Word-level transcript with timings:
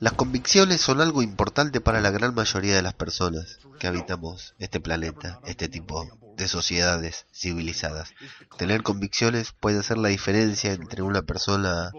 Las 0.00 0.12
convicciones 0.12 0.80
son 0.80 1.00
algo 1.00 1.22
importante 1.22 1.80
para 1.80 2.00
la 2.00 2.12
gran 2.12 2.32
mayoría 2.32 2.76
de 2.76 2.82
las 2.82 2.94
personas 2.94 3.58
que 3.80 3.88
habitamos 3.88 4.54
este 4.60 4.78
planeta, 4.78 5.40
este 5.44 5.68
tipo 5.68 6.06
de 6.36 6.46
sociedades 6.46 7.26
civilizadas. 7.32 8.12
Tener 8.56 8.84
convicciones 8.84 9.50
puede 9.58 9.80
hacer 9.80 9.98
la 9.98 10.10
diferencia 10.10 10.72
entre 10.72 11.02
una 11.02 11.22
persona 11.22 11.90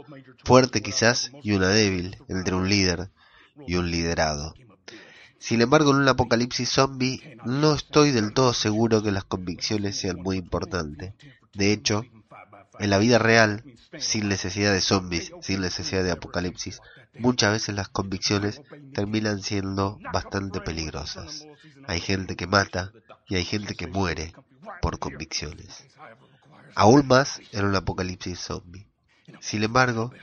fuerte 0.46 0.82
quizás 0.82 1.32
y 1.44 1.52
una 1.52 1.68
débil, 1.68 2.18
entre 2.30 2.56
un 2.56 2.70
líder 2.70 3.10
y 3.68 3.76
un 3.76 3.92
liderado. 3.92 4.54
Sin 5.38 5.62
embargo, 5.62 5.92
en 5.92 5.98
un 5.98 6.08
apocalipsis 6.08 6.70
zombie 6.70 7.38
no 7.44 7.74
estoy 7.74 8.12
del 8.12 8.32
todo 8.32 8.54
seguro 8.54 9.04
que 9.04 9.12
las 9.12 9.26
convicciones 9.26 9.98
sean 9.98 10.22
muy 10.22 10.38
importantes. 10.38 11.16
De 11.54 11.74
hecho, 11.74 12.06
en 12.80 12.90
la 12.90 12.98
vida 12.98 13.20
real, 13.20 13.64
sin 14.00 14.30
necesidad 14.30 14.72
de 14.72 14.82
zombies, 14.82 15.32
sin 15.42 15.62
necesidad 15.62 16.04
de 16.04 16.12
apocalipsis, 16.12 16.82
muchas 17.18 17.52
veces 17.52 17.76
las 17.76 17.90
convicciones 17.90 18.62
terminan 18.94 19.42
siendo 19.42 20.00
bastante 20.14 20.62
peligrosas. 20.62 21.46
Hay 21.88 22.00
gente 22.00 22.36
que 22.36 22.48
mata 22.48 22.92
y 23.28 23.36
hay 23.36 23.44
gente 23.44 23.76
que 23.76 23.88
muere 23.88 24.34
por 24.82 25.00
convicciones. 25.00 25.86
Aún 26.76 27.08
más 27.08 27.42
en 27.52 27.66
un 27.66 27.76
apocalipsis 27.76 28.40
zombie. 28.40 28.88
Sin 29.42 29.64
embargo, 29.64 30.14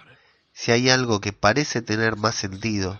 si 0.52 0.73
hay 0.73 0.88
algo 0.88 1.21
que 1.21 1.33
parece 1.33 1.83
tener 1.83 2.16
más 2.16 2.35
sentido 2.37 2.99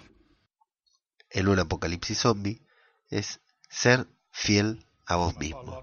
en 1.30 1.49
un 1.49 1.59
apocalipsis 1.59 2.19
zombie, 2.19 2.61
es 3.09 3.41
ser 3.71 4.07
fiel 4.30 4.87
a 5.07 5.16
vos 5.16 5.37
mismo. 5.38 5.83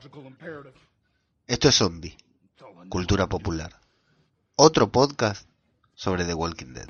Esto 1.48 1.70
es 1.70 1.76
zombie 1.76 2.18
cultura 2.90 3.28
popular. 3.28 3.72
Otro 4.56 4.92
podcast 4.92 5.48
sobre 5.96 6.26
The 6.26 6.34
Walking 6.34 6.74
Dead. 6.74 6.88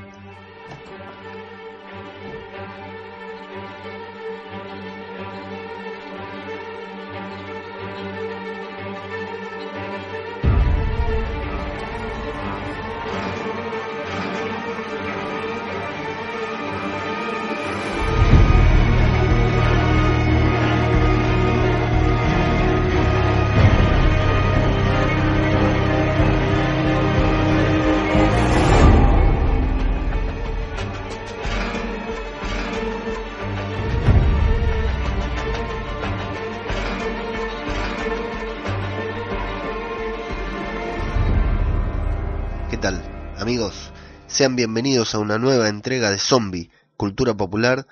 Amigos? 43.43 43.91
Sean 44.27 44.55
bienvenidos 44.55 45.13
a 45.13 45.19
una 45.19 45.37
nueva 45.37 45.67
entrega 45.67 46.09
de 46.09 46.17
Zombie, 46.17 46.71
Cultura 46.95 47.35
Popular, 47.35 47.85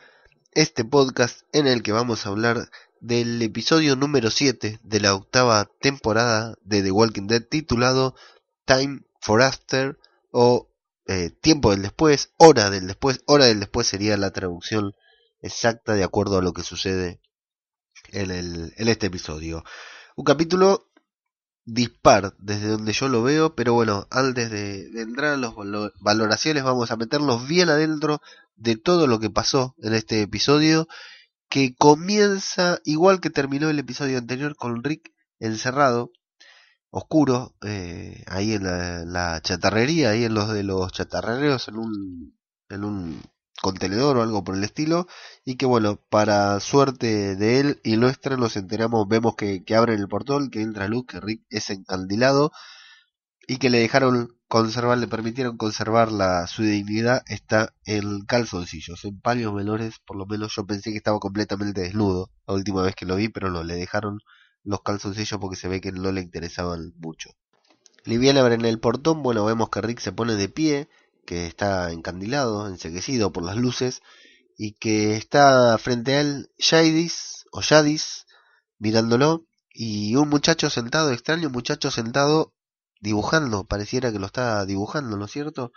este 0.54 0.86
podcast 0.86 1.42
en 1.52 1.68
el 1.68 1.84
que 1.84 1.92
vamos 1.92 2.26
a 2.26 2.30
hablar 2.30 2.70
del 3.02 3.42
episodio 3.42 3.98
número 3.98 4.32
7 4.32 4.80
de 4.82 5.00
la 5.02 5.14
octava 5.14 5.70
temporada 5.82 6.56
de 6.62 6.82
The 6.82 6.92
Walking 6.92 7.28
Dead 7.28 7.44
titulado 7.44 8.16
Time 8.64 9.02
for 9.20 9.42
After 9.42 10.00
o 10.32 10.70
eh, 11.08 11.32
Tiempo 11.42 11.72
del 11.72 11.82
Después, 11.82 12.32
Hora 12.38 12.70
del 12.70 12.88
Después, 12.88 13.22
Hora 13.26 13.48
del 13.48 13.60
Después 13.60 13.88
sería 13.88 14.16
la 14.16 14.32
traducción 14.32 14.94
exacta 15.42 15.96
de 15.96 16.06
acuerdo 16.06 16.38
a 16.38 16.42
lo 16.42 16.54
que 16.54 16.64
sucede 16.64 17.20
en, 18.14 18.32
el, 18.32 18.74
en 18.78 18.88
este 18.88 19.08
episodio. 19.08 19.66
Un 20.16 20.24
capítulo 20.24 20.91
dispar 21.73 22.36
desde 22.37 22.67
donde 22.67 22.92
yo 22.92 23.08
lo 23.08 23.23
veo, 23.23 23.55
pero 23.55 23.73
bueno, 23.73 24.08
antes 24.11 24.52
de, 24.52 24.87
entrar 25.02 25.33
a 25.33 25.37
las 25.37 25.54
valoraciones 25.99 26.64
vamos 26.64 26.92
a 26.92 26.98
meternos 26.98 27.48
bien 27.48 27.70
adentro 27.70 28.21
de 28.55 28.76
todo 28.76 29.08
lo 29.08 29.20
que 29.20 29.30
pasó 29.30 29.76
en 29.81 29.93
este 29.93 30.21
episodio, 30.21 30.87
que 31.49 31.73
comienza 31.76 32.80
igual 32.83 33.21
que 33.21 33.30
terminó 33.30 33.70
el 33.70 33.80
episodio 33.80 34.17
anterior 34.17 34.55
con 34.55 34.83
Rick 34.83 35.14
encerrado, 35.39 36.11
oscuro, 36.89 37.55
eh, 37.61 38.23
ahí 38.27 38.54
en 38.54 38.64
la, 38.64 39.05
la, 39.05 39.42
chatarrería, 39.42 40.10
ahí 40.10 40.26
en 40.26 40.33
los 40.33 40.49
de 40.49 40.64
los 40.64 40.92
chatarreros, 40.92 41.70
en 41.70 41.77
un, 41.77 42.37
en 42.70 42.83
un 42.83 43.21
contenedor 43.61 44.17
o 44.17 44.23
algo 44.23 44.44
por 44.44 44.55
el 44.55 44.64
estilo 44.64 45.08
y 45.45 45.55
que 45.55 45.66
bueno 45.66 45.98
para 46.10 46.60
suerte 46.60 47.36
de 47.36 47.60
él 47.60 47.82
y 47.83 47.98
nuestra 47.98 48.38
nos 48.38 48.58
enteramos 48.58 49.08
vemos 49.08 49.36
que, 49.36 49.64
abren 49.76 49.99
el 49.99 50.08
portón 50.08 50.49
que 50.49 50.61
entra 50.61 50.88
luz 50.88 51.05
que 51.08 51.20
Rick 51.20 51.44
es 51.49 51.70
encandilado 51.70 52.52
y 53.48 53.58
que 53.58 53.70
le 53.70 53.80
dejaron 53.80 54.36
conservar 54.48 54.98
le 54.98 55.08
permitieron 55.08 55.58
conservar 55.58 56.11
la 56.11 56.48
su 56.48 56.64
dignidad 56.64 57.23
está 57.27 57.73
en 57.86 58.26
calzoncillos 58.26 59.05
en 59.05 59.20
paños 59.22 59.54
menores 59.54 59.99
por 60.05 60.17
lo 60.17 60.26
menos 60.26 60.54
yo 60.55 60.66
pensé 60.66 60.92
que 60.92 60.98
estaba 60.98 61.20
completamente 61.20 61.82
desnudo 61.82 62.30
la 62.48 62.55
última 62.55 62.82
vez 62.82 62.95
que 62.95 63.05
lo 63.05 63.16
vi 63.16 63.30
pero 63.30 63.49
no 63.52 63.64
le 63.64 63.76
dejaron 63.76 64.20
los 64.64 64.82
calzoncillos 64.82 65.39
porque 65.39 65.55
se 65.55 65.67
ve 65.67 65.82
que 65.82 65.92
no 65.92 66.11
le 66.11 66.22
interesaban 66.22 66.93
mucho. 66.98 67.32
Liviana 68.04 68.42
abre 68.42 68.55
en 68.55 68.66
el 68.66 68.80
portón 68.80 69.23
bueno 69.23 69.45
vemos 69.45 69.70
que 69.70 69.82
Rick 69.82 69.99
se 69.99 70.11
pone 70.11 70.36
de 70.36 70.49
pie 70.49 70.89
que 71.31 71.47
está 71.47 71.93
encandilado, 71.93 72.67
enseguecido 72.67 73.31
por 73.31 73.45
las 73.45 73.55
luces, 73.55 74.02
y 74.58 74.73
que 74.73 75.15
está 75.15 75.77
frente 75.77 76.15
a 76.15 76.19
él 76.19 76.52
Jadis 76.59 77.45
o 77.53 77.61
Yadis 77.61 78.25
mirándolo, 78.80 79.45
y 79.73 80.17
un 80.17 80.27
muchacho 80.27 80.69
sentado, 80.69 81.09
extraño 81.14 81.49
muchacho 81.49 81.89
sentado 81.89 82.53
dibujando, 82.99 83.64
pareciera 83.64 84.11
que 84.11 84.19
lo 84.19 84.25
está 84.25 84.65
dibujando, 84.65 85.15
¿no 85.15 85.23
es 85.23 85.31
cierto? 85.31 85.71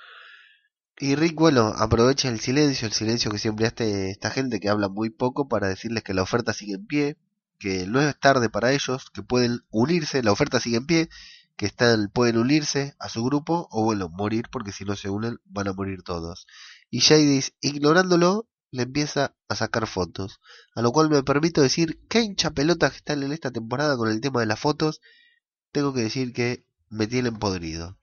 Y 0.98 1.14
Rick, 1.14 1.36
bueno, 1.36 1.72
aprovecha 1.76 2.30
el 2.30 2.40
silencio, 2.40 2.88
el 2.88 2.92
silencio 2.92 3.30
que 3.30 3.38
siempre 3.38 3.68
hace 3.68 4.10
esta 4.10 4.30
gente 4.30 4.58
que 4.58 4.68
habla 4.68 4.88
muy 4.88 5.10
poco 5.10 5.46
para 5.46 5.68
decirles 5.68 6.02
que 6.02 6.14
la 6.14 6.22
oferta 6.22 6.52
sigue 6.52 6.74
en 6.74 6.86
pie, 6.88 7.16
que 7.60 7.86
no 7.86 8.00
es 8.00 8.18
tarde 8.18 8.50
para 8.50 8.72
ellos, 8.72 9.08
que 9.14 9.22
pueden 9.22 9.60
unirse, 9.70 10.24
la 10.24 10.32
oferta 10.32 10.58
sigue 10.58 10.78
en 10.78 10.86
pie, 10.86 11.08
que 11.56 11.66
están, 11.66 12.08
pueden 12.08 12.38
unirse 12.38 12.94
a 12.98 13.08
su 13.08 13.24
grupo 13.24 13.68
o 13.70 13.84
bueno, 13.84 14.08
morir 14.08 14.46
porque 14.50 14.72
si 14.72 14.84
no 14.84 14.96
se 14.96 15.10
unen 15.10 15.38
van 15.44 15.68
a 15.68 15.72
morir 15.72 16.02
todos. 16.02 16.46
Y 16.90 17.00
Jadis, 17.00 17.54
ignorándolo, 17.60 18.48
le 18.70 18.82
empieza 18.82 19.34
a 19.48 19.54
sacar 19.54 19.86
fotos. 19.86 20.40
A 20.74 20.82
lo 20.82 20.90
cual 20.92 21.10
me 21.10 21.22
permito 21.22 21.62
decir 21.62 22.00
que 22.08 22.20
hincha 22.22 22.50
pelotas 22.50 22.90
que 22.92 22.98
están 22.98 23.22
en 23.22 23.32
esta 23.32 23.50
temporada 23.50 23.96
con 23.96 24.10
el 24.10 24.20
tema 24.20 24.40
de 24.40 24.46
las 24.46 24.58
fotos. 24.58 25.00
Tengo 25.72 25.94
que 25.94 26.02
decir 26.02 26.32
que 26.32 26.64
me 26.88 27.06
tienen 27.06 27.38
podrido. 27.38 27.98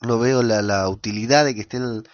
No 0.00 0.18
veo 0.18 0.42
la, 0.42 0.62
la 0.62 0.88
utilidad 0.88 1.44
de 1.44 1.54
que 1.54 1.62
estén 1.62 2.04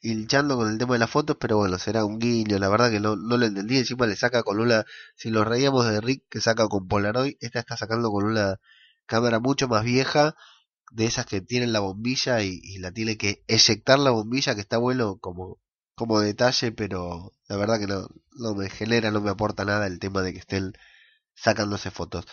hinchando 0.00 0.56
con 0.56 0.70
el 0.70 0.78
tema 0.78 0.94
de 0.94 0.98
las 0.98 1.10
fotos, 1.10 1.36
pero 1.38 1.56
bueno, 1.56 1.78
será 1.78 2.04
un 2.04 2.18
guiño, 2.18 2.58
la 2.58 2.68
verdad 2.68 2.90
que 2.90 3.00
no, 3.00 3.16
no 3.16 3.36
lo 3.36 3.46
entendí, 3.46 3.78
encima 3.78 4.06
le 4.06 4.16
saca 4.16 4.42
con 4.42 4.60
una, 4.60 4.84
si 5.14 5.30
nos 5.30 5.46
reíamos 5.46 5.86
de 5.86 6.00
Rick 6.00 6.24
que 6.28 6.40
saca 6.40 6.66
con 6.68 6.88
Polaroid, 6.88 7.36
esta 7.40 7.60
está 7.60 7.76
sacando 7.76 8.10
con 8.10 8.24
una 8.24 8.58
cámara 9.06 9.40
mucho 9.40 9.68
más 9.68 9.84
vieja, 9.84 10.34
de 10.92 11.06
esas 11.06 11.26
que 11.26 11.40
tienen 11.40 11.72
la 11.72 11.80
bombilla 11.80 12.42
y, 12.42 12.78
la 12.78 12.92
tiene 12.92 13.16
que 13.16 13.44
eyectar 13.48 13.98
la 13.98 14.10
bombilla, 14.10 14.54
que 14.54 14.60
está 14.60 14.78
bueno 14.78 15.18
como, 15.18 15.58
como 15.94 16.20
detalle, 16.20 16.72
pero 16.72 17.32
la 17.48 17.56
verdad 17.56 17.80
que 17.80 17.86
no, 17.86 18.08
no 18.32 18.54
me 18.54 18.68
genera, 18.70 19.10
no 19.10 19.20
me 19.20 19.30
aporta 19.30 19.64
nada 19.64 19.86
el 19.86 19.98
tema 19.98 20.22
de 20.22 20.32
que 20.32 20.40
estén 20.40 20.72
sacándose 21.34 21.90
fotos. 21.90 22.26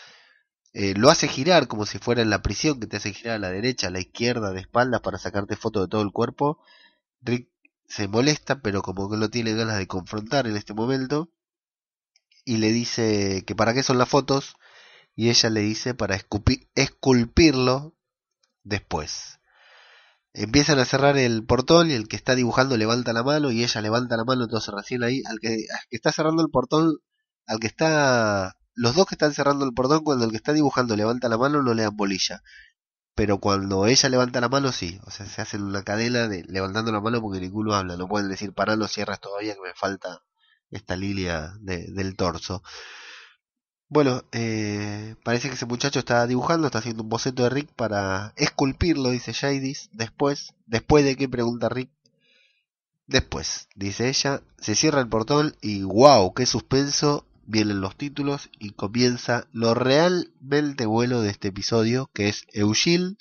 Eh, 0.73 0.93
lo 0.95 1.09
hace 1.09 1.27
girar 1.27 1.67
como 1.67 1.85
si 1.85 1.97
fuera 1.97 2.21
en 2.21 2.29
la 2.29 2.41
prisión, 2.41 2.79
que 2.79 2.87
te 2.87 2.97
hace 2.97 3.13
girar 3.13 3.35
a 3.37 3.39
la 3.39 3.49
derecha, 3.49 3.87
a 3.87 3.91
la 3.91 3.99
izquierda, 3.99 4.51
de 4.51 4.61
espaldas 4.61 5.01
para 5.01 5.17
sacarte 5.17 5.55
fotos 5.55 5.83
de 5.83 5.89
todo 5.89 6.01
el 6.01 6.11
cuerpo. 6.11 6.59
Rick 7.21 7.49
se 7.87 8.07
molesta, 8.07 8.61
pero 8.61 8.81
como 8.81 9.09
que 9.09 9.17
no 9.17 9.29
tiene 9.29 9.53
ganas 9.53 9.77
de 9.77 9.87
confrontar 9.87 10.47
en 10.47 10.55
este 10.57 10.73
momento. 10.73 11.29
Y 12.45 12.57
le 12.57 12.71
dice 12.71 13.43
que 13.45 13.55
para 13.55 13.73
qué 13.73 13.83
son 13.83 13.97
las 13.97 14.09
fotos 14.09 14.55
y 15.19 15.29
ella 15.29 15.49
le 15.49 15.59
dice 15.59 15.93
para 15.93 16.15
esculpirlo 16.15 17.93
después. 18.63 19.41
Empiezan 20.31 20.79
a 20.79 20.85
cerrar 20.85 21.17
el 21.17 21.43
portón 21.45 21.91
y 21.91 21.93
el 21.93 22.07
que 22.07 22.15
está 22.15 22.35
dibujando 22.35 22.77
levanta 22.77 23.11
la 23.11 23.21
mano 23.21 23.51
y 23.51 23.61
ella 23.61 23.81
levanta 23.81 24.15
la 24.15 24.23
mano, 24.23 24.45
entonces 24.45 24.73
recién 24.73 25.03
ahí, 25.03 25.21
al 25.29 25.41
que, 25.41 25.65
está 25.89 26.13
cerrando 26.13 26.41
el 26.41 26.49
portón, 26.49 26.99
al 27.47 27.59
que 27.59 27.67
está, 27.67 28.55
los 28.75 28.95
dos 28.95 29.07
que 29.07 29.15
están 29.15 29.33
cerrando 29.33 29.65
el 29.65 29.73
portón, 29.73 30.05
cuando 30.05 30.23
el 30.23 30.31
que 30.31 30.37
está 30.37 30.53
dibujando 30.53 30.95
levanta 30.95 31.27
la 31.27 31.37
mano 31.37 31.61
no 31.63 31.73
le 31.73 31.83
dan 31.83 31.97
bolilla. 31.97 32.41
Pero 33.13 33.39
cuando 33.39 33.87
ella 33.87 34.07
levanta 34.07 34.39
la 34.39 34.47
mano, 34.47 34.71
sí. 34.71 35.01
O 35.05 35.11
sea, 35.11 35.25
se 35.25 35.41
hacen 35.41 35.63
una 35.63 35.83
cadena 35.83 36.29
de 36.29 36.45
levantando 36.47 36.93
la 36.93 37.01
mano 37.01 37.19
porque 37.19 37.41
ninguno 37.41 37.73
habla. 37.73 37.97
No 37.97 38.07
pueden 38.07 38.29
decir, 38.29 38.53
para, 38.53 38.77
no 38.77 38.87
cierras 38.87 39.19
todavía 39.19 39.55
que 39.55 39.61
me 39.61 39.73
falta 39.75 40.21
esta 40.69 40.95
lilia 40.95 41.51
del 41.59 42.15
torso. 42.15 42.63
Bueno, 43.89 44.23
eh, 44.31 45.15
parece 45.23 45.49
que 45.49 45.55
ese 45.55 45.65
muchacho 45.65 45.99
está 45.99 46.25
dibujando, 46.27 46.67
está 46.67 46.79
haciendo 46.79 47.03
un 47.03 47.09
boceto 47.09 47.43
de 47.43 47.49
Rick 47.49 47.73
para 47.73 48.33
esculpirlo, 48.35 49.09
dice 49.09 49.33
Jadis. 49.33 49.89
Después, 49.91 50.53
después 50.67 51.03
de 51.03 51.15
que 51.15 51.27
pregunta 51.27 51.69
Rick, 51.69 51.89
Después, 53.09 53.69
dice 53.73 54.07
ella, 54.07 54.43
se 54.59 54.75
cierra 54.75 55.01
el 55.01 55.09
portón 55.09 55.55
y 55.61 55.81
wow, 55.81 56.31
qué 56.35 56.45
suspenso, 56.45 57.25
vienen 57.47 57.81
los 57.81 57.95
títulos 57.97 58.51
y 58.59 58.73
comienza 58.73 59.47
lo 59.51 59.73
realmente 59.73 60.85
bueno 60.85 61.21
de 61.21 61.31
este 61.31 61.47
episodio, 61.47 62.11
que 62.13 62.29
es 62.29 62.45
Eugil 62.53 63.17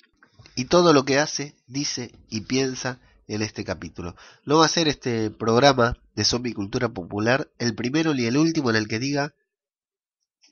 y 0.53 0.65
todo 0.65 0.93
lo 0.93 1.05
que 1.05 1.17
hace, 1.17 1.55
dice 1.65 2.11
y 2.29 2.41
piensa 2.41 2.99
en 3.27 3.41
este 3.41 3.63
capítulo. 3.63 4.15
No 4.45 4.59
va 4.59 4.65
a 4.65 4.69
ser 4.69 4.87
este 4.87 5.31
programa 5.31 5.97
de 6.13 6.23
zombie 6.23 6.53
cultura 6.53 6.89
popular 6.89 7.49
el 7.57 7.73
primero 7.73 8.13
ni 8.13 8.25
el 8.25 8.37
último 8.37 8.69
en 8.69 8.75
el 8.75 8.87
que 8.87 8.99
diga 8.99 9.33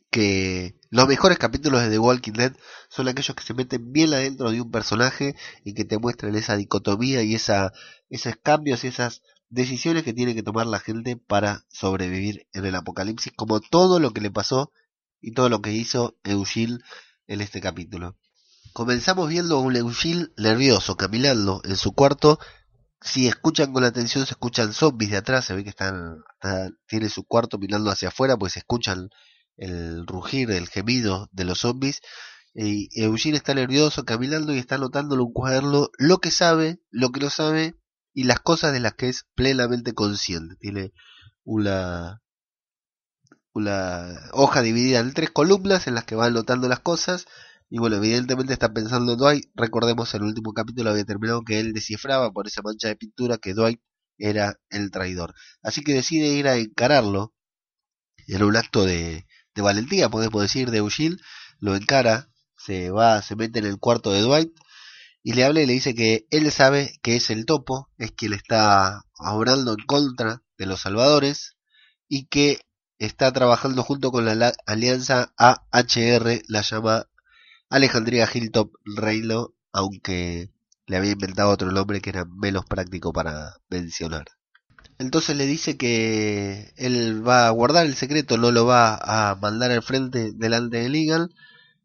que 0.09 0.79
los 0.89 1.07
mejores 1.07 1.37
capítulos 1.37 1.81
de 1.81 1.89
The 1.89 1.99
Walking 1.99 2.33
Dead 2.33 2.53
son 2.89 3.07
aquellos 3.07 3.35
que 3.35 3.43
se 3.43 3.53
meten 3.53 3.91
bien 3.91 4.13
adentro 4.13 4.51
de 4.51 4.61
un 4.61 4.71
personaje 4.71 5.35
y 5.63 5.73
que 5.73 5.85
te 5.85 5.97
muestran 5.97 6.35
esa 6.35 6.55
dicotomía 6.55 7.23
y 7.23 7.35
esa, 7.35 7.73
esos 8.09 8.35
cambios 8.41 8.83
y 8.83 8.87
esas 8.87 9.21
decisiones 9.49 10.03
que 10.03 10.13
tiene 10.13 10.35
que 10.35 10.43
tomar 10.43 10.67
la 10.67 10.79
gente 10.79 11.17
para 11.17 11.65
sobrevivir 11.69 12.47
en 12.53 12.65
el 12.65 12.75
apocalipsis, 12.75 13.33
como 13.35 13.59
todo 13.59 13.99
lo 13.99 14.11
que 14.11 14.21
le 14.21 14.31
pasó 14.31 14.71
y 15.21 15.33
todo 15.33 15.49
lo 15.49 15.61
que 15.61 15.73
hizo 15.73 16.17
Eugil 16.23 16.83
en 17.27 17.41
este 17.41 17.61
capítulo. 17.61 18.17
Comenzamos 18.73 19.29
viendo 19.29 19.57
a 19.57 19.61
un 19.61 19.75
Eugil 19.75 20.33
nervioso, 20.37 20.95
caminando 20.95 21.61
en 21.63 21.75
su 21.77 21.93
cuarto. 21.93 22.39
Si 23.01 23.27
escuchan 23.27 23.73
con 23.73 23.83
atención, 23.83 24.25
se 24.25 24.33
escuchan 24.33 24.73
zombies 24.73 25.11
de 25.11 25.17
atrás, 25.17 25.45
se 25.45 25.55
ve 25.55 25.63
que 25.63 25.69
están, 25.69 26.23
tiene 26.87 27.09
su 27.09 27.23
cuarto 27.23 27.57
mirando 27.57 27.89
hacia 27.89 28.09
afuera, 28.09 28.37
pues 28.37 28.53
se 28.53 28.59
escuchan 28.59 29.09
el 29.57 30.05
rugir, 30.07 30.51
el 30.51 30.69
gemido 30.69 31.29
de 31.31 31.45
los 31.45 31.59
zombies. 31.59 32.01
Y 32.53 32.89
Eugene 32.99 33.37
está 33.37 33.53
nervioso, 33.53 34.05
caminando 34.05 34.53
y 34.53 34.57
está 34.57 34.75
anotándole 34.75 35.21
un 35.21 35.33
cuaderno 35.33 35.89
lo 35.97 36.17
que 36.19 36.31
sabe, 36.31 36.79
lo 36.89 37.11
que 37.11 37.19
no 37.19 37.29
sabe 37.29 37.75
y 38.13 38.23
las 38.23 38.39
cosas 38.39 38.73
de 38.73 38.79
las 38.79 38.93
que 38.93 39.09
es 39.09 39.27
plenamente 39.35 39.93
consciente. 39.93 40.55
Tiene 40.55 40.91
una, 41.43 42.23
una 43.53 44.29
hoja 44.33 44.63
dividida 44.63 44.99
en 44.99 45.13
tres 45.13 45.29
columnas 45.29 45.85
en 45.85 45.93
las 45.93 46.05
que 46.05 46.15
va 46.15 46.25
anotando 46.25 46.67
las 46.67 46.79
cosas. 46.79 47.27
Y 47.69 47.77
bueno, 47.77 47.97
evidentemente 47.97 48.53
está 48.53 48.73
pensando 48.73 49.13
en 49.13 49.19
Dwight. 49.19 49.45
Recordemos 49.53 50.15
en 50.15 50.21
el 50.21 50.29
último 50.29 50.53
capítulo 50.53 50.89
había 50.89 51.05
terminado 51.05 51.43
que 51.43 51.59
él 51.59 51.73
descifraba 51.73 52.31
por 52.31 52.47
esa 52.47 52.63
mancha 52.63 52.87
de 52.87 52.95
pintura 52.95 53.37
que 53.37 53.53
Dwight 53.53 53.81
era 54.17 54.55
el 54.71 54.89
traidor. 54.89 55.35
Así 55.61 55.83
que 55.83 55.93
decide 55.93 56.29
ir 56.29 56.47
a 56.47 56.55
encararlo 56.57 57.35
en 58.25 58.41
un 58.41 58.55
acto 58.57 58.83
de, 58.83 59.26
de 59.57 59.63
valentía, 59.63 60.09
podemos 60.09 60.41
decir, 60.41 60.69
de 60.71 60.77
Eugene, 60.77 61.17
lo 61.59 61.75
encara, 61.75 62.29
se 62.55 62.91
va, 62.91 63.21
se 63.23 63.35
mete 63.35 63.59
en 63.59 63.65
el 63.65 63.79
cuarto 63.79 64.11
de 64.11 64.21
Dwight 64.21 64.51
y 65.23 65.33
le 65.33 65.43
habla 65.43 65.61
y 65.61 65.65
le 65.65 65.73
dice 65.73 65.95
que 65.95 66.27
él 66.29 66.51
sabe 66.51 66.93
que 67.01 67.15
es 67.15 67.29
el 67.31 67.45
topo, 67.45 67.89
es 67.97 68.11
quien 68.11 68.33
está 68.33 69.01
obrando 69.17 69.71
en 69.71 69.85
contra 69.85 70.43
de 70.57 70.67
los 70.67 70.81
salvadores 70.81 71.57
y 72.07 72.27
que 72.27 72.61
está 72.99 73.33
trabajando 73.33 73.83
junto 73.83 74.11
con 74.11 74.25
la 74.25 74.53
alianza 74.67 75.33
AHR, 75.37 76.43
la 76.47 76.61
llama 76.61 77.07
Alejandría 77.69 78.29
Hilltop 78.31 78.71
Reino, 78.85 79.53
aunque 79.73 80.51
le 80.85 80.97
había 80.97 81.11
inventado 81.11 81.49
otro 81.49 81.71
nombre 81.71 81.99
que 81.99 82.11
era 82.11 82.25
menos 82.25 82.65
práctico 82.65 83.11
para 83.11 83.57
mencionar. 83.69 84.36
Entonces 84.99 85.35
le 85.35 85.45
dice 85.45 85.77
que 85.77 86.73
él 86.75 87.27
va 87.27 87.47
a 87.47 87.51
guardar 87.51 87.85
el 87.85 87.95
secreto, 87.95 88.37
no 88.37 88.51
lo 88.51 88.65
va 88.65 88.95
a 88.95 89.35
mandar 89.35 89.71
al 89.71 89.83
frente 89.83 90.31
delante 90.33 90.77
de 90.77 90.89
Legal, 90.89 91.35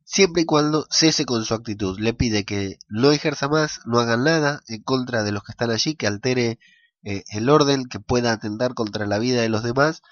siempre 0.05 0.43
y 0.43 0.47
cuando 0.47 0.87
cese 0.91 1.26
con 1.26 1.44
su 1.44 1.55
actitud. 1.55 1.99
Le 2.00 2.14
pide 2.14 2.44
que 2.44 2.79
no 2.88 3.12
ejerza 3.12 3.49
más, 3.49 3.81
no 3.87 4.00
haga 4.00 4.17
nada 4.17 4.62
en 4.69 4.82
contra 4.82 5.25
de 5.25 5.32
los 5.32 5.43
que 5.43 5.53
están 5.53 5.70
allí, 5.70 5.94
que 5.94 6.06
altere 6.06 6.59
eh, 7.05 7.25
el 7.32 7.50
orden, 7.50 7.85
que 7.87 8.00
pueda 8.00 8.32
atentar 8.32 8.75
contra 8.75 9.06
la 9.06 9.19
vida 9.19 9.43
de 9.43 9.49
los 9.50 9.62
demás, 9.62 10.03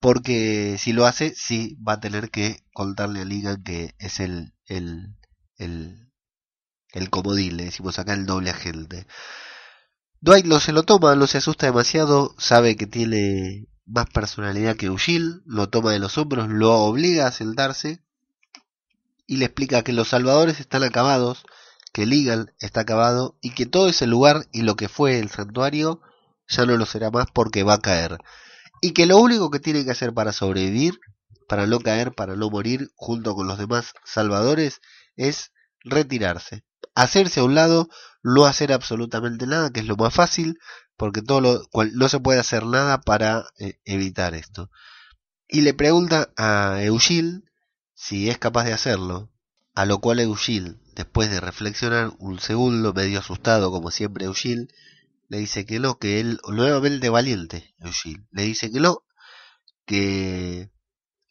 porque 0.00 0.76
si 0.78 0.92
lo 0.92 1.06
hace, 1.06 1.34
sí 1.36 1.78
va 1.86 1.94
a 1.94 2.00
tener 2.00 2.30
que 2.30 2.64
contarle 2.72 3.20
a 3.20 3.24
Ligan 3.24 3.62
que 3.62 3.94
es 3.98 4.18
el, 4.18 4.52
el, 4.66 5.16
el, 5.58 6.10
el 6.92 7.10
comodín, 7.10 7.56
le 7.56 7.66
decimos 7.66 7.98
acá 7.98 8.14
el 8.14 8.26
doble 8.26 8.50
agente. 8.50 9.06
Dwight 10.24 10.46
no 10.46 10.60
se 10.60 10.70
lo 10.70 10.84
toma, 10.84 11.16
no 11.16 11.26
se 11.26 11.38
asusta 11.38 11.66
demasiado, 11.66 12.36
sabe 12.38 12.76
que 12.76 12.86
tiene 12.86 13.66
más 13.86 14.06
personalidad 14.06 14.76
que 14.76 14.88
Ugil, 14.88 15.42
lo 15.46 15.68
toma 15.68 15.90
de 15.90 15.98
los 15.98 16.16
hombros, 16.16 16.48
lo 16.48 16.72
obliga 16.74 17.26
a 17.26 17.32
sentarse 17.32 18.04
y 19.26 19.38
le 19.38 19.46
explica 19.46 19.82
que 19.82 19.92
los 19.92 20.10
salvadores 20.10 20.60
están 20.60 20.84
acabados, 20.84 21.44
que 21.92 22.06
Legal 22.06 22.54
está 22.60 22.82
acabado 22.82 23.36
y 23.42 23.50
que 23.50 23.66
todo 23.66 23.88
ese 23.88 24.06
lugar 24.06 24.46
y 24.52 24.62
lo 24.62 24.76
que 24.76 24.88
fue 24.88 25.18
el 25.18 25.28
santuario 25.28 26.00
ya 26.46 26.66
no 26.66 26.76
lo 26.76 26.86
será 26.86 27.10
más 27.10 27.26
porque 27.34 27.64
va 27.64 27.74
a 27.74 27.80
caer. 27.80 28.18
Y 28.80 28.92
que 28.92 29.06
lo 29.06 29.18
único 29.18 29.50
que 29.50 29.58
tiene 29.58 29.84
que 29.84 29.90
hacer 29.90 30.14
para 30.14 30.32
sobrevivir, 30.32 31.00
para 31.48 31.66
no 31.66 31.80
caer, 31.80 32.14
para 32.14 32.36
no 32.36 32.48
morir 32.48 32.92
junto 32.94 33.34
con 33.34 33.48
los 33.48 33.58
demás 33.58 33.92
salvadores, 34.04 34.82
es 35.16 35.50
retirarse, 35.80 36.62
hacerse 36.94 37.40
a 37.40 37.44
un 37.44 37.54
lado, 37.54 37.88
no 38.22 38.44
hacer 38.44 38.72
absolutamente 38.72 39.46
nada, 39.46 39.70
que 39.70 39.80
es 39.80 39.86
lo 39.86 39.96
más 39.96 40.14
fácil, 40.14 40.58
porque 40.96 41.22
todo 41.22 41.40
lo 41.40 41.66
cual 41.70 41.92
no 41.94 42.08
se 42.08 42.20
puede 42.20 42.40
hacer 42.40 42.64
nada 42.64 43.00
para 43.00 43.44
eh, 43.58 43.78
evitar 43.84 44.34
esto. 44.34 44.70
Y 45.48 45.62
le 45.62 45.74
pregunta 45.74 46.32
a 46.36 46.82
Eugil 46.82 47.44
si 47.94 48.30
es 48.30 48.38
capaz 48.38 48.64
de 48.64 48.72
hacerlo, 48.72 49.30
a 49.74 49.86
lo 49.86 50.00
cual 50.00 50.20
Eugil, 50.20 50.80
después 50.94 51.30
de 51.30 51.40
reflexionar 51.40 52.12
un 52.18 52.40
segundo, 52.40 52.92
medio 52.92 53.18
asustado 53.18 53.70
como 53.70 53.90
siempre 53.90 54.26
Eugil, 54.26 54.72
le 55.28 55.38
dice 55.38 55.64
que 55.64 55.80
no, 55.80 55.98
que 55.98 56.20
él, 56.20 56.40
nuevamente 56.48 57.08
valiente, 57.08 57.74
Eugil, 57.78 58.26
le 58.30 58.42
dice 58.42 58.70
que 58.70 58.80
no, 58.80 59.02
que 59.86 60.70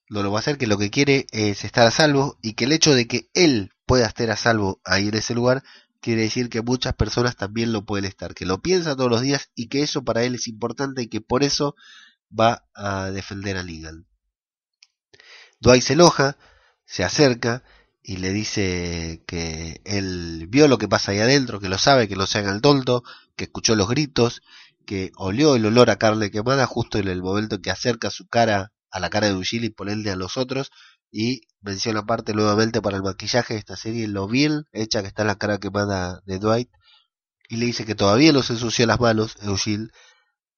no 0.09 0.23
lo 0.23 0.31
va 0.31 0.39
a 0.39 0.41
hacer, 0.41 0.57
que 0.57 0.67
lo 0.67 0.77
que 0.77 0.89
quiere 0.89 1.27
es 1.31 1.63
estar 1.63 1.87
a 1.87 1.91
salvo 1.91 2.37
y 2.41 2.53
que 2.53 2.65
el 2.65 2.73
hecho 2.73 2.93
de 2.93 3.07
que 3.07 3.29
él 3.33 3.73
pueda 3.91 4.05
estar 4.05 4.31
a 4.31 4.37
salvo 4.37 4.79
ahí 4.85 5.09
en 5.09 5.15
ese 5.15 5.33
lugar 5.33 5.63
quiere 5.99 6.21
decir 6.21 6.47
que 6.47 6.61
muchas 6.61 6.93
personas 6.93 7.35
también 7.35 7.73
lo 7.73 7.85
pueden 7.85 8.05
estar, 8.05 8.33
que 8.33 8.45
lo 8.45 8.61
piensa 8.61 8.95
todos 8.95 9.09
los 9.09 9.19
días 9.19 9.49
y 9.53 9.67
que 9.67 9.83
eso 9.83 10.05
para 10.05 10.23
él 10.23 10.35
es 10.35 10.47
importante 10.47 11.01
y 11.01 11.07
que 11.07 11.19
por 11.19 11.43
eso 11.43 11.75
va 12.31 12.63
a 12.73 13.11
defender 13.11 13.57
a 13.57 13.63
Legal. 13.63 14.05
Dwight 15.59 15.83
se 15.83 15.91
enoja, 15.91 16.37
se 16.85 17.03
acerca 17.03 17.65
y 18.01 18.15
le 18.15 18.31
dice 18.31 19.25
que 19.27 19.81
él 19.83 20.47
vio 20.47 20.69
lo 20.69 20.77
que 20.77 20.87
pasa 20.87 21.11
ahí 21.11 21.19
adentro, 21.19 21.59
que 21.59 21.67
lo 21.67 21.77
sabe, 21.77 22.07
que 22.07 22.15
no 22.15 22.27
se 22.27 22.37
haga 22.37 22.53
el 22.53 22.61
tonto, 22.61 23.03
que 23.35 23.43
escuchó 23.43 23.75
los 23.75 23.89
gritos, 23.89 24.41
que 24.85 25.11
olió 25.17 25.57
el 25.57 25.65
olor 25.65 25.89
a 25.89 25.97
carne 25.97 26.31
quemada 26.31 26.65
justo 26.65 26.97
en 26.97 27.09
el 27.09 27.21
momento 27.21 27.61
que 27.61 27.71
acerca 27.71 28.09
su 28.09 28.25
cara 28.29 28.71
a 28.89 29.01
la 29.01 29.09
cara 29.09 29.27
de 29.27 29.35
Ugil 29.35 29.65
y 29.65 29.69
ponerle 29.69 30.11
a 30.11 30.15
los 30.15 30.37
otros 30.37 30.71
y 31.11 31.41
menciona 31.61 32.01
aparte 32.01 32.33
nuevamente 32.33 32.81
para 32.81 32.97
el 32.97 33.03
maquillaje 33.03 33.53
de 33.53 33.59
esta 33.59 33.75
serie 33.75 34.07
lo 34.07 34.27
bien 34.27 34.63
hecha 34.71 35.01
que 35.01 35.07
está 35.07 35.23
la 35.23 35.35
cara 35.35 35.59
quemada 35.59 36.21
de 36.25 36.39
Dwight 36.39 36.69
y 37.49 37.57
le 37.57 37.65
dice 37.65 37.85
que 37.85 37.95
todavía 37.95 38.31
no 38.31 38.41
se 38.41 38.53
ensució 38.53 38.85
las 38.87 38.99
manos 38.99 39.35
Eugene 39.41 39.89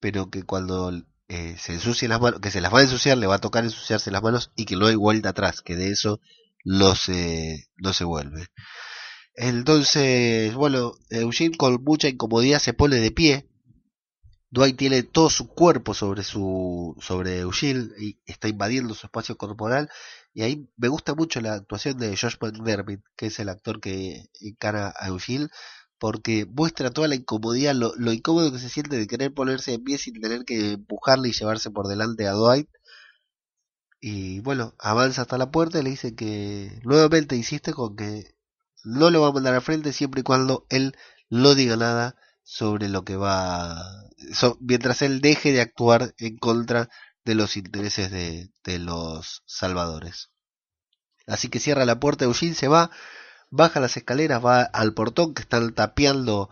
pero 0.00 0.30
que 0.30 0.44
cuando 0.44 0.92
eh, 1.28 1.56
se 1.58 1.74
ensucie 1.74 2.08
las 2.08 2.20
manos 2.20 2.40
que 2.40 2.50
se 2.50 2.60
las 2.60 2.72
va 2.72 2.78
a 2.78 2.82
ensuciar 2.82 3.18
le 3.18 3.26
va 3.26 3.36
a 3.36 3.40
tocar 3.40 3.64
ensuciarse 3.64 4.12
las 4.12 4.22
manos 4.22 4.52
y 4.56 4.64
que 4.64 4.76
no 4.76 4.86
hay 4.86 4.94
vuelta 4.94 5.30
atrás 5.30 5.60
que 5.60 5.74
de 5.76 5.90
eso 5.90 6.20
no 6.64 6.94
se 6.94 7.68
no 7.76 7.92
se 7.92 8.04
vuelve. 8.04 8.46
Entonces 9.34 10.54
bueno 10.54 10.92
Eugene 11.10 11.56
con 11.56 11.82
mucha 11.82 12.08
incomodidad 12.08 12.60
se 12.60 12.74
pone 12.74 12.96
de 12.96 13.10
pie. 13.10 13.48
Dwight 14.50 14.76
tiene 14.76 15.02
todo 15.02 15.30
su 15.30 15.48
cuerpo 15.48 15.94
sobre 15.94 16.22
su 16.22 16.96
sobre 17.00 17.40
Eugene 17.40 17.88
y 17.98 18.20
está 18.24 18.46
invadiendo 18.46 18.94
su 18.94 19.06
espacio 19.06 19.36
corporal 19.36 19.90
y 20.34 20.42
ahí 20.42 20.68
me 20.76 20.88
gusta 20.88 21.14
mucho 21.14 21.40
la 21.40 21.54
actuación 21.54 21.98
de 21.98 22.16
Josh 22.16 22.36
McDermott, 22.40 23.00
que 23.16 23.26
es 23.26 23.38
el 23.38 23.48
actor 23.48 23.80
que 23.80 24.30
encara 24.40 24.92
a 24.98 25.08
Eugene, 25.08 25.48
porque 25.98 26.44
muestra 26.46 26.90
toda 26.90 27.08
la 27.08 27.14
incomodidad, 27.14 27.74
lo, 27.74 27.94
lo, 27.96 28.12
incómodo 28.12 28.52
que 28.52 28.58
se 28.58 28.68
siente 28.68 28.96
de 28.96 29.06
querer 29.06 29.32
ponerse 29.32 29.70
de 29.70 29.78
pie 29.78 29.96
sin 29.96 30.20
tener 30.20 30.44
que 30.44 30.72
empujarle 30.72 31.28
y 31.28 31.32
llevarse 31.32 31.70
por 31.70 31.86
delante 31.88 32.26
a 32.26 32.32
Dwight. 32.32 32.68
Y 34.00 34.40
bueno, 34.40 34.74
avanza 34.78 35.22
hasta 35.22 35.38
la 35.38 35.50
puerta 35.50 35.78
y 35.78 35.82
le 35.82 35.90
dice 35.90 36.14
que 36.14 36.80
nuevamente 36.84 37.36
insiste 37.36 37.72
con 37.72 37.96
que 37.96 38.34
no 38.84 39.10
lo 39.10 39.22
va 39.22 39.28
a 39.28 39.32
mandar 39.32 39.54
al 39.54 39.62
frente 39.62 39.92
siempre 39.92 40.20
y 40.20 40.24
cuando 40.24 40.66
él 40.68 40.96
no 41.30 41.54
diga 41.54 41.76
nada 41.76 42.16
sobre 42.42 42.88
lo 42.88 43.04
que 43.04 43.16
va, 43.16 43.82
mientras 44.60 45.00
él 45.02 45.20
deje 45.20 45.52
de 45.52 45.62
actuar 45.62 46.14
en 46.18 46.36
contra 46.36 46.90
de 47.24 47.34
los 47.34 47.56
intereses 47.56 48.10
de, 48.10 48.50
de 48.64 48.78
los 48.78 49.42
salvadores. 49.46 50.30
Así 51.26 51.48
que 51.48 51.60
cierra 51.60 51.84
la 51.84 52.00
puerta, 52.00 52.24
Eugene 52.26 52.54
se 52.54 52.68
va, 52.68 52.90
baja 53.50 53.80
las 53.80 53.96
escaleras, 53.96 54.44
va 54.44 54.62
al 54.62 54.94
portón 54.94 55.34
que 55.34 55.42
están 55.42 55.74
tapiando 55.74 56.50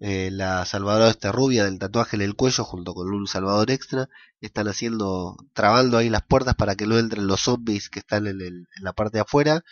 eh, 0.00 0.30
la 0.30 0.64
salvadora 0.64 1.10
esta 1.10 1.32
rubia 1.32 1.64
del 1.64 1.78
tatuaje 1.80 2.16
en 2.16 2.22
el 2.22 2.36
cuello 2.36 2.64
junto 2.64 2.94
con 2.94 3.08
un 3.12 3.26
salvador 3.26 3.70
extra. 3.70 4.08
Están 4.40 4.68
haciendo, 4.68 5.36
trabando 5.54 5.98
ahí 5.98 6.08
las 6.08 6.22
puertas 6.22 6.54
para 6.54 6.76
que 6.76 6.86
no 6.86 6.98
entren 6.98 7.26
los 7.26 7.42
zombies 7.42 7.90
que 7.90 8.00
están 8.00 8.26
en, 8.26 8.40
el, 8.40 8.68
en 8.76 8.84
la 8.84 8.92
parte 8.92 9.18
de 9.18 9.22
afuera. 9.22 9.64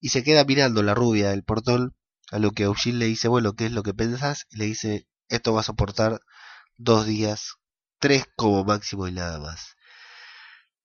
Y 0.00 0.10
se 0.10 0.22
queda 0.24 0.44
mirando 0.44 0.82
la 0.82 0.94
rubia 0.94 1.30
del 1.30 1.42
portón 1.44 1.94
a 2.30 2.38
lo 2.38 2.52
que 2.52 2.64
Eugene 2.64 2.98
le 2.98 3.06
dice, 3.06 3.28
bueno, 3.28 3.54
¿qué 3.54 3.66
es 3.66 3.72
lo 3.72 3.82
que 3.82 3.94
pensás? 3.94 4.46
Y 4.50 4.56
le 4.56 4.66
dice, 4.66 5.08
esto 5.28 5.52
va 5.54 5.60
a 5.60 5.64
soportar 5.64 6.20
dos 6.76 7.06
días, 7.06 7.54
tres 7.98 8.24
como 8.36 8.64
máximo 8.64 9.08
y 9.08 9.12
nada 9.12 9.38
más. 9.38 9.75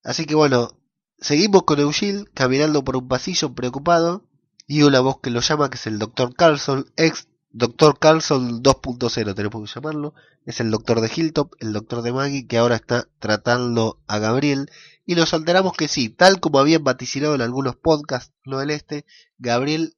Así 0.04 0.26
que 0.26 0.36
bueno, 0.36 0.78
seguimos 1.20 1.64
con 1.64 1.80
Eugene 1.80 2.26
caminando 2.34 2.84
por 2.84 2.98
un 2.98 3.08
pasillo 3.08 3.54
preocupado 3.54 4.26
y 4.68 4.84
una 4.84 5.00
voz 5.00 5.20
que 5.22 5.30
lo 5.30 5.42
llama, 5.42 5.70
que 5.70 5.78
es 5.78 5.88
el 5.88 6.00
doctor 6.00 6.36
Carlson, 6.36 6.92
ex 6.96 7.28
doctor 7.52 8.00
Carlson 8.00 8.64
2.0 8.64 9.36
tenemos 9.36 9.70
que 9.70 9.80
llamarlo, 9.80 10.14
es 10.46 10.60
el 10.60 10.72
doctor 10.72 11.02
de 11.02 11.12
Hilltop, 11.14 11.54
el 11.60 11.74
doctor 11.74 12.02
de 12.02 12.14
Maggie, 12.14 12.48
que 12.48 12.58
ahora 12.58 12.76
está 12.76 13.08
tratando 13.20 14.00
a 14.08 14.20
Gabriel, 14.20 14.72
y 15.06 15.16
nos 15.16 15.34
alteramos 15.34 15.74
que 15.74 15.88
sí, 15.88 16.10
tal 16.10 16.40
como 16.40 16.60
habían 16.60 16.84
vaticinado 16.84 17.36
en 17.36 17.42
algunos 17.42 17.76
podcasts, 17.76 18.34
lo 18.44 18.60
del 18.60 18.72
este, 18.72 19.06
Gabriel 19.38 19.96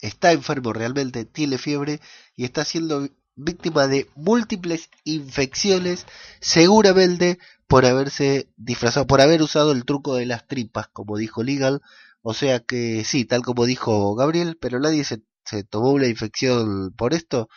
está 0.00 0.32
enfermo 0.32 0.72
realmente, 0.72 1.24
tiene 1.24 1.58
fiebre 1.58 2.00
y 2.36 2.44
está 2.44 2.64
siendo 2.64 3.08
víctima 3.36 3.86
de 3.86 4.10
múltiples 4.16 4.90
infecciones, 5.04 6.06
seguramente 6.40 7.38
por 7.68 7.84
haberse 7.84 8.48
disfrazado, 8.56 9.06
por 9.06 9.20
haber 9.20 9.42
usado 9.42 9.72
el 9.72 9.84
truco 9.84 10.16
de 10.16 10.26
las 10.26 10.46
tripas, 10.46 10.88
como 10.88 11.16
dijo 11.16 11.42
Legal. 11.42 11.82
O 12.22 12.34
sea 12.34 12.60
que 12.60 13.04
sí, 13.04 13.24
tal 13.24 13.42
como 13.42 13.66
dijo 13.66 14.14
Gabriel, 14.16 14.58
pero 14.60 14.80
nadie 14.80 15.04
se, 15.04 15.22
tomó 15.70 15.92
una 15.92 16.08
infección 16.08 16.92
por 16.96 17.14
esto. 17.14 17.48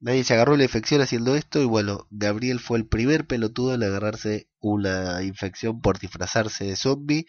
Nadie 0.00 0.24
se 0.24 0.34
agarró 0.34 0.56
la 0.56 0.64
infección 0.64 1.00
haciendo 1.02 1.36
esto 1.36 1.60
y 1.62 1.66
bueno, 1.66 2.06
Gabriel 2.10 2.58
fue 2.58 2.78
el 2.78 2.86
primer 2.86 3.26
pelotudo 3.26 3.74
en 3.74 3.82
agarrarse 3.82 4.48
una 4.58 5.22
infección 5.22 5.80
por 5.80 5.98
disfrazarse 5.98 6.64
de 6.64 6.76
zombie. 6.76 7.26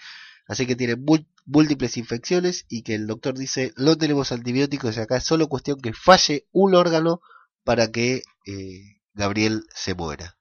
Así 0.48 0.66
que 0.66 0.76
tiene 0.76 0.98
múltiples 1.46 1.98
infecciones 1.98 2.66
y 2.70 2.84
que 2.84 2.96
el 2.96 3.08
doctor 3.08 3.38
dice 3.38 3.74
no 3.78 3.98
tenemos 3.98 4.32
antibióticos 4.32 4.98
y 4.98 5.00
acá 5.00 5.18
es 5.18 5.24
solo 5.24 5.48
cuestión 5.48 5.80
que 5.80 5.94
falle 5.94 6.48
un 6.52 6.76
órgano 6.76 7.22
para 7.64 7.92
que 7.92 8.24
eh, 8.46 9.02
Gabriel 9.14 9.66
se 9.74 9.96
muera. 9.96 10.38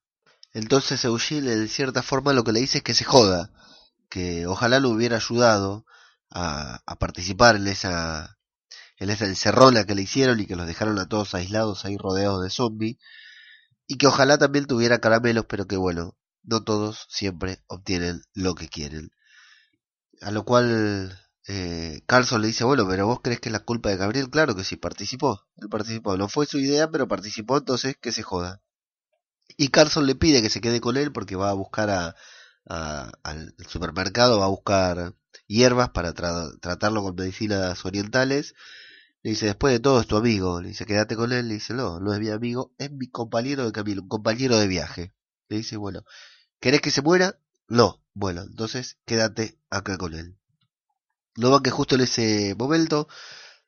Entonces 0.52 1.04
Eugene 1.04 1.52
en 1.52 1.68
cierta 1.68 2.02
forma 2.02 2.32
lo 2.32 2.44
que 2.44 2.52
le 2.52 2.60
dice 2.60 2.78
es 2.78 2.84
que 2.84 2.94
se 2.94 3.04
joda, 3.04 3.52
que 4.08 4.46
ojalá 4.46 4.80
lo 4.80 4.90
hubiera 4.90 5.16
ayudado 5.16 5.86
a, 6.30 6.82
a 6.86 6.96
participar 6.96 7.56
en 7.56 7.68
esa 7.68 8.38
en 8.98 9.10
esa 9.10 9.26
encerrona 9.26 9.84
que 9.84 9.94
le 9.94 10.02
hicieron 10.02 10.40
y 10.40 10.46
que 10.46 10.56
los 10.56 10.66
dejaron 10.66 10.98
a 10.98 11.08
todos 11.08 11.34
aislados 11.34 11.84
ahí 11.84 11.96
rodeados 11.96 12.42
de 12.42 12.50
zombies 12.50 12.98
y 13.86 13.96
que 13.96 14.06
ojalá 14.06 14.38
también 14.38 14.66
tuviera 14.66 15.00
caramelos 15.00 15.46
pero 15.48 15.66
que 15.66 15.76
bueno 15.76 16.16
no 16.42 16.62
todos 16.64 17.06
siempre 17.08 17.62
obtienen 17.66 18.22
lo 18.34 18.54
que 18.54 18.68
quieren 18.68 19.10
a 20.20 20.30
lo 20.30 20.44
cual 20.44 21.18
eh, 21.52 22.02
Carlson 22.06 22.40
le 22.40 22.46
dice, 22.46 22.62
bueno, 22.62 22.86
pero 22.88 23.08
vos 23.08 23.20
crees 23.22 23.40
que 23.40 23.48
es 23.48 23.52
la 23.52 23.64
culpa 23.64 23.88
de 23.88 23.96
Gabriel, 23.96 24.30
claro 24.30 24.54
que 24.54 24.62
sí, 24.62 24.76
participó, 24.76 25.46
él 25.56 25.68
participó, 25.68 26.16
no 26.16 26.28
fue 26.28 26.46
su 26.46 26.58
idea, 26.58 26.88
pero 26.90 27.08
participó, 27.08 27.58
entonces 27.58 27.96
que 28.00 28.12
se 28.12 28.22
joda. 28.22 28.62
Y 29.56 29.68
Carlson 29.68 30.06
le 30.06 30.14
pide 30.14 30.42
que 30.42 30.50
se 30.50 30.60
quede 30.60 30.80
con 30.80 30.96
él 30.96 31.12
porque 31.12 31.34
va 31.34 31.50
a 31.50 31.54
buscar 31.54 31.90
a, 31.90 32.14
al 33.24 33.54
supermercado, 33.68 34.38
va 34.38 34.46
a 34.46 34.48
buscar 34.48 35.14
hierbas 35.48 35.90
para 35.90 36.12
tratarlo 36.14 37.02
con 37.02 37.16
medicinas 37.16 37.84
orientales. 37.84 38.54
Le 39.22 39.30
dice, 39.30 39.46
después 39.46 39.72
de 39.74 39.80
todo 39.80 40.00
es 40.00 40.06
tu 40.06 40.16
amigo. 40.16 40.60
Le 40.60 40.68
dice, 40.68 40.86
quédate 40.86 41.16
con 41.16 41.32
él. 41.32 41.48
Le 41.48 41.54
dice, 41.54 41.74
no, 41.74 42.00
no 42.00 42.14
es 42.14 42.20
mi 42.20 42.30
amigo, 42.30 42.72
es 42.78 42.92
mi 42.92 43.08
compañero 43.08 43.64
de 43.66 43.72
camino, 43.72 44.02
un 44.02 44.08
compañero 44.08 44.56
de 44.56 44.68
viaje. 44.68 45.12
Le 45.48 45.58
dice, 45.58 45.76
bueno, 45.76 46.04
¿querés 46.60 46.80
que 46.80 46.90
se 46.90 47.02
muera? 47.02 47.38
No. 47.68 48.02
Bueno, 48.14 48.42
entonces 48.42 48.98
quédate 49.04 49.58
acá 49.68 49.98
con 49.98 50.14
él. 50.14 50.39
Luego 51.40 51.62
que 51.62 51.70
justo 51.70 51.94
en 51.94 52.02
ese 52.02 52.54
momento 52.58 53.08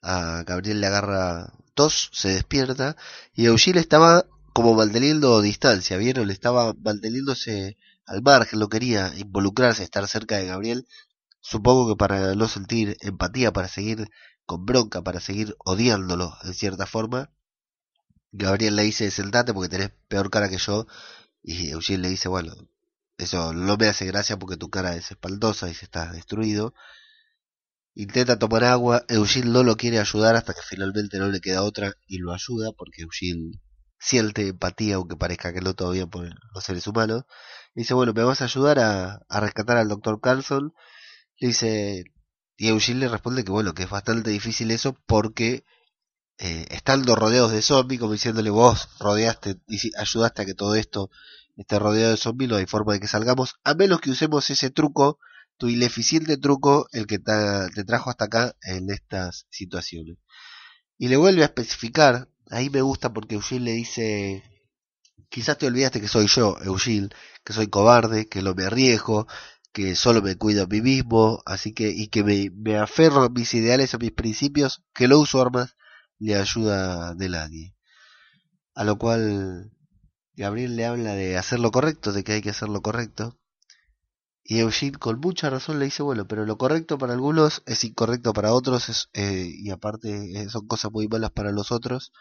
a 0.03 0.43
Gabriel 0.45 0.81
le 0.81 0.89
agarra 0.89 1.55
tos, 1.75 2.11
se 2.13 2.29
despierta 2.29 2.97
y 3.35 3.47
Eugene 3.47 3.81
estaba 3.81 4.27
como 4.53 4.75
manteniendo 4.75 5.41
distancia, 5.41 5.97
¿vieron? 5.97 6.27
Le 6.27 6.35
estaba 6.35 6.75
manteniéndose 6.75 7.79
al 8.05 8.21
margen, 8.23 8.59
no 8.59 8.69
quería 8.69 9.13
involucrarse, 9.17 9.85
estar 9.85 10.07
cerca 10.07 10.37
de 10.37 10.49
Gabriel. 10.49 10.87
Supongo 11.41 11.89
que 11.89 11.97
para 11.97 12.35
no 12.35 12.47
sentir 12.47 12.99
empatía, 13.01 13.53
para 13.55 13.69
seguir 13.69 14.11
con 14.45 14.67
bronca, 14.67 15.03
para 15.03 15.21
seguir 15.21 15.57
odiándolo 15.65 16.35
en 16.45 16.53
cierta 16.53 16.87
forma. 16.87 17.31
Gabriel 18.33 18.77
le 18.77 18.83
dice, 18.83 19.11
sentate 19.11 19.55
porque 19.55 19.71
tenés 19.71 19.93
peor 20.09 20.31
cara 20.31 20.51
que 20.51 20.59
yo. 20.59 20.87
Y 21.43 21.71
Eugene 21.71 22.03
le 22.03 22.09
dice, 22.11 22.29
bueno, 22.29 22.53
eso 23.17 23.55
no 23.55 23.79
me 23.79 23.89
hace 23.89 24.05
gracia 24.07 24.39
porque 24.39 24.59
tu 24.59 24.69
cara 24.69 24.95
es 24.95 25.11
espaldosa 25.11 25.71
y 25.71 25.75
se 25.75 25.87
está 25.87 26.13
destruido. 26.13 26.75
Intenta 27.95 28.39
tomar 28.39 28.65
agua, 28.65 29.05
Eugene 29.09 29.51
no 29.51 29.63
lo 29.63 29.77
quiere 29.77 29.99
ayudar 29.99 30.35
hasta 30.35 30.55
que 30.55 30.63
finalmente 30.67 31.19
no 31.19 31.29
le 31.29 31.41
queda 31.41 31.63
otra 31.63 31.93
y 32.07 32.19
lo 32.19 32.33
ayuda 32.33 32.71
porque 32.77 33.03
Eugene 33.03 33.61
siente 33.99 34.49
empatía 34.49 34.97
aunque 34.97 35.17
parezca 35.17 35.53
que 35.53 35.61
no 35.61 35.75
todavía 35.75 36.07
por 36.07 36.29
los 36.55 36.65
seres 36.65 36.87
humanos. 36.87 37.25
dice, 37.75 37.95
bueno, 37.95 38.13
me 38.15 38.25
vas 38.25 38.41
a 38.41 38.45
ayudar 38.45 38.79
a, 38.79 39.21
rescatar 39.41 39.77
al 39.77 39.89
doctor 39.89 40.21
Carlson. 40.21 40.73
Le 41.39 41.49
dice, 41.49 42.05
y 42.57 42.69
Eugene 42.69 43.01
le 43.01 43.09
responde 43.09 43.45
que 43.45 43.53
bueno, 43.53 43.75
que 43.75 43.85
es 43.85 43.91
bastante 43.91 44.31
difícil 44.31 44.71
eso 44.71 44.97
porque 45.07 45.65
eh, 46.39 46.67
estando 46.71 47.15
rodeados 47.15 47.53
de 47.53 47.63
zombies, 47.63 48.01
como 48.01 48.13
diciéndole 48.15 48.51
vos 48.51 48.89
rodeaste 49.01 49.61
y 49.69 49.79
ayudaste 49.97 50.43
a 50.43 50.45
que 50.47 50.55
todo 50.55 50.75
esto 50.77 51.11
esté 51.57 51.79
rodeado 51.79 52.13
de 52.13 52.17
zombies, 52.17 52.51
no 52.51 52.57
hay 52.57 52.67
forma 52.67 52.95
de 52.95 53.01
que 53.01 53.07
salgamos, 53.07 53.57
a 53.65 53.75
menos 53.75 54.01
que 54.01 54.11
usemos 54.11 54.49
ese 54.51 54.71
truco 54.71 55.19
tu 55.57 55.69
ineficiente 55.69 56.37
truco 56.37 56.89
el 56.93 57.07
que 57.07 57.19
te 57.19 57.85
trajo 57.85 58.11
hasta 58.11 58.25
acá 58.27 58.57
en 58.63 58.91
estas 58.91 59.47
situaciones. 59.51 60.17
Y 60.99 61.09
le 61.09 61.17
vuelve 61.17 61.43
a 61.43 61.47
especificar, 61.47 62.29
ahí 62.51 62.71
me 62.71 62.83
gusta 62.83 63.13
porque 63.13 63.35
Eugene 63.35 63.67
le 63.67 63.73
dice, 63.73 64.43
quizás 65.29 65.59
te 65.59 65.67
olvidaste 65.67 66.01
que 66.01 66.09
soy 66.09 66.27
yo, 66.27 66.57
Eugene, 66.63 67.09
que 67.45 67.53
soy 67.53 67.69
cobarde, 67.69 68.29
que 68.29 68.43
no 68.43 68.55
me 68.55 68.65
arriesgo, 68.65 69.27
que 69.73 69.97
solo 69.97 70.23
me 70.23 70.37
cuido 70.37 70.65
a 70.65 70.67
mí 70.67 70.81
mismo, 70.83 71.43
así 71.47 71.73
que, 71.73 71.89
y 71.91 72.09
que 72.09 72.23
me, 72.23 72.51
me 72.51 72.77
aferro 72.79 73.23
a 73.23 73.29
mis 73.31 73.55
ideales, 73.55 73.95
a 73.95 73.99
mis 73.99 74.13
principios, 74.13 74.85
que 74.95 75.09
no 75.09 75.19
uso 75.19 75.41
armas 75.41 75.77
ni 76.19 76.35
ayuda 76.35 77.15
de 77.15 77.29
nadie. 77.29 77.77
A 78.75 78.85
lo 78.85 78.99
cual 78.99 79.73
Gabriel 80.35 80.77
le 80.77 80.87
habla 80.87 81.15
de 81.15 81.37
hacer 81.37 81.61
lo 81.61 81.71
correcto, 81.71 82.13
de 82.13 82.25
que 82.25 82.33
hay 82.33 82.43
que 82.43 82.51
hacer 82.51 82.69
lo 82.69 82.83
correcto, 82.83 83.39
y 84.45 84.59
Eugene 84.59 84.99
con 84.99 85.21
mucha 85.21 85.51
razón 85.51 85.79
le 85.79 85.87
dice, 85.87 86.03
bueno, 86.03 86.27
pero 86.27 86.45
lo 86.45 86.59
correcto 86.59 86.99
para 86.99 87.13
algunos 87.13 87.63
es 87.67 87.85
incorrecto 87.85 88.33
para 88.33 88.53
otros 88.53 89.09
eh, 89.13 89.49
y 89.49 89.71
aparte 89.71 90.43
eh, 90.43 90.49
son 90.49 90.67
cosas 90.67 90.91
muy 90.93 91.07
malas 91.09 91.31
para 91.31 91.53
los 91.53 91.71
otros. 91.71 92.13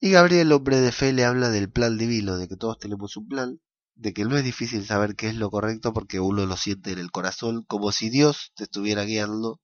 Y 0.00 0.12
Gabriel, 0.12 0.52
hombre 0.52 0.80
de 0.80 0.92
fe, 0.92 1.12
le 1.12 1.24
habla 1.24 1.50
del 1.50 1.70
plan 1.70 1.98
divino, 1.98 2.36
de 2.38 2.48
que 2.48 2.56
todos 2.56 2.78
tenemos 2.78 3.16
un 3.16 3.28
plan, 3.28 3.60
de 3.96 4.14
que 4.14 4.24
no 4.24 4.36
es 4.36 4.44
difícil 4.44 4.86
saber 4.86 5.16
qué 5.16 5.28
es 5.28 5.34
lo 5.34 5.50
correcto 5.50 5.92
porque 5.92 6.20
uno 6.20 6.46
lo 6.46 6.56
siente 6.56 6.92
en 6.92 6.98
el 6.98 7.10
corazón, 7.10 7.64
como 7.64 7.92
si 7.92 8.08
Dios 8.08 8.52
te 8.54 8.64
estuviera 8.64 9.04
guiando. 9.04 9.60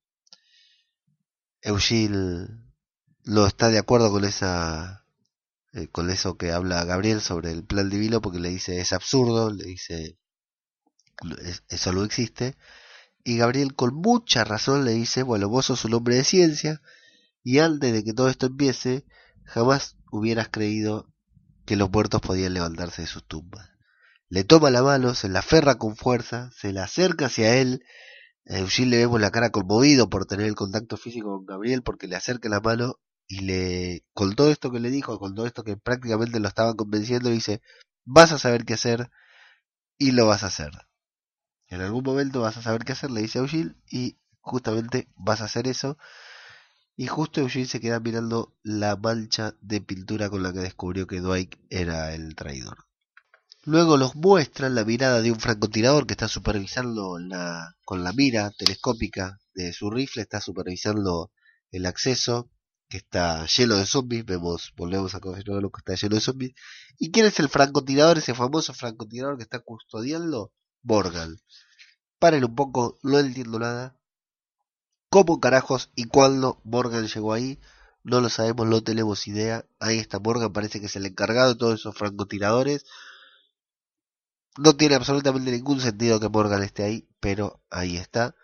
Eugene 1.62 2.48
no 3.24 3.46
está 3.46 3.70
de 3.70 3.78
acuerdo 3.78 4.10
con 4.10 4.24
esa 4.24 5.04
eh, 5.72 5.88
con 5.88 6.10
eso 6.10 6.36
que 6.36 6.52
habla 6.52 6.84
Gabriel 6.84 7.20
sobre 7.20 7.50
el 7.52 7.64
plan 7.64 7.90
divino 7.90 8.20
porque 8.20 8.38
le 8.40 8.50
dice 8.50 8.80
es 8.80 8.92
absurdo, 8.92 9.50
le 9.50 9.64
dice 9.64 10.18
eso 11.68 11.92
no 11.92 12.04
existe. 12.04 12.56
Y 13.24 13.38
Gabriel 13.38 13.74
con 13.74 13.94
mucha 13.94 14.44
razón 14.44 14.84
le 14.84 14.92
dice, 14.92 15.22
bueno, 15.22 15.48
vos 15.48 15.66
sos 15.66 15.84
un 15.84 15.94
hombre 15.94 16.16
de 16.16 16.24
ciencia 16.24 16.80
y 17.42 17.58
antes 17.58 17.92
de 17.92 18.04
que 18.04 18.12
todo 18.12 18.28
esto 18.28 18.46
empiece, 18.46 19.04
jamás 19.44 19.96
hubieras 20.10 20.48
creído 20.48 21.12
que 21.64 21.76
los 21.76 21.90
muertos 21.90 22.20
podían 22.20 22.54
levantarse 22.54 23.02
de 23.02 23.08
sus 23.08 23.24
tumbas. 23.24 23.70
Le 24.28 24.44
toma 24.44 24.70
la 24.70 24.82
mano, 24.82 25.14
se 25.14 25.28
la 25.28 25.40
aferra 25.40 25.76
con 25.76 25.96
fuerza, 25.96 26.50
se 26.56 26.72
la 26.72 26.84
acerca 26.84 27.26
hacia 27.26 27.56
él. 27.56 27.84
A 28.48 28.58
Eugene 28.58 28.90
le 28.90 28.96
vemos 28.98 29.20
la 29.20 29.30
cara 29.30 29.50
conmovido 29.50 30.08
por 30.08 30.26
tener 30.26 30.46
el 30.46 30.54
contacto 30.54 30.96
físico 30.96 31.36
con 31.36 31.46
Gabriel 31.46 31.82
porque 31.82 32.08
le 32.08 32.16
acerca 32.16 32.48
la 32.48 32.60
mano 32.60 32.96
y 33.28 33.40
le, 33.40 34.04
con 34.12 34.34
todo 34.34 34.50
esto 34.50 34.70
que 34.70 34.80
le 34.80 34.90
dijo, 34.90 35.18
con 35.18 35.34
todo 35.34 35.46
esto 35.46 35.64
que 35.64 35.76
prácticamente 35.76 36.40
lo 36.40 36.48
estaba 36.48 36.74
convenciendo, 36.74 37.28
le 37.28 37.36
dice, 37.36 37.60
vas 38.04 38.32
a 38.32 38.38
saber 38.38 38.64
qué 38.64 38.74
hacer 38.74 39.10
y 39.98 40.12
lo 40.12 40.26
vas 40.26 40.44
a 40.44 40.48
hacer. 40.48 40.70
En 41.68 41.80
algún 41.80 42.04
momento 42.04 42.40
vas 42.40 42.56
a 42.56 42.62
saber 42.62 42.84
qué 42.84 42.92
hacer, 42.92 43.10
le 43.10 43.22
dice 43.22 43.38
a 43.38 43.42
Eugene, 43.42 43.74
y 43.90 44.18
justamente 44.40 45.08
vas 45.16 45.40
a 45.40 45.44
hacer 45.44 45.66
eso. 45.66 45.98
Y 46.96 47.08
justo 47.08 47.40
Eugene 47.40 47.66
se 47.66 47.80
queda 47.80 48.00
mirando 48.00 48.56
la 48.62 48.96
mancha 48.96 49.54
de 49.60 49.80
pintura 49.80 50.30
con 50.30 50.42
la 50.42 50.52
que 50.52 50.60
descubrió 50.60 51.06
que 51.06 51.20
Dwight 51.20 51.56
era 51.68 52.14
el 52.14 52.34
traidor. 52.34 52.86
Luego 53.64 53.96
los 53.96 54.14
muestran 54.14 54.76
la 54.76 54.84
mirada 54.84 55.20
de 55.20 55.32
un 55.32 55.40
francotirador 55.40 56.06
que 56.06 56.14
está 56.14 56.28
supervisando 56.28 57.18
la, 57.18 57.74
con 57.84 58.04
la 58.04 58.12
mira 58.12 58.52
telescópica 58.56 59.40
de 59.54 59.72
su 59.72 59.90
rifle, 59.90 60.22
está 60.22 60.40
supervisando 60.40 61.32
el 61.72 61.84
acceso, 61.86 62.48
que 62.88 62.98
está 62.98 63.44
lleno 63.46 63.74
de 63.74 63.86
zombies, 63.86 64.24
vemos, 64.24 64.72
volvemos 64.76 65.16
a 65.16 65.20
confirmar 65.20 65.62
lo 65.62 65.70
que 65.70 65.80
está 65.80 65.94
lleno 65.96 66.14
de 66.14 66.20
zombies. 66.20 66.54
¿Y 66.98 67.10
quién 67.10 67.26
es 67.26 67.40
el 67.40 67.48
francotirador, 67.48 68.18
ese 68.18 68.34
famoso 68.34 68.72
francotirador 68.72 69.36
que 69.36 69.42
está 69.42 69.58
custodiando? 69.58 70.52
Morgan. 70.86 71.40
Paren 72.18 72.44
un 72.44 72.54
poco, 72.54 72.98
no 73.02 73.18
entiendo 73.18 73.58
nada. 73.58 73.96
¿Cómo 75.10 75.40
carajos 75.40 75.90
y 75.94 76.04
cuándo 76.04 76.60
Morgan 76.64 77.06
llegó 77.06 77.32
ahí? 77.32 77.60
no 78.06 78.20
lo 78.20 78.28
sabemos, 78.28 78.68
no 78.68 78.82
tenemos 78.84 79.26
idea. 79.26 79.66
Ahí 79.80 79.98
está 79.98 80.20
Morgan, 80.20 80.52
parece 80.52 80.78
que 80.78 80.86
es 80.86 80.94
el 80.94 81.06
encargado 81.06 81.48
de 81.52 81.58
todos 81.58 81.80
esos 81.80 81.96
francotiradores. 81.96 82.86
No 84.56 84.76
tiene 84.76 84.94
absolutamente 84.94 85.50
ningún 85.50 85.80
sentido 85.80 86.20
que 86.20 86.28
Morgan 86.28 86.62
esté 86.62 86.84
ahí, 86.84 87.08
pero 87.18 87.60
ahí 87.68 87.96
está. 87.96 88.36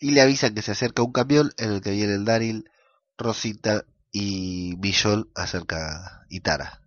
Y 0.00 0.10
le 0.10 0.22
avisan 0.22 0.54
que 0.54 0.62
se 0.62 0.72
acerca 0.72 1.02
un 1.04 1.12
camión 1.12 1.52
en 1.56 1.70
el 1.70 1.80
que 1.80 1.92
viene 1.92 2.14
el 2.14 2.24
Daryl, 2.24 2.68
Rosita 3.16 3.84
y 4.10 4.74
Billol 4.76 5.30
acerca 5.36 6.26
y 6.28 6.40
Tara. 6.40 6.79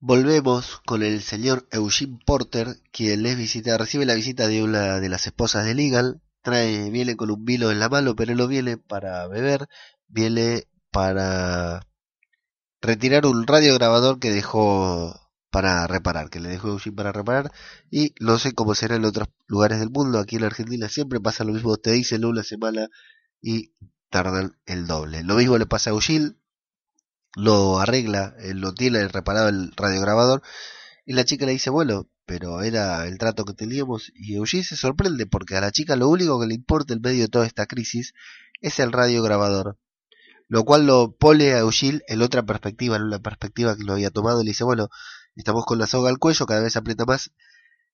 Volvemos 0.00 0.80
con 0.86 1.02
el 1.02 1.22
señor 1.22 1.66
Eugene 1.72 2.20
Porter, 2.24 2.68
quien 2.92 3.24
les 3.24 3.36
visita, 3.36 3.76
recibe 3.76 4.06
la 4.06 4.14
visita 4.14 4.46
de 4.46 4.62
una 4.62 5.00
de 5.00 5.08
las 5.08 5.26
esposas 5.26 5.64
de 5.64 5.74
Legal, 5.74 6.20
trae, 6.42 6.88
viene 6.90 7.16
con 7.16 7.32
un 7.32 7.44
vino 7.44 7.72
en 7.72 7.80
la 7.80 7.88
mano, 7.88 8.14
pero 8.14 8.32
no 8.36 8.46
viene 8.46 8.76
para 8.76 9.26
beber, 9.26 9.68
viene 10.06 10.68
para 10.92 11.80
retirar 12.80 13.26
un 13.26 13.44
radiograbador 13.44 14.20
que 14.20 14.30
dejó 14.30 15.18
para 15.50 15.86
reparar, 15.88 16.30
que 16.30 16.38
le 16.38 16.50
dejó 16.50 16.68
Eugene 16.68 16.94
para 16.94 17.10
reparar, 17.10 17.50
y 17.90 18.14
no 18.20 18.38
sé 18.38 18.52
cómo 18.52 18.76
será 18.76 18.94
en 18.96 19.04
otros 19.04 19.28
lugares 19.48 19.80
del 19.80 19.90
mundo, 19.90 20.20
aquí 20.20 20.36
en 20.36 20.44
Argentina 20.44 20.88
siempre 20.88 21.20
pasa 21.20 21.42
lo 21.42 21.52
mismo, 21.54 21.76
te 21.76 21.90
dicen 21.90 22.24
una 22.24 22.44
semana 22.44 22.88
y 23.42 23.72
tardan 24.10 24.56
el 24.66 24.86
doble. 24.86 25.24
Lo 25.24 25.34
mismo 25.34 25.58
le 25.58 25.66
pasa 25.66 25.90
a 25.90 25.94
Eugene, 25.94 26.34
lo 27.36 27.78
arregla, 27.78 28.34
él 28.40 28.60
lo 28.60 28.74
tiene 28.74 29.06
reparado 29.08 29.48
el 29.48 29.72
radiograbador 29.76 30.42
y 31.06 31.14
la 31.14 31.24
chica 31.24 31.46
le 31.46 31.52
dice, 31.52 31.70
bueno, 31.70 32.08
pero 32.26 32.62
era 32.62 33.06
el 33.06 33.18
trato 33.18 33.44
que 33.44 33.54
teníamos 33.54 34.12
y 34.14 34.34
Eugene 34.34 34.64
se 34.64 34.76
sorprende 34.76 35.26
porque 35.26 35.56
a 35.56 35.60
la 35.60 35.72
chica 35.72 35.96
lo 35.96 36.08
único 36.08 36.38
que 36.40 36.46
le 36.46 36.54
importa 36.54 36.94
en 36.94 37.00
medio 37.00 37.22
de 37.22 37.28
toda 37.28 37.46
esta 37.46 37.66
crisis 37.66 38.12
es 38.60 38.78
el 38.80 38.92
radiograbador. 38.92 39.78
Lo 40.48 40.64
cual 40.64 40.86
lo 40.86 41.16
pone 41.16 41.52
a 41.52 41.58
Eugene 41.58 42.00
en 42.08 42.22
otra 42.22 42.42
perspectiva, 42.42 42.96
en 42.96 43.02
una 43.02 43.18
perspectiva 43.20 43.76
que 43.76 43.84
lo 43.84 43.92
había 43.94 44.10
tomado 44.10 44.40
y 44.40 44.44
le 44.44 44.50
dice, 44.50 44.64
bueno, 44.64 44.88
estamos 45.36 45.64
con 45.64 45.78
la 45.78 45.86
soga 45.86 46.10
al 46.10 46.18
cuello, 46.18 46.46
cada 46.46 46.62
vez 46.62 46.76
aprieta 46.76 47.04
más 47.04 47.32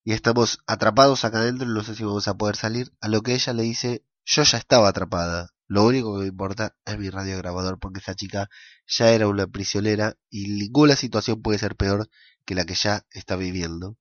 y 0.05 0.13
estamos 0.13 0.59
atrapados 0.67 1.25
acá 1.25 1.39
adentro 1.39 1.67
no 1.67 1.83
sé 1.83 1.95
si 1.95 2.05
vamos 2.05 2.29
a 2.29 2.35
poder 2.35 2.57
salir. 2.57 2.93
A 3.01 3.09
lo 3.09 3.23
que 3.23 3.35
ella 3.35 3.55
le 3.55 3.63
dice, 3.63 4.05
yo 4.25 4.43
ya 4.43 4.59
estaba 4.59 4.89
atrapada. 4.89 5.54
Lo 5.67 5.85
único 5.85 6.15
que 6.15 6.21
me 6.23 6.27
importa 6.29 6.77
es 6.85 6.99
mi 6.99 7.09
radiograbador 7.11 7.79
porque 7.79 8.01
esa 8.01 8.15
chica 8.15 8.49
ya 8.87 9.11
era 9.11 9.29
una 9.29 9.47
prisionera 9.47 10.17
y 10.31 10.49
ninguna 10.49 10.97
situación 10.97 11.43
puede 11.43 11.59
ser 11.59 11.77
peor 11.77 12.09
que 12.45 12.55
la 12.55 12.65
que 12.65 12.75
ya 12.75 13.07
está 13.11 13.37
viviendo. 13.37 13.97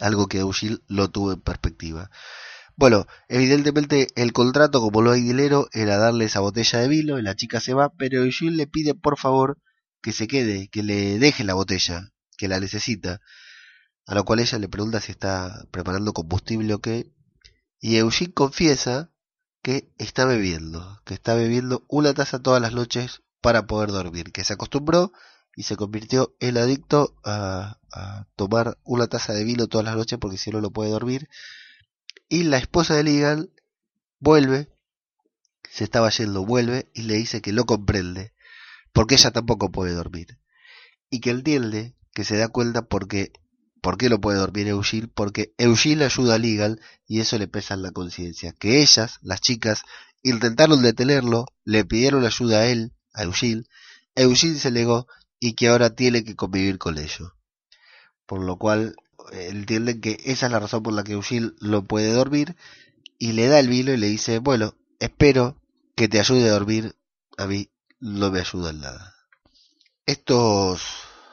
Algo 0.00 0.28
que 0.28 0.40
Eugene 0.40 0.78
lo 0.86 1.10
tuvo 1.10 1.32
en 1.32 1.40
perspectiva. 1.40 2.10
Bueno, 2.76 3.06
evidentemente 3.28 4.08
el 4.14 4.32
contrato, 4.32 4.80
como 4.80 5.02
no 5.02 5.10
hay 5.10 5.28
era 5.72 5.96
darle 5.96 6.26
esa 6.26 6.40
botella 6.40 6.78
de 6.78 6.88
vino 6.88 7.18
y 7.18 7.22
la 7.22 7.34
chica 7.34 7.60
se 7.60 7.74
va, 7.74 7.90
pero 7.90 8.22
Eugene 8.22 8.56
le 8.56 8.66
pide 8.66 8.94
por 8.94 9.18
favor 9.18 9.58
que 10.02 10.12
se 10.12 10.28
quede, 10.28 10.68
que 10.68 10.82
le 10.82 11.18
deje 11.18 11.42
la 11.44 11.54
botella, 11.54 12.12
que 12.36 12.46
la 12.46 12.60
necesita. 12.60 13.20
A 14.06 14.14
lo 14.14 14.24
cual 14.24 14.40
ella 14.40 14.58
le 14.58 14.68
pregunta 14.68 15.00
si 15.00 15.12
está 15.12 15.66
preparando 15.70 16.12
combustible 16.12 16.72
o 16.74 16.80
qué. 16.80 17.10
Y 17.80 17.96
Eugene 17.96 18.32
confiesa 18.32 19.12
que 19.62 19.90
está 19.98 20.24
bebiendo, 20.24 21.00
que 21.04 21.14
está 21.14 21.34
bebiendo 21.34 21.84
una 21.88 22.14
taza 22.14 22.40
todas 22.40 22.62
las 22.62 22.72
noches 22.72 23.22
para 23.40 23.66
poder 23.66 23.90
dormir, 23.90 24.32
que 24.32 24.44
se 24.44 24.54
acostumbró 24.54 25.12
y 25.56 25.64
se 25.64 25.76
convirtió 25.76 26.36
el 26.40 26.56
adicto 26.56 27.16
a, 27.24 27.78
tomar 28.36 28.78
una 28.84 29.08
taza 29.08 29.32
de 29.32 29.42
vino 29.42 29.66
todas 29.66 29.84
las 29.84 29.96
noches 29.96 30.18
porque 30.20 30.38
si 30.38 30.50
no 30.50 30.60
no 30.60 30.70
puede 30.70 30.90
dormir. 30.90 31.28
Y 32.28 32.44
la 32.44 32.58
esposa 32.58 32.94
de 32.94 33.02
Ligan 33.02 33.50
vuelve, 34.20 34.68
se 35.68 35.84
estaba 35.84 36.10
yendo, 36.10 36.44
vuelve 36.44 36.90
y 36.94 37.02
le 37.02 37.14
dice 37.14 37.40
que 37.40 37.52
lo 37.52 37.64
comprende, 37.64 38.34
porque 38.92 39.16
ella 39.16 39.30
tampoco 39.30 39.70
puede 39.72 39.94
dormir. 39.94 40.38
Y 41.10 41.20
que 41.20 41.30
entiende, 41.30 41.96
que 42.12 42.24
se 42.24 42.36
da 42.36 42.48
cuenta 42.48 42.82
porque 42.82 43.32
¿Por 43.80 43.96
qué 43.96 44.08
lo 44.08 44.20
puede 44.20 44.38
dormir 44.38 44.68
Eugene? 44.68 45.08
Porque 45.08 45.54
Eugene 45.58 46.04
ayuda 46.04 46.34
a 46.34 46.38
Legal 46.38 46.80
y 47.06 47.20
eso 47.20 47.38
le 47.38 47.48
pesa 47.48 47.74
en 47.74 47.82
la 47.82 47.92
conciencia. 47.92 48.52
Que 48.52 48.82
ellas, 48.82 49.18
las 49.22 49.40
chicas, 49.40 49.82
intentaron 50.22 50.82
detenerlo, 50.82 51.46
le 51.64 51.84
pidieron 51.84 52.24
ayuda 52.24 52.60
a 52.60 52.66
él, 52.66 52.92
a 53.14 53.24
Eugene, 53.24 53.64
Eugene 54.14 54.58
se 54.58 54.70
negó 54.70 55.06
y 55.38 55.54
que 55.54 55.68
ahora 55.68 55.90
tiene 55.90 56.24
que 56.24 56.34
convivir 56.34 56.78
con 56.78 56.98
ellos. 56.98 57.32
Por 58.26 58.40
lo 58.40 58.58
cual 58.58 58.96
eh, 59.32 59.48
entienden 59.50 60.00
que 60.00 60.20
esa 60.24 60.46
es 60.46 60.52
la 60.52 60.60
razón 60.60 60.82
por 60.82 60.92
la 60.92 61.04
que 61.04 61.12
Eugene 61.12 61.52
lo 61.60 61.84
puede 61.84 62.12
dormir 62.12 62.56
y 63.18 63.32
le 63.32 63.46
da 63.46 63.60
el 63.60 63.68
vino 63.68 63.92
y 63.92 63.96
le 63.96 64.08
dice, 64.08 64.38
bueno, 64.38 64.74
espero 64.98 65.60
que 65.94 66.08
te 66.08 66.20
ayude 66.20 66.48
a 66.48 66.52
dormir, 66.52 66.96
a 67.36 67.46
mí 67.46 67.70
no 68.00 68.30
me 68.30 68.40
ayuda 68.40 68.70
en 68.70 68.80
nada. 68.80 69.14
Estos 70.06 70.82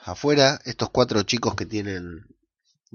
afuera, 0.04 0.60
estos 0.66 0.90
cuatro 0.90 1.24
chicos 1.24 1.56
que 1.56 1.66
tienen 1.66 2.35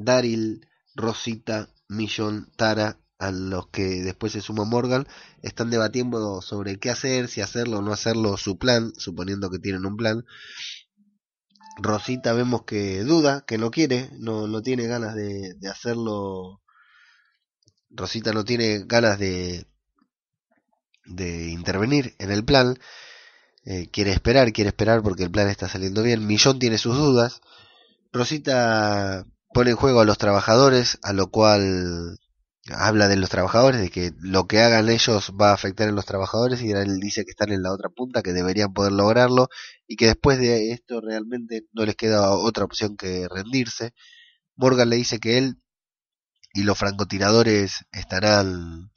Daryl, 0.04 0.66
Rosita, 0.94 1.68
Millon, 1.88 2.50
Tara, 2.56 2.98
a 3.18 3.30
los 3.30 3.68
que 3.68 4.02
después 4.02 4.32
se 4.32 4.40
suma 4.40 4.64
Morgan, 4.64 5.06
están 5.42 5.70
debatiendo 5.70 6.40
sobre 6.40 6.78
qué 6.78 6.90
hacer, 6.90 7.28
si 7.28 7.42
hacerlo 7.42 7.78
o 7.78 7.82
no 7.82 7.92
hacerlo, 7.92 8.36
su 8.38 8.58
plan, 8.58 8.92
suponiendo 8.96 9.50
que 9.50 9.58
tienen 9.58 9.84
un 9.84 9.96
plan. 9.96 10.24
Rosita 11.76 12.32
vemos 12.32 12.64
que 12.64 13.04
duda, 13.04 13.44
que 13.46 13.58
no 13.58 13.70
quiere, 13.70 14.10
no, 14.18 14.46
no 14.46 14.62
tiene 14.62 14.86
ganas 14.86 15.14
de, 15.14 15.54
de 15.54 15.68
hacerlo. 15.68 16.62
Rosita 17.90 18.32
no 18.32 18.44
tiene 18.44 18.84
ganas 18.86 19.18
de, 19.18 19.66
de 21.04 21.50
intervenir 21.50 22.14
en 22.18 22.30
el 22.30 22.44
plan. 22.44 22.78
Eh, 23.64 23.88
quiere 23.90 24.12
esperar, 24.12 24.52
quiere 24.52 24.68
esperar 24.68 25.02
porque 25.02 25.24
el 25.24 25.30
plan 25.30 25.48
está 25.48 25.68
saliendo 25.68 26.02
bien. 26.02 26.26
Millón 26.26 26.58
tiene 26.58 26.78
sus 26.78 26.96
dudas. 26.96 27.40
Rosita 28.12 29.26
pone 29.52 29.70
en 29.70 29.76
juego 29.76 30.00
a 30.00 30.04
los 30.04 30.18
trabajadores, 30.18 30.98
a 31.02 31.12
lo 31.12 31.30
cual 31.30 32.18
habla 32.72 33.08
de 33.08 33.16
los 33.16 33.30
trabajadores, 33.30 33.80
de 33.80 33.90
que 33.90 34.12
lo 34.20 34.46
que 34.46 34.60
hagan 34.60 34.88
ellos 34.88 35.32
va 35.40 35.50
a 35.50 35.54
afectar 35.54 35.88
a 35.88 35.92
los 35.92 36.06
trabajadores 36.06 36.62
y 36.62 36.70
él 36.72 37.00
dice 37.00 37.24
que 37.24 37.30
están 37.30 37.52
en 37.52 37.62
la 37.62 37.72
otra 37.72 37.88
punta, 37.88 38.22
que 38.22 38.32
deberían 38.32 38.72
poder 38.72 38.92
lograrlo 38.92 39.48
y 39.86 39.96
que 39.96 40.06
después 40.06 40.38
de 40.38 40.72
esto 40.72 41.00
realmente 41.00 41.62
no 41.72 41.84
les 41.84 41.96
queda 41.96 42.30
otra 42.32 42.64
opción 42.64 42.96
que 42.96 43.26
rendirse. 43.28 43.92
Morgan 44.56 44.90
le 44.90 44.96
dice 44.96 45.18
que 45.18 45.38
él 45.38 45.56
y 46.54 46.62
los 46.64 46.78
francotiradores 46.78 47.86
estarán 47.92 48.90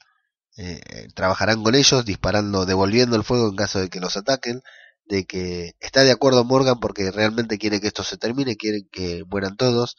eh, 0.56 1.08
trabajarán 1.14 1.62
con 1.64 1.74
ellos 1.74 2.04
disparando, 2.04 2.64
devolviendo 2.66 3.16
el 3.16 3.24
fuego 3.24 3.48
en 3.48 3.56
caso 3.56 3.80
de 3.80 3.88
que 3.88 4.00
los 4.00 4.16
ataquen, 4.16 4.62
de 5.06 5.24
que 5.24 5.72
está 5.80 6.04
de 6.04 6.12
acuerdo 6.12 6.44
Morgan 6.44 6.78
porque 6.80 7.10
realmente 7.10 7.58
quiere 7.58 7.80
que 7.80 7.88
esto 7.88 8.04
se 8.04 8.16
termine, 8.18 8.56
quieren 8.56 8.88
que 8.92 9.24
mueran 9.28 9.56
todos, 9.56 9.96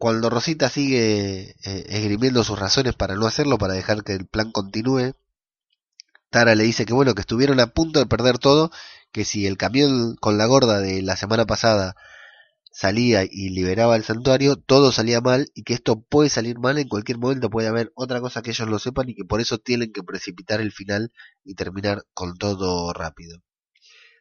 cuando 0.00 0.30
Rosita 0.30 0.70
sigue 0.70 1.56
eh, 1.62 1.84
esgrimiendo 1.90 2.42
sus 2.42 2.58
razones 2.58 2.94
para 2.94 3.16
no 3.16 3.26
hacerlo, 3.26 3.58
para 3.58 3.74
dejar 3.74 4.02
que 4.02 4.14
el 4.14 4.26
plan 4.26 4.50
continúe, 4.50 5.12
Tara 6.30 6.54
le 6.54 6.64
dice 6.64 6.86
que 6.86 6.94
bueno, 6.94 7.14
que 7.14 7.20
estuvieron 7.20 7.60
a 7.60 7.66
punto 7.66 7.98
de 7.98 8.06
perder 8.06 8.38
todo, 8.38 8.70
que 9.12 9.26
si 9.26 9.46
el 9.46 9.58
camión 9.58 10.16
con 10.16 10.38
la 10.38 10.46
gorda 10.46 10.80
de 10.80 11.02
la 11.02 11.16
semana 11.16 11.44
pasada 11.44 11.96
salía 12.72 13.24
y 13.24 13.50
liberaba 13.50 13.94
el 13.94 14.02
santuario, 14.02 14.56
todo 14.56 14.90
salía 14.90 15.20
mal 15.20 15.50
y 15.54 15.64
que 15.64 15.74
esto 15.74 16.00
puede 16.00 16.30
salir 16.30 16.58
mal 16.58 16.78
en 16.78 16.88
cualquier 16.88 17.18
momento, 17.18 17.50
puede 17.50 17.68
haber 17.68 17.92
otra 17.94 18.22
cosa 18.22 18.40
que 18.40 18.52
ellos 18.52 18.70
lo 18.70 18.78
sepan 18.78 19.10
y 19.10 19.14
que 19.14 19.24
por 19.24 19.42
eso 19.42 19.58
tienen 19.58 19.92
que 19.92 20.02
precipitar 20.02 20.62
el 20.62 20.72
final 20.72 21.12
y 21.44 21.56
terminar 21.56 22.06
con 22.14 22.38
todo 22.38 22.94
rápido. 22.94 23.42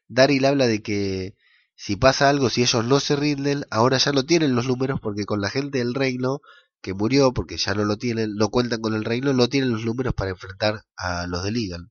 Daryl 0.09 0.43
habla 0.43 0.67
de 0.67 0.81
que 0.81 1.35
si 1.79 1.95
pasa 1.95 2.27
algo, 2.27 2.49
si 2.49 2.61
ellos 2.61 2.83
no 2.83 2.99
se 2.99 3.15
rinden, 3.15 3.63
ahora 3.71 3.97
ya 3.99 4.11
no 4.11 4.25
tienen 4.25 4.53
los 4.53 4.67
números 4.67 4.99
porque 5.01 5.23
con 5.23 5.39
la 5.39 5.49
gente 5.49 5.77
del 5.77 5.93
reino 5.93 6.41
que 6.81 6.93
murió, 6.93 7.33
porque 7.33 7.55
ya 7.55 7.73
no 7.73 7.85
lo 7.85 7.95
tienen, 7.95 8.35
no 8.35 8.49
cuentan 8.49 8.81
con 8.81 8.95
el 8.95 9.05
reino, 9.05 9.31
no 9.31 9.47
tienen 9.47 9.71
los 9.71 9.85
números 9.85 10.13
para 10.13 10.31
enfrentar 10.31 10.83
a 10.97 11.25
los 11.27 11.41
de 11.41 11.51
Ligan. 11.51 11.89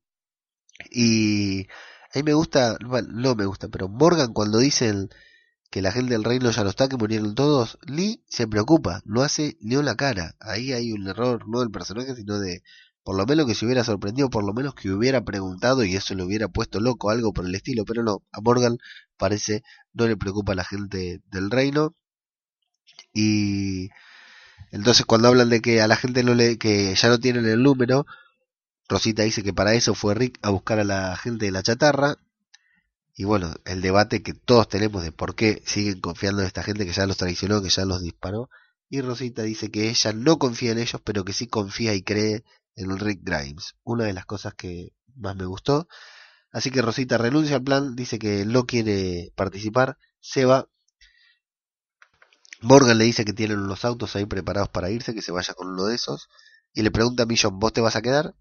Y 0.90 1.68
a 2.12 2.16
mí 2.16 2.22
me 2.22 2.34
gusta, 2.34 2.76
no 2.80 3.34
me 3.34 3.46
gusta, 3.46 3.68
pero 3.68 3.88
Morgan 3.88 4.34
cuando 4.34 4.58
dicen 4.58 5.08
que 5.70 5.80
la 5.80 5.90
gente 5.90 6.12
del 6.12 6.24
reino 6.24 6.50
ya 6.50 6.64
no 6.64 6.68
está, 6.68 6.90
que 6.90 6.98
murieron 6.98 7.34
todos, 7.34 7.78
Lee 7.86 8.22
se 8.28 8.46
preocupa, 8.46 9.00
no 9.06 9.22
hace 9.22 9.56
ni 9.62 9.76
una 9.76 9.96
cara. 9.96 10.36
Ahí 10.38 10.74
hay 10.74 10.92
un 10.92 11.08
error, 11.08 11.48
no 11.48 11.60
del 11.60 11.70
personaje, 11.70 12.14
sino 12.14 12.38
de 12.38 12.62
por 13.02 13.16
lo 13.16 13.26
menos 13.26 13.46
que 13.46 13.54
se 13.54 13.64
hubiera 13.64 13.84
sorprendido, 13.84 14.30
por 14.30 14.44
lo 14.44 14.52
menos 14.52 14.74
que 14.74 14.90
hubiera 14.90 15.24
preguntado 15.24 15.84
y 15.84 15.96
eso 15.96 16.14
le 16.14 16.24
hubiera 16.24 16.48
puesto 16.48 16.80
loco, 16.80 17.10
algo 17.10 17.32
por 17.32 17.46
el 17.46 17.54
estilo, 17.54 17.84
pero 17.84 18.02
no, 18.02 18.22
a 18.32 18.40
Morgan 18.40 18.78
parece 19.16 19.62
no 19.92 20.06
le 20.06 20.16
preocupa 20.16 20.52
a 20.52 20.56
la 20.56 20.64
gente 20.64 21.20
del 21.30 21.50
reino. 21.50 21.94
Y 23.12 23.90
entonces 24.70 25.06
cuando 25.06 25.28
hablan 25.28 25.48
de 25.50 25.60
que 25.60 25.80
a 25.80 25.88
la 25.88 25.96
gente 25.96 26.22
no 26.22 26.34
le, 26.34 26.58
que 26.58 26.94
ya 26.94 27.08
no 27.08 27.18
tienen 27.18 27.46
el 27.46 27.62
número, 27.62 28.06
Rosita 28.88 29.22
dice 29.22 29.42
que 29.42 29.52
para 29.52 29.74
eso 29.74 29.94
fue 29.94 30.14
Rick 30.14 30.38
a 30.42 30.50
buscar 30.50 30.78
a 30.80 30.84
la 30.84 31.16
gente 31.16 31.46
de 31.46 31.52
la 31.52 31.62
chatarra. 31.62 32.16
Y 33.14 33.24
bueno, 33.24 33.52
el 33.64 33.82
debate 33.82 34.22
que 34.22 34.32
todos 34.32 34.68
tenemos 34.68 35.02
de 35.02 35.12
por 35.12 35.34
qué 35.34 35.62
siguen 35.66 36.00
confiando 36.00 36.40
en 36.40 36.46
esta 36.46 36.62
gente 36.62 36.86
que 36.86 36.92
ya 36.92 37.06
los 37.06 37.16
traicionó, 37.16 37.62
que 37.62 37.68
ya 37.68 37.84
los 37.84 38.02
disparó. 38.02 38.48
Y 38.88 39.02
Rosita 39.02 39.42
dice 39.42 39.70
que 39.70 39.90
ella 39.90 40.12
no 40.12 40.38
confía 40.38 40.72
en 40.72 40.78
ellos, 40.78 41.00
pero 41.04 41.24
que 41.24 41.34
sí 41.34 41.46
confía 41.46 41.94
y 41.94 42.02
cree 42.02 42.44
en 42.78 42.98
Rick 42.98 43.20
Grimes. 43.22 43.74
Una 43.84 44.04
de 44.04 44.12
las 44.12 44.24
cosas 44.24 44.54
que 44.54 44.92
más 45.16 45.36
me 45.36 45.44
gustó. 45.44 45.88
Así 46.50 46.70
que 46.70 46.80
Rosita 46.80 47.18
renuncia 47.18 47.56
al 47.56 47.62
plan, 47.62 47.94
dice 47.94 48.18
que 48.18 48.44
no 48.46 48.64
quiere 48.64 49.32
participar, 49.36 49.98
se 50.20 50.44
va. 50.44 50.68
Morgan 52.60 52.98
le 52.98 53.04
dice 53.04 53.24
que 53.24 53.32
tienen 53.32 53.60
unos 53.60 53.84
autos 53.84 54.16
ahí 54.16 54.24
preparados 54.26 54.68
para 54.70 54.90
irse, 54.90 55.14
que 55.14 55.22
se 55.22 55.32
vaya 55.32 55.54
con 55.54 55.68
uno 55.68 55.84
de 55.86 55.96
esos. 55.96 56.28
Y 56.72 56.82
le 56.82 56.90
pregunta 56.90 57.24
a 57.24 57.26
Millón, 57.26 57.58
¿vos 57.58 57.72
te 57.72 57.80
vas 57.80 57.96
a 57.96 58.02
quedar? 58.02 58.34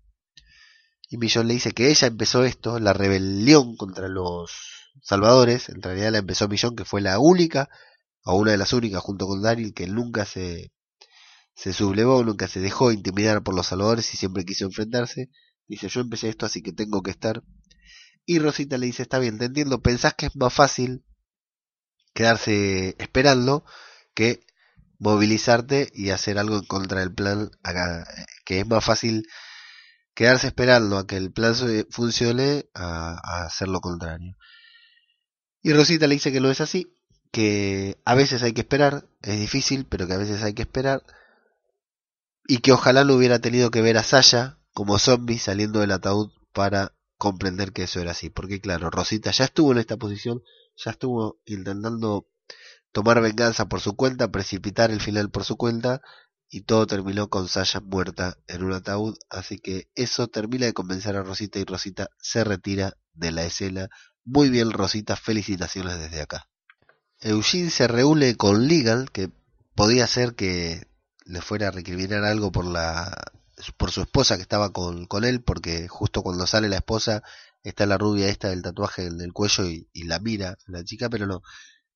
Y 1.10 1.18
Millón 1.18 1.48
le 1.48 1.56
dice 1.56 1.72
que 1.72 1.90
ella 1.90 2.08
empezó 2.08 2.44
esto, 2.44 2.80
la 2.80 2.94
rebelión 2.94 3.76
contra 3.76 4.08
los 4.08 4.52
salvadores. 5.02 5.70
En 5.70 5.82
realidad 5.82 6.12
la 6.12 6.18
empezó 6.20 6.48
Millón, 6.48 6.76
que 6.76 6.86
fue 6.86 7.02
la 7.02 7.20
única, 7.20 7.70
o 8.24 8.36
una 8.36 8.52
de 8.52 8.58
las 8.58 8.74
únicas, 8.74 9.02
junto 9.02 9.28
con 9.28 9.42
Daryl, 9.42 9.74
que 9.74 9.88
nunca 9.88 10.26
se, 10.26 10.72
se 11.58 11.74
sublevó, 11.74 12.24
nunca 12.24 12.48
se 12.48 12.60
dejó 12.60 12.92
intimidar 12.92 13.42
por 13.42 13.56
los 13.56 13.66
salvadores 13.66 14.14
y 14.14 14.18
siempre 14.18 14.46
quiso 14.46 14.66
enfrentarse. 14.66 15.32
Dice, 15.68 15.90
yo 15.90 16.02
empecé 16.02 16.30
esto, 16.30 16.46
así 16.46 16.62
que 16.62 16.72
tengo 16.72 17.02
que 17.02 17.10
estar. 17.10 17.44
Y 18.28 18.38
Rosita 18.38 18.78
le 18.78 18.86
dice, 18.86 19.02
está 19.02 19.18
bien, 19.18 19.40
te 19.40 19.46
entiendo, 19.46 19.82
pensás 19.82 20.14
que 20.14 20.28
es 20.28 20.36
más 20.36 20.54
fácil 20.54 21.04
quedarse 22.14 22.96
esperando 23.00 23.66
que 24.14 24.46
movilizarte 25.00 25.90
y 25.96 26.12
hacer 26.12 26.38
algo 26.38 26.58
en 26.58 26.66
contra 26.66 27.00
del 27.00 27.14
plan 27.14 27.50
acá, 27.64 28.08
que 28.46 28.60
es 28.60 28.68
más 28.68 28.86
fácil 28.86 29.28
quedarse 30.14 30.48
esperando 30.48 31.00
a 31.00 31.08
que 31.08 31.18
el 31.18 31.32
plan 31.32 31.56
funcione 31.90 32.70
a, 32.76 33.46
hacer 33.46 33.68
lo 33.68 33.82
contrario. 33.82 34.36
Y 35.64 35.74
Rosita 35.74 36.06
le 36.06 36.16
dice 36.16 36.32
que 36.32 36.40
no 36.40 36.52
es 36.52 36.62
así, 36.62 36.94
que 37.32 37.98
a 38.06 38.14
veces 38.14 38.44
hay 38.44 38.54
que 38.54 38.62
esperar, 38.62 39.08
es 39.24 39.40
difícil, 39.40 39.88
pero 39.90 40.06
que 40.06 40.14
a 40.14 40.18
veces 40.18 40.44
hay 40.44 40.54
que 40.54 40.62
esperar, 40.62 41.02
y 42.48 42.60
que 42.60 42.72
ojalá 42.72 43.04
no 43.04 43.16
hubiera 43.16 43.40
tenido 43.40 43.72
que 43.72 43.82
ver 43.82 43.98
a 43.98 44.04
Sasha 44.04 44.58
como 44.74 45.00
zombie 45.00 45.38
saliendo 45.38 45.82
del 45.82 45.92
ataúd 45.92 46.32
para 46.54 46.94
comprender 47.18 47.74
que 47.74 47.84
eso 47.84 48.00
era 48.00 48.12
así. 48.12 48.30
Porque 48.30 48.62
claro, 48.62 48.90
Rosita 48.90 49.32
ya 49.32 49.46
estuvo 49.46 49.72
en 49.74 49.80
esta 49.80 49.98
posición, 49.98 50.42
ya 50.76 50.92
estuvo 50.92 51.40
intentando 51.46 52.28
tomar 52.92 53.22
venganza 53.22 53.68
por 53.68 53.82
su 53.82 53.96
cuenta, 53.96 54.32
precipitar 54.32 54.92
el 54.92 55.02
final 55.02 55.30
por 55.30 55.44
su 55.44 55.58
cuenta, 55.58 56.02
y 56.50 56.62
todo 56.62 56.88
terminó 56.88 57.30
con 57.30 57.50
Sasha 57.50 57.82
muerta 57.82 58.38
en 58.48 58.64
un 58.64 58.72
ataúd, 58.72 59.18
así 59.30 59.60
que 59.60 59.90
eso 59.96 60.28
termina 60.28 60.66
de 60.66 60.74
convencer 60.74 61.18
a 61.18 61.24
Rosita 61.24 61.60
y 61.60 61.66
Rosita 61.66 62.10
se 62.22 62.46
retira 62.46 62.94
de 63.14 63.32
la 63.32 63.44
escena. 63.44 63.90
Muy 64.24 64.50
bien 64.50 64.72
Rosita, 64.72 65.18
felicitaciones 65.18 66.00
desde 66.00 66.22
acá. 66.22 66.48
Eugene 67.20 67.70
se 67.70 67.88
reúne 67.88 68.36
con 68.36 68.68
Legal, 68.68 69.12
que 69.12 69.30
podía 69.76 70.08
ser 70.08 70.36
que 70.36 70.88
le 71.28 71.42
fuera 71.42 71.68
a 71.68 71.72
recriminar 71.72 72.24
algo 72.24 72.52
por 72.52 72.66
la 72.66 73.16
por 73.78 73.92
su 73.92 74.02
esposa 74.02 74.36
que 74.36 74.44
estaba 74.44 74.72
con, 74.72 75.08
con 75.08 75.24
él, 75.24 75.42
porque 75.42 75.88
justo 75.88 76.22
cuando 76.22 76.46
sale 76.46 76.70
la 76.70 76.78
esposa 76.78 77.24
está 77.64 77.86
la 77.86 77.98
rubia 77.98 78.28
esta 78.30 78.50
del 78.50 78.62
tatuaje 78.62 79.08
en 79.08 79.20
el 79.20 79.34
cuello 79.34 79.66
y, 79.66 79.88
la 80.04 80.20
mira 80.20 80.58
la 80.68 80.84
chica, 80.84 81.10
pero 81.10 81.26
no. 81.26 81.42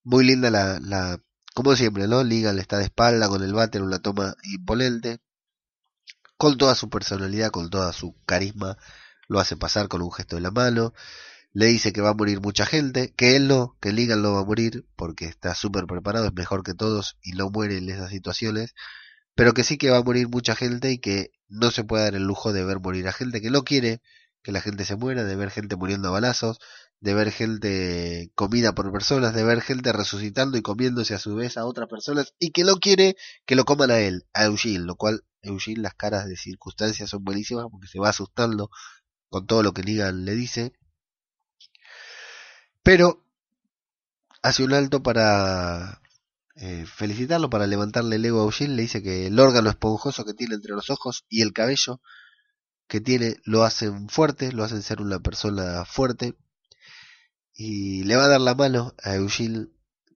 Muy 0.03 0.25
linda 0.25 0.49
la, 0.49 0.79
la 0.79 1.19
como 1.53 1.75
siempre, 1.75 2.07
¿no? 2.07 2.23
Liga 2.23 2.53
le 2.53 2.61
está 2.61 2.77
de 2.77 2.85
espalda 2.85 3.29
con 3.29 3.43
el 3.43 3.53
váter, 3.53 3.83
una 3.83 3.99
toma 3.99 4.35
imponente. 4.43 5.19
Con 6.37 6.57
toda 6.57 6.73
su 6.73 6.89
personalidad, 6.89 7.51
con 7.51 7.69
toda 7.69 7.93
su 7.93 8.15
carisma, 8.25 8.77
lo 9.27 9.39
hace 9.39 9.55
pasar 9.55 9.87
con 9.87 10.01
un 10.01 10.11
gesto 10.11 10.37
de 10.37 10.41
la 10.41 10.51
mano. 10.51 10.93
Le 11.53 11.67
dice 11.67 11.93
que 11.93 12.01
va 12.01 12.09
a 12.09 12.13
morir 12.15 12.41
mucha 12.41 12.65
gente, 12.65 13.13
que 13.15 13.35
él 13.35 13.47
no, 13.47 13.77
que 13.79 13.91
Ligan 13.93 14.21
no 14.21 14.33
va 14.33 14.39
a 14.41 14.45
morir, 14.45 14.87
porque 14.95 15.25
está 15.25 15.53
súper 15.53 15.85
preparado, 15.85 16.25
es 16.25 16.33
mejor 16.33 16.63
que 16.63 16.73
todos 16.73 17.17
y 17.21 17.33
no 17.33 17.49
muere 17.49 17.77
en 17.77 17.89
esas 17.89 18.09
situaciones 18.09 18.73
pero 19.35 19.53
que 19.53 19.63
sí 19.63 19.77
que 19.77 19.89
va 19.89 19.97
a 19.97 20.03
morir 20.03 20.27
mucha 20.29 20.55
gente 20.55 20.91
y 20.91 20.99
que 20.99 21.31
no 21.47 21.71
se 21.71 21.83
puede 21.83 22.03
dar 22.03 22.15
el 22.15 22.23
lujo 22.23 22.53
de 22.53 22.63
ver 22.63 22.79
morir 22.79 23.07
a 23.07 23.13
gente 23.13 23.41
que 23.41 23.49
no 23.51 23.63
quiere 23.63 24.01
que 24.43 24.51
la 24.51 24.61
gente 24.61 24.85
se 24.85 24.95
muera, 24.95 25.23
de 25.23 25.35
ver 25.35 25.51
gente 25.51 25.75
muriendo 25.75 26.07
a 26.07 26.11
balazos, 26.11 26.59
de 26.99 27.13
ver 27.13 27.31
gente 27.31 28.31
comida 28.35 28.73
por 28.73 28.91
personas, 28.91 29.33
de 29.33 29.43
ver 29.43 29.61
gente 29.61 29.91
resucitando 29.93 30.57
y 30.57 30.61
comiéndose 30.61 31.13
a 31.13 31.19
su 31.19 31.35
vez 31.35 31.57
a 31.57 31.65
otras 31.65 31.87
personas 31.87 32.33
y 32.39 32.51
que 32.51 32.63
no 32.63 32.77
quiere 32.77 33.15
que 33.45 33.55
lo 33.55 33.65
coman 33.65 33.91
a 33.91 33.99
él, 33.99 34.25
a 34.33 34.45
Eugene, 34.45 34.85
lo 34.85 34.95
cual 34.95 35.23
Eugene 35.41 35.81
las 35.81 35.93
caras 35.93 36.27
de 36.27 36.37
circunstancias 36.37 37.09
son 37.09 37.23
buenísimas 37.23 37.65
porque 37.71 37.87
se 37.87 37.99
va 37.99 38.09
asustando 38.09 38.69
con 39.29 39.45
todo 39.47 39.63
lo 39.63 39.73
que 39.73 39.83
Negan 39.83 40.25
le 40.25 40.35
dice. 40.35 40.73
Pero 42.83 43.23
hace 44.41 44.63
un 44.63 44.73
alto 44.73 45.03
para 45.03 46.01
eh, 46.55 46.85
felicitarlo 46.85 47.49
para 47.49 47.67
levantarle 47.67 48.17
el 48.17 48.25
ego 48.25 48.41
a 48.41 48.45
Eugene, 48.45 48.75
le 48.75 48.81
dice 48.83 49.01
que 49.01 49.27
el 49.27 49.39
órgano 49.39 49.69
esponjoso 49.69 50.25
que 50.25 50.33
tiene 50.33 50.55
entre 50.55 50.73
los 50.73 50.89
ojos 50.89 51.25
y 51.29 51.41
el 51.41 51.53
cabello 51.53 52.01
que 52.87 52.99
tiene 52.99 53.37
lo 53.45 53.63
hacen 53.63 54.09
fuerte, 54.09 54.51
lo 54.51 54.65
hacen 54.65 54.81
ser 54.81 55.01
una 55.01 55.19
persona 55.19 55.85
fuerte. 55.85 56.35
Y 57.53 58.03
le 58.03 58.15
va 58.17 58.25
a 58.25 58.27
dar 58.27 58.41
la 58.41 58.55
mano 58.55 58.93
a 59.01 59.15
Eugene, 59.15 59.67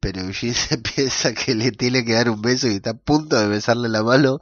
pero 0.02 0.22
Eugene 0.22 0.54
se 0.54 0.78
piensa 0.96 1.34
que 1.34 1.56
le 1.56 1.72
tiene 1.72 2.04
que 2.04 2.14
dar 2.14 2.30
un 2.30 2.42
beso 2.42 2.68
y 2.68 2.76
está 2.76 2.92
a 2.92 2.98
punto 2.98 3.40
de 3.40 3.48
besarle 3.48 3.88
la 3.88 4.04
mano, 4.04 4.40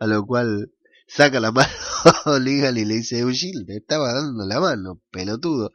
a 0.00 0.06
lo 0.06 0.26
cual 0.26 0.72
saca 1.06 1.40
la 1.40 1.52
mano 1.52 2.38
Ligan 2.40 2.76
y 2.76 2.84
le 2.84 2.94
dice, 2.96 3.20
Eugene, 3.20 3.64
te 3.64 3.76
estaba 3.76 4.12
dando 4.12 4.44
la 4.44 4.58
mano, 4.60 5.00
pelotudo. 5.10 5.72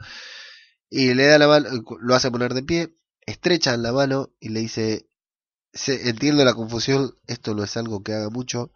Y 0.89 1.13
le 1.13 1.25
da 1.25 1.37
la 1.37 1.47
mano, 1.47 1.69
lo 2.01 2.15
hace 2.15 2.31
poner 2.31 2.53
de 2.53 2.63
pie, 2.63 2.97
estrecha 3.25 3.77
la 3.77 3.93
mano 3.93 4.33
y 4.41 4.49
le 4.49 4.59
dice, 4.59 5.07
entiendo 5.73 6.45
la 6.45 6.53
confusión, 6.53 7.15
esto 7.27 7.53
no 7.55 7.63
es 7.63 7.75
algo 7.77 8.03
que 8.03 8.13
haga 8.13 8.29
mucho. 8.29 8.71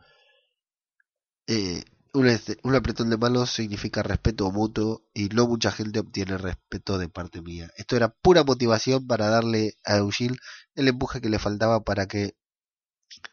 Eh, 1.48 1.84
un, 2.14 2.28
este, 2.28 2.58
un, 2.64 2.76
apretón 2.76 3.10
de 3.10 3.18
manos 3.18 3.52
significa 3.52 4.04
respeto 4.04 4.52
mutuo 4.52 5.04
y 5.14 5.30
no 5.30 5.48
mucha 5.48 5.72
gente 5.72 6.00
obtiene 6.00 6.38
respeto 6.38 6.98
de 6.98 7.10
parte 7.10 7.42
mía. 7.42 7.70
Esto 7.78 7.96
era 7.96 8.10
pura 8.10 8.44
motivación 8.44 9.08
para 9.08 9.30
darle 9.30 9.78
a 9.86 9.98
Eugene 9.98 10.38
el 10.76 10.88
empuje 10.88 11.22
que 11.22 11.30
le 11.30 11.40
faltaba 11.40 11.84
para 11.84 12.08
que 12.08 12.36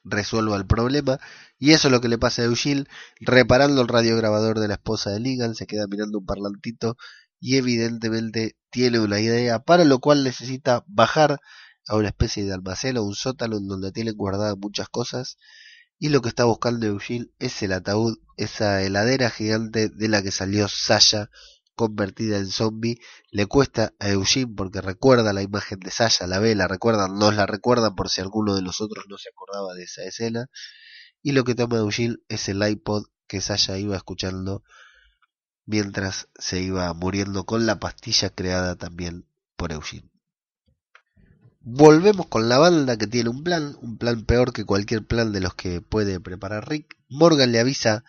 resuelva 0.05 0.57
el 0.57 0.67
problema. 0.67 1.19
Y 1.59 1.73
eso 1.73 1.89
es 1.89 1.93
lo 1.93 2.01
que 2.01 2.09
le 2.09 2.19
pasa 2.19 2.43
a 2.43 2.47
Eugene, 2.47 2.85
reparando 3.21 3.83
el 3.83 3.89
radiograbador 3.89 4.61
de 4.61 4.69
la 4.69 4.75
esposa 4.75 5.11
de 5.11 5.21
Ligan, 5.21 5.55
se 5.55 5.67
queda 5.67 5.87
mirando 5.89 6.19
un 6.19 6.27
parlantito 6.27 6.97
y 7.41 7.57
evidentemente 7.57 8.57
tiene 8.71 9.01
una 9.01 9.21
idea, 9.21 9.61
para 9.61 9.85
lo 9.85 9.99
cual 9.99 10.25
necesita 10.25 10.85
bajar 10.87 11.41
a 11.89 11.97
una 11.97 12.09
especie 12.09 12.45
de 12.45 12.53
almacén 12.53 12.97
o 12.97 13.03
un 13.03 13.15
sótano 13.15 13.57
en 13.57 13.69
donde 13.69 13.93
tienen 13.93 14.17
guardadas 14.17 14.57
muchas 14.59 14.89
cosas 14.89 15.37
y 15.99 16.09
lo 16.09 16.21
que 16.23 16.29
está 16.29 16.45
buscando 16.45 16.87
Eugene 16.87 17.31
es 17.39 17.63
el 17.63 17.73
ataúd, 17.73 18.19
esa 18.37 18.83
heladera 18.83 19.31
gigante 19.31 19.89
de 19.89 20.09
la 20.09 20.23
que 20.23 20.33
salió 20.33 20.69
Sasha 20.69 21.31
convertida 21.75 22.39
en 22.39 22.49
zombie. 22.49 23.01
Le 23.31 23.47
cuesta 23.47 23.95
a 23.99 24.09
Eugene 24.11 24.53
porque 24.55 24.81
recuerda 24.81 25.33
la 25.33 25.43
imagen 25.43 25.81
de 25.81 25.91
Sasha, 25.91 26.27
la 26.27 26.41
ve, 26.41 26.55
la 26.55 26.69
recuerdan, 26.69 27.15
nos 27.19 27.35
la 27.35 27.47
recuerdan 27.47 27.95
por 27.95 28.11
si 28.11 28.21
alguno 28.21 28.55
de 28.55 28.63
los 28.63 28.81
otros 28.81 29.07
no 29.09 29.19
se 29.19 29.31
acordaba 29.31 29.75
de 29.75 29.85
esa 29.85 30.03
escena. 30.03 30.51
Y 31.23 31.33
lo 31.33 31.45
que 31.45 31.55
toma 31.55 31.79
Eugene 31.79 32.17
es 32.29 32.49
el 32.49 32.67
iPod 32.67 33.07
que 33.27 33.41
Sasha 33.41 33.79
iba 33.79 33.97
escuchando 33.97 34.63
mientras 35.65 36.29
se 36.35 36.61
iba 36.61 36.93
muriendo 36.93 37.45
con 37.47 37.67
la 37.67 37.79
pastilla 37.79 38.31
creada 38.31 38.77
también 38.77 39.27
por 39.57 39.73
Eugene. 39.73 40.14
Volvemos 41.67 42.27
con 42.27 42.51
la 42.51 42.59
banda 42.59 42.99
que 42.99 43.07
tiene 43.07 43.31
un 43.31 43.43
plan, 43.43 43.75
un 43.81 43.97
plan 43.97 44.25
peor 44.27 44.53
que 44.53 44.67
cualquier 44.67 45.07
plan 45.07 45.33
de 45.33 45.41
los 45.41 45.55
que 45.55 45.81
puede 45.81 46.21
preparar 46.21 46.69
Rick. 46.69 46.99
Morgan 47.09 47.53
le 47.53 47.59
avisa 47.59 48.05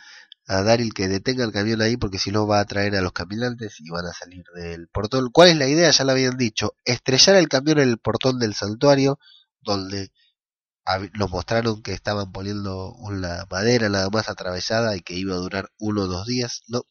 a 0.45 0.61
Daryl 0.61 0.93
que 0.93 1.07
detenga 1.07 1.45
el 1.45 1.53
camión 1.53 1.81
ahí 1.81 1.95
porque 1.95 2.19
si 2.19 2.31
no 2.31 2.47
va 2.47 2.59
a 2.59 2.65
traer 2.65 2.97
a 2.97 3.01
los 3.01 3.13
caminantes 3.13 3.79
y 3.79 3.89
van 3.89 4.07
a 4.07 4.13
salir 4.13 4.43
del 4.55 4.89
portón. 4.89 5.29
¿Cuál 5.31 5.49
es 5.49 5.57
la 5.57 5.67
idea? 5.69 5.89
Ya 5.89 6.03
la 6.03 6.11
habían 6.11 6.35
dicho. 6.35 6.75
Estrellar 6.83 7.37
el 7.37 7.47
camión 7.47 7.79
en 7.79 7.87
el 7.87 7.97
portón 7.97 8.39
del 8.39 8.55
santuario 8.55 9.19
donde 9.61 10.11
nos 11.13 11.31
mostraron 11.31 11.81
que 11.81 11.93
estaban 11.93 12.33
poniendo 12.33 12.93
una 12.95 13.45
madera 13.49 13.87
nada 13.87 14.09
más 14.09 14.29
atravesada 14.29 14.97
y 14.97 15.01
que 15.01 15.15
iba 15.15 15.33
a 15.33 15.37
durar 15.37 15.69
uno 15.79 16.01
o 16.03 16.07
dos 16.07 16.27
días. 16.27 16.63
No, 16.67 16.83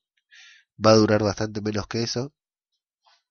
va 0.85 0.93
a 0.93 0.97
durar 0.97 1.23
bastante 1.23 1.61
menos 1.61 1.87
que 1.89 2.03
eso. 2.03 2.33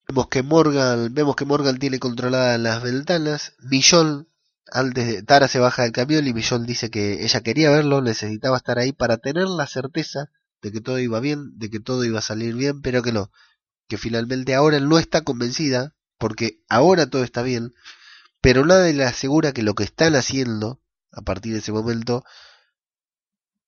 Vemos 0.07 0.27
que 0.27 0.43
Morgan, 0.43 1.13
vemos 1.13 1.35
que 1.35 1.45
Morgan 1.45 1.79
tiene 1.79 1.97
controladas 1.99 2.59
las 2.59 2.83
ventanas. 2.83 3.53
Millón, 3.59 4.27
antes 4.71 5.07
de 5.07 5.23
Tara 5.23 5.47
se 5.47 5.59
baja 5.59 5.83
del 5.83 5.91
camión 5.91 6.27
y 6.27 6.33
Millón 6.33 6.65
dice 6.65 6.89
que 6.89 7.23
ella 7.23 7.41
quería 7.41 7.71
verlo, 7.71 8.01
necesitaba 8.01 8.57
estar 8.57 8.79
ahí 8.79 8.91
para 8.91 9.17
tener 9.17 9.47
la 9.47 9.65
certeza 9.65 10.29
de 10.61 10.71
que 10.71 10.81
todo 10.81 10.99
iba 10.99 11.19
bien, 11.19 11.57
de 11.57 11.69
que 11.69 11.79
todo 11.79 12.03
iba 12.03 12.19
a 12.19 12.21
salir 12.21 12.53
bien, 12.55 12.81
pero 12.81 13.01
que 13.01 13.11
no, 13.13 13.31
que 13.87 13.97
finalmente 13.97 14.55
ahora 14.55 14.79
no 14.79 14.99
está 14.99 15.21
convencida, 15.21 15.95
porque 16.17 16.63
ahora 16.69 17.09
todo 17.09 17.23
está 17.23 17.41
bien, 17.41 17.73
pero 18.41 18.65
nadie 18.65 18.93
le 18.93 19.05
asegura 19.05 19.53
que 19.53 19.63
lo 19.63 19.73
que 19.73 19.83
están 19.83 20.15
haciendo 20.15 20.81
a 21.11 21.21
partir 21.21 21.53
de 21.53 21.59
ese 21.59 21.71
momento 21.71 22.23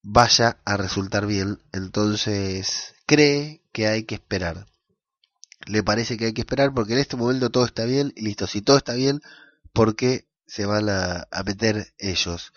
vaya 0.04 0.60
a 0.66 0.78
resultar 0.78 1.26
bien, 1.28 1.60
entonces 1.72 2.96
cree 3.06 3.64
que 3.72 3.88
hay 3.88 4.04
que 4.04 4.16
esperar 4.16 4.68
le 5.66 5.84
parece 5.84 6.18
que 6.18 6.26
hay 6.26 6.34
que 6.34 6.42
esperar 6.42 6.74
porque 6.74 6.94
en 6.94 7.00
este 7.00 7.16
momento 7.16 7.50
todo 7.50 7.66
está 7.66 7.86
bien 7.86 8.14
y 8.16 8.24
listo, 8.24 8.48
si 8.48 8.62
todo 8.62 8.78
está 8.78 8.94
bien, 8.94 9.22
¿por 9.74 9.96
qué 9.96 10.28
se 10.46 10.66
van 10.66 10.90
a, 10.90 11.28
meter 11.46 11.94
ellos? 11.98 12.54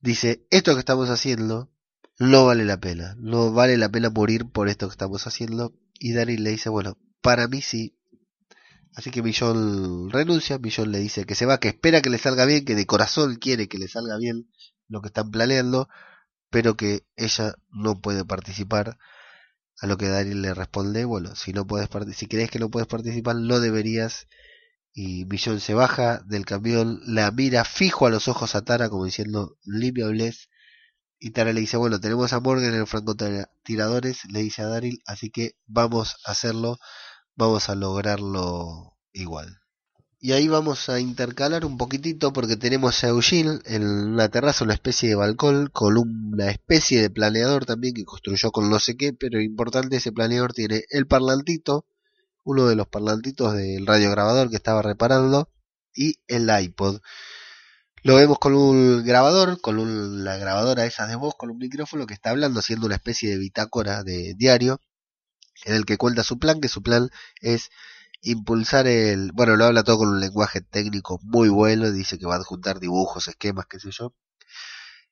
Dice, 0.00 0.46
esto 0.50 0.74
que 0.74 0.80
estamos 0.80 1.08
haciendo 1.10 1.70
no 2.18 2.46
vale 2.46 2.64
la 2.64 2.80
pena, 2.80 3.14
no 3.18 3.52
vale 3.52 3.76
la 3.76 3.90
pena 3.90 4.10
morir 4.10 4.46
por 4.50 4.68
esto 4.68 4.88
que 4.88 4.92
estamos 4.92 5.26
haciendo 5.26 5.74
y 5.98 6.12
Daryl 6.12 6.42
le 6.42 6.50
dice, 6.50 6.68
bueno, 6.68 6.98
para 7.20 7.48
mí 7.48 7.62
sí. 7.62 7.96
Así 8.94 9.10
que 9.10 9.22
Millón 9.22 10.10
renuncia, 10.10 10.58
Millón 10.58 10.90
le 10.90 10.98
dice 10.98 11.24
que 11.24 11.34
se 11.34 11.46
va, 11.46 11.60
que 11.60 11.68
espera 11.68 12.02
que 12.02 12.10
le 12.10 12.18
salga 12.18 12.44
bien, 12.44 12.64
que 12.64 12.74
de 12.74 12.86
corazón 12.86 13.36
quiere 13.36 13.68
que 13.68 13.78
le 13.78 13.88
salga 13.88 14.16
bien 14.16 14.50
lo 14.88 15.00
que 15.00 15.08
están 15.08 15.30
planeando, 15.30 15.88
pero 16.50 16.76
que 16.76 17.06
ella 17.16 17.54
no 17.70 18.00
puede 18.00 18.24
participar. 18.24 18.98
A 19.80 19.86
lo 19.86 19.96
que 19.96 20.08
Daryl 20.08 20.42
le 20.42 20.54
responde, 20.54 21.04
bueno, 21.06 21.34
si 21.34 21.52
no 21.52 21.66
puedes 21.66 21.88
si 22.14 22.26
crees 22.26 22.50
que 22.50 22.58
no 22.58 22.70
puedes 22.70 22.86
participar, 22.86 23.36
no 23.36 23.60
deberías. 23.60 24.28
Y 24.92 25.24
Millón 25.26 25.60
se 25.60 25.74
baja 25.74 26.20
del 26.26 26.44
camión, 26.44 27.00
la 27.06 27.30
mira 27.30 27.64
fijo 27.64 28.06
a 28.06 28.10
los 28.10 28.28
ojos 28.28 28.54
a 28.54 28.62
Tara 28.62 28.90
como 28.90 29.06
diciendo, 29.06 29.56
limpia. 29.64 30.06
Y 31.18 31.30
Tara 31.30 31.52
le 31.52 31.60
dice, 31.60 31.76
bueno, 31.76 32.00
tenemos 32.00 32.32
a 32.32 32.40
Morgan 32.40 32.74
en 32.74 32.80
el 32.80 32.86
francotiradores, 32.86 34.24
le 34.26 34.40
dice 34.40 34.62
a 34.62 34.66
Daryl, 34.66 35.00
así 35.06 35.30
que 35.30 35.52
vamos 35.66 36.16
a 36.26 36.32
hacerlo, 36.32 36.78
vamos 37.36 37.68
a 37.68 37.74
lograrlo 37.74 38.96
igual. 39.12 39.60
Y 40.22 40.32
ahí 40.32 40.48
vamos 40.48 40.90
a 40.90 41.00
intercalar 41.00 41.64
un 41.64 41.78
poquitito 41.78 42.30
porque 42.30 42.58
tenemos 42.58 43.02
a 43.02 43.08
Eugene 43.08 43.58
en 43.64 43.86
una 43.86 44.28
terraza, 44.28 44.64
una 44.64 44.74
especie 44.74 45.08
de 45.08 45.14
balcón, 45.14 45.68
con 45.68 45.96
una 45.96 46.50
especie 46.50 47.00
de 47.00 47.08
planeador 47.08 47.64
también 47.64 47.94
que 47.94 48.04
construyó 48.04 48.52
con 48.52 48.68
no 48.68 48.78
sé 48.80 48.98
qué, 48.98 49.14
pero 49.14 49.40
importante 49.40 49.96
ese 49.96 50.12
planeador 50.12 50.52
tiene 50.52 50.84
el 50.90 51.06
parlantito, 51.06 51.86
uno 52.44 52.66
de 52.66 52.76
los 52.76 52.86
parlantitos 52.86 53.54
del 53.54 53.86
radiograbador 53.86 54.50
que 54.50 54.56
estaba 54.56 54.82
reparando, 54.82 55.48
y 55.94 56.16
el 56.28 56.50
iPod. 56.50 57.00
Lo 58.02 58.16
vemos 58.16 58.38
con 58.38 58.54
un 58.54 59.02
grabador, 59.02 59.58
con 59.62 59.78
un, 59.78 60.22
la 60.22 60.36
grabadora 60.36 60.84
esa 60.84 61.06
de 61.06 61.16
voz, 61.16 61.34
con 61.34 61.50
un 61.50 61.56
micrófono 61.56 62.06
que 62.06 62.12
está 62.14 62.28
hablando, 62.28 62.60
haciendo 62.60 62.84
una 62.84 62.96
especie 62.96 63.30
de 63.30 63.38
bitácora 63.38 64.02
de 64.04 64.34
diario, 64.34 64.82
en 65.64 65.74
el 65.76 65.86
que 65.86 65.96
cuenta 65.96 66.24
su 66.24 66.38
plan, 66.38 66.60
que 66.60 66.68
su 66.68 66.82
plan 66.82 67.08
es 67.40 67.70
impulsar 68.22 68.86
el... 68.86 69.32
Bueno, 69.32 69.56
lo 69.56 69.64
habla 69.66 69.84
todo 69.84 69.98
con 69.98 70.08
un 70.08 70.20
lenguaje 70.20 70.60
técnico 70.60 71.18
muy 71.22 71.48
bueno, 71.48 71.90
dice 71.90 72.18
que 72.18 72.26
va 72.26 72.34
a 72.34 72.38
adjuntar 72.38 72.80
dibujos, 72.80 73.28
esquemas, 73.28 73.66
qué 73.66 73.80
sé 73.80 73.90
yo. 73.90 74.14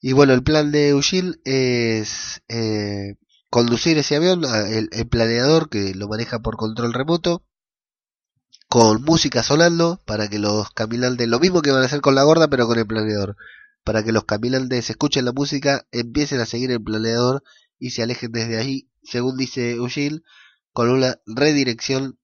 Y 0.01 0.13
bueno, 0.13 0.33
el 0.33 0.43
plan 0.43 0.71
de 0.71 0.91
Eugene 0.91 1.35
es 1.45 2.43
eh, 2.49 3.17
conducir 3.51 3.99
ese 3.99 4.17
avión, 4.17 4.45
el, 4.45 4.89
el, 4.93 5.09
planeador 5.09 5.69
que 5.69 5.95
lo 5.95 6.09
maneja 6.09 6.41
por 6.41 6.57
control 6.57 6.93
remoto, 6.93 7.43
con 8.69 9.03
música 9.03 9.43
sonando 9.43 10.01
para 10.05 10.29
que 10.29 10.39
los 10.39 10.71
caminantes, 10.71 11.27
lo 11.27 11.41
mismo 11.41 11.63
que 11.63 11.71
van 11.73 11.83
a 11.83 11.87
hacer 11.87 12.01
con 12.01 12.15
la 12.15 12.23
gorda, 12.23 12.49
pero 12.49 12.67
con 12.67 12.79
el 12.79 12.87
planeador, 12.87 13.37
para 13.83 14.05
que 14.05 14.13
los 14.13 14.25
caminantes 14.25 14.91
escuchen 14.91 15.25
la 15.25 15.33
música, 15.33 15.87
empiecen 15.91 16.41
a 16.41 16.47
seguir 16.47 16.71
el 16.71 16.83
planeador 16.83 17.43
y 17.79 17.91
se 17.91 18.03
alejen 18.03 18.31
desde 18.33 18.59
ahí, 18.59 18.89
según 19.03 19.37
dice 19.37 19.73
Eugene, 19.73 20.21
con 20.73 20.91
una 20.91 21.19
redirección 21.27 22.19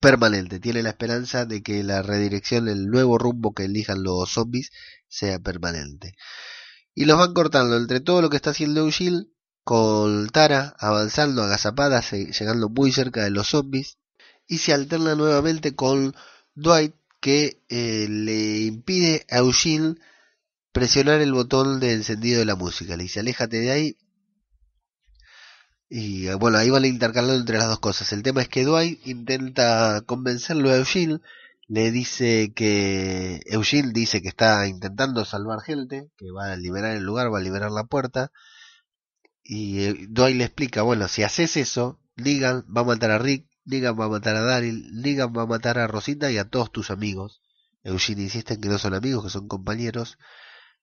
permanente. 0.00 0.60
Tiene 0.60 0.82
la 0.82 0.90
esperanza 0.90 1.46
de 1.46 1.62
que 1.62 1.82
la 1.82 2.02
redirección, 2.02 2.68
el 2.68 2.86
nuevo 2.86 3.18
rumbo 3.18 3.54
que 3.54 3.64
elijan 3.64 4.02
los 4.02 4.30
zombies 4.30 4.70
sea 5.08 5.38
permanente. 5.38 6.14
Y 6.94 7.06
los 7.06 7.18
van 7.18 7.34
cortando 7.34 7.76
entre 7.76 8.00
todo 8.00 8.22
lo 8.22 8.30
que 8.30 8.36
está 8.36 8.50
haciendo 8.50 8.80
Eugene 8.80 9.26
con 9.64 10.28
Tara 10.28 10.76
avanzando 10.78 11.42
agazapada, 11.42 12.02
llegando 12.10 12.68
muy 12.68 12.92
cerca 12.92 13.24
de 13.24 13.30
los 13.30 13.48
zombies. 13.48 13.98
Y 14.46 14.58
se 14.58 14.72
alterna 14.72 15.14
nuevamente 15.14 15.74
con 15.74 16.14
Dwight 16.54 16.94
que 17.20 17.62
eh, 17.70 18.06
le 18.08 18.60
impide 18.60 19.24
a 19.30 19.38
Eugene 19.38 19.96
presionar 20.72 21.22
el 21.22 21.32
botón 21.32 21.80
de 21.80 21.92
encendido 21.92 22.40
de 22.40 22.44
la 22.44 22.56
música. 22.56 22.96
Le 22.96 23.04
dice, 23.04 23.20
aléjate 23.20 23.60
de 23.60 23.70
ahí, 23.70 23.96
y 25.88 26.28
eh, 26.28 26.34
bueno, 26.34 26.58
ahí 26.58 26.70
van 26.70 26.84
intercalando 26.84 27.36
entre 27.36 27.58
las 27.58 27.68
dos 27.68 27.80
cosas. 27.80 28.12
El 28.12 28.22
tema 28.22 28.42
es 28.42 28.48
que 28.48 28.64
Dwight 28.64 29.06
intenta 29.06 30.02
convencerlo 30.06 30.70
a 30.70 30.76
Eugene, 30.76 31.20
le 31.66 31.90
dice 31.90 32.52
que 32.54 33.40
Eugene 33.46 33.92
dice 33.92 34.20
que 34.22 34.28
está 34.28 34.66
intentando 34.66 35.24
salvar 35.24 35.60
gente, 35.60 36.10
que 36.16 36.30
va 36.30 36.52
a 36.52 36.56
liberar 36.56 36.96
el 36.96 37.04
lugar, 37.04 37.32
va 37.32 37.38
a 37.38 37.42
liberar 37.42 37.70
la 37.70 37.84
puerta. 37.84 38.32
Y 39.42 39.84
eh, 39.84 40.06
Dwight 40.08 40.36
le 40.36 40.44
explica, 40.44 40.82
bueno, 40.82 41.08
si 41.08 41.22
haces 41.22 41.56
eso, 41.56 42.00
Negan 42.16 42.64
va 42.74 42.82
a 42.82 42.84
matar 42.84 43.10
a 43.10 43.18
Rick, 43.18 43.46
Negan 43.64 43.98
va 43.98 44.06
a 44.06 44.08
matar 44.08 44.36
a 44.36 44.42
Daryl, 44.42 44.90
Negan 44.92 45.32
va 45.36 45.42
a 45.42 45.46
matar 45.46 45.78
a 45.78 45.86
Rosita 45.86 46.30
y 46.30 46.38
a 46.38 46.48
todos 46.48 46.72
tus 46.72 46.90
amigos. 46.90 47.40
Eugene 47.82 48.22
insiste 48.22 48.54
en 48.54 48.60
que 48.60 48.68
no 48.68 48.78
son 48.78 48.94
amigos, 48.94 49.24
que 49.24 49.30
son 49.30 49.48
compañeros. 49.48 50.18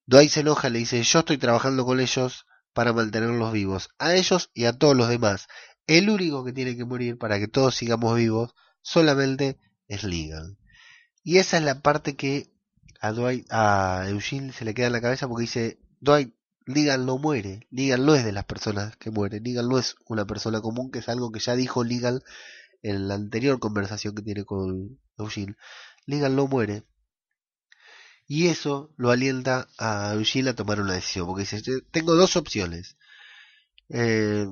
Dwight 0.05 0.29
se 0.29 0.41
enoja, 0.41 0.69
le 0.69 0.79
dice, 0.79 1.01
yo 1.01 1.19
estoy 1.19 1.37
trabajando 1.37 1.85
con 1.85 1.99
ellos, 1.99 2.45
para 2.73 2.93
mantenerlos 2.93 3.53
vivos, 3.53 3.89
a 3.99 4.15
ellos 4.15 4.49
y 4.53 4.65
a 4.65 4.73
todos 4.73 4.95
los 4.95 5.09
demás. 5.09 5.47
El 5.87 6.09
único 6.09 6.43
que 6.43 6.53
tiene 6.53 6.77
que 6.77 6.85
morir 6.85 7.17
para 7.17 7.39
que 7.39 7.47
todos 7.47 7.75
sigamos 7.75 8.15
vivos 8.15 8.53
solamente 8.81 9.59
es 9.87 10.03
Ligan. 10.03 10.57
Y 11.23 11.37
esa 11.37 11.57
es 11.57 11.63
la 11.63 11.81
parte 11.81 12.15
que 12.15 12.51
a, 12.99 13.11
Dwight, 13.11 13.47
a 13.51 14.05
Eugene 14.09 14.53
se 14.53 14.65
le 14.65 14.73
queda 14.73 14.87
en 14.87 14.93
la 14.93 15.01
cabeza 15.01 15.27
porque 15.27 15.43
dice, 15.43 15.79
Dwight, 15.99 16.33
Ligan 16.65 17.05
no 17.05 17.17
muere, 17.17 17.67
Ligan 17.71 18.05
no 18.05 18.15
es 18.15 18.23
de 18.23 18.31
las 18.31 18.45
personas 18.45 18.95
que 18.97 19.11
mueren, 19.11 19.43
Ligan 19.43 19.67
no 19.67 19.77
es 19.79 19.95
una 20.07 20.25
persona 20.25 20.61
común, 20.61 20.91
que 20.91 20.99
es 20.99 21.09
algo 21.09 21.31
que 21.31 21.39
ya 21.39 21.55
dijo 21.55 21.83
Ligan 21.83 22.21
en 22.83 23.07
la 23.07 23.15
anterior 23.15 23.59
conversación 23.59 24.15
que 24.15 24.21
tiene 24.21 24.45
con 24.45 24.99
Eugene. 25.17 25.55
Ligan 26.05 26.35
no 26.35 26.47
muere, 26.47 26.83
y 28.33 28.47
eso 28.47 28.93
lo 28.95 29.11
alienta 29.11 29.67
a 29.77 30.13
Eugene 30.13 30.51
a 30.51 30.55
tomar 30.55 30.79
una 30.79 30.93
decisión, 30.93 31.27
porque 31.27 31.41
dice, 31.41 31.61
tengo 31.91 32.15
dos 32.15 32.37
opciones. 32.37 32.95
Eh, 33.89 34.47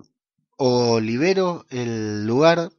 o 0.58 1.00
libero 1.00 1.66
el 1.70 2.28
lugar 2.28 2.74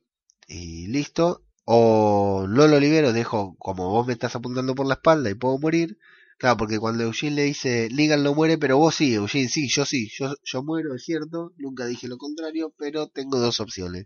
y 0.46 0.88
listo, 0.88 1.42
o 1.64 2.44
no 2.46 2.68
lo 2.68 2.78
libero, 2.78 3.14
dejo 3.14 3.56
como 3.58 3.88
vos 3.88 4.06
me 4.06 4.12
estás 4.12 4.36
apuntando 4.36 4.74
por 4.74 4.86
la 4.86 4.94
espalda 4.96 5.30
y 5.30 5.34
puedo 5.34 5.58
morir. 5.58 5.96
Claro, 6.36 6.58
porque 6.58 6.78
cuando 6.78 7.04
Eugene 7.04 7.36
le 7.36 7.42
dice, 7.44 7.88
Ligan 7.90 8.22
no 8.22 8.34
muere, 8.34 8.58
pero 8.58 8.76
vos 8.76 8.94
sí, 8.94 9.14
Eugene, 9.14 9.48
sí, 9.48 9.70
yo 9.70 9.86
sí, 9.86 10.10
yo, 10.12 10.34
yo 10.44 10.62
muero, 10.62 10.94
es 10.94 11.04
cierto, 11.04 11.54
nunca 11.56 11.86
dije 11.86 12.08
lo 12.08 12.18
contrario, 12.18 12.74
pero 12.76 13.08
tengo 13.08 13.38
dos 13.38 13.60
opciones. 13.60 14.04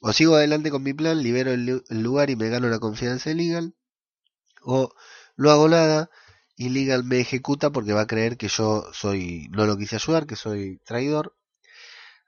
O 0.00 0.12
sigo 0.12 0.34
adelante 0.34 0.72
con 0.72 0.82
mi 0.82 0.92
plan, 0.92 1.22
libero 1.22 1.52
el, 1.52 1.84
lugar 1.90 2.30
y 2.30 2.36
me 2.36 2.48
gano 2.48 2.68
la 2.68 2.80
confianza 2.80 3.30
de 3.30 3.36
Ligan, 3.36 3.74
o 4.62 4.92
no 5.40 5.50
hago 5.50 5.70
nada 5.70 6.10
y 6.54 6.68
Legal 6.68 7.02
me 7.02 7.18
ejecuta 7.18 7.70
porque 7.70 7.94
va 7.94 8.02
a 8.02 8.06
creer 8.06 8.36
que 8.36 8.48
yo 8.48 8.84
soy 8.92 9.48
no 9.52 9.64
lo 9.64 9.78
quise 9.78 9.96
ayudar, 9.96 10.26
que 10.26 10.36
soy 10.36 10.80
traidor. 10.84 11.34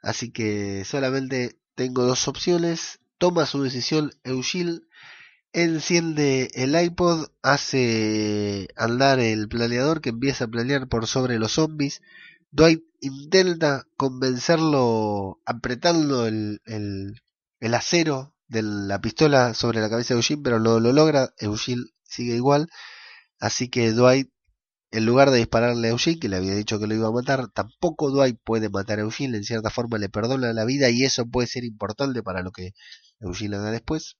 Así 0.01 0.33
que 0.33 0.85
solamente 0.87 1.59
tengo 1.75 2.05
dos 2.05 2.27
opciones. 2.27 3.01
Toma 3.19 3.45
su 3.45 3.63
decisión 3.63 4.13
Eugene, 4.25 4.81
enciende 5.53 6.51
el 6.55 6.75
iPod, 6.75 7.27
hace 7.43 8.69
andar 8.77 9.21
el 9.21 9.47
planeador 9.47 10.01
que 10.01 10.09
empieza 10.09 10.45
a 10.47 10.49
planear 10.49 10.89
por 10.89 11.07
sobre 11.07 11.39
los 11.39 11.53
zombies. 11.53 12.01
Dwight 12.51 12.83
intenta 13.01 13.87
convencerlo 13.99 15.39
apretando 15.45 16.27
el, 16.27 16.63
el, 16.65 17.21
el 17.61 17.75
acero 17.75 18.35
de 18.49 18.63
la 18.63 19.03
pistola 19.03 19.53
sobre 19.53 19.83
la 19.83 19.91
cabeza 19.91 20.15
de 20.15 20.21
Eugene, 20.21 20.43
pero 20.43 20.59
no 20.59 20.81
lo 20.81 20.93
logra. 20.95 21.35
Eugene 21.39 21.85
sigue 22.05 22.37
igual. 22.37 22.71
Así 23.43 23.69
que 23.69 23.91
Dwight, 23.91 24.31
en 24.93 25.05
lugar 25.05 25.33
de 25.33 25.39
dispararle 25.39 25.89
a 25.89 25.91
Eugene, 25.91 26.21
que 26.21 26.29
le 26.29 26.37
había 26.37 26.55
dicho 26.55 26.79
que 26.79 26.87
lo 26.87 26.95
iba 26.95 27.09
a 27.09 27.11
matar, 27.11 27.49
tampoco 27.49 28.09
Dwight 28.13 28.39
puede 28.45 28.69
matar 28.69 29.01
a 29.01 29.03
Eugene, 29.03 29.37
en 29.37 29.43
cierta 29.43 29.69
forma 29.69 29.99
le 29.99 30.09
perdona 30.09 30.53
la 30.53 30.65
vida 30.65 30.91
y 30.91 31.03
eso 31.03 31.27
puede 31.27 31.49
ser 31.49 31.65
importante 31.65 32.23
para 32.23 32.43
lo 32.43 32.53
que 32.53 32.71
Eugene 33.19 33.57
haga 33.57 33.73
después. 33.73 34.17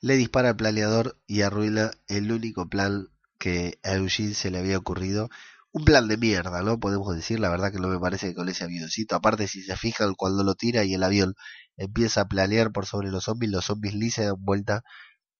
Le 0.00 0.16
dispara 0.16 0.48
al 0.48 0.56
planeador 0.56 1.20
y 1.26 1.42
arruina 1.42 1.90
el 2.08 2.32
único 2.32 2.66
plan 2.66 3.08
que 3.38 3.78
a 3.82 3.92
Eugene 3.96 4.32
se 4.32 4.50
le 4.50 4.60
había 4.60 4.78
ocurrido. 4.78 5.28
Un 5.70 5.84
plan 5.84 6.08
de 6.08 6.16
mierda, 6.16 6.62
¿no? 6.62 6.80
Podemos 6.80 7.14
decir, 7.14 7.40
la 7.40 7.50
verdad 7.50 7.72
que 7.72 7.78
no 7.78 7.88
me 7.88 8.00
parece 8.00 8.28
que 8.28 8.34
con 8.34 8.48
ese 8.48 8.64
avioncito, 8.64 9.16
aparte 9.16 9.48
si 9.48 9.62
se 9.62 9.76
fijan 9.76 10.14
cuando 10.14 10.44
lo 10.44 10.54
tira 10.54 10.84
y 10.84 10.94
el 10.94 11.02
avión 11.02 11.34
empieza 11.76 12.22
a 12.22 12.28
planear 12.28 12.72
por 12.72 12.86
sobre 12.86 13.10
los 13.10 13.24
zombies, 13.24 13.52
los 13.52 13.66
zombies 13.66 13.94
le 13.94 14.10
se 14.10 14.24
dan 14.24 14.36
vuelta 14.42 14.82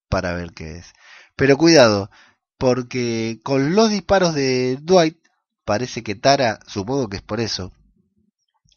para 0.07 0.35
ver 0.35 0.51
qué 0.53 0.77
es. 0.77 0.93
Pero 1.35 1.57
cuidado, 1.57 2.11
porque 2.63 3.41
con 3.43 3.75
los 3.75 3.89
disparos 3.89 4.33
de 4.33 4.79
Dwight 4.81 5.17
parece 5.65 6.01
que 6.01 6.15
Tara, 6.15 6.59
supongo 6.65 7.09
que 7.09 7.17
es 7.17 7.21
por 7.21 7.41
eso, 7.41 7.73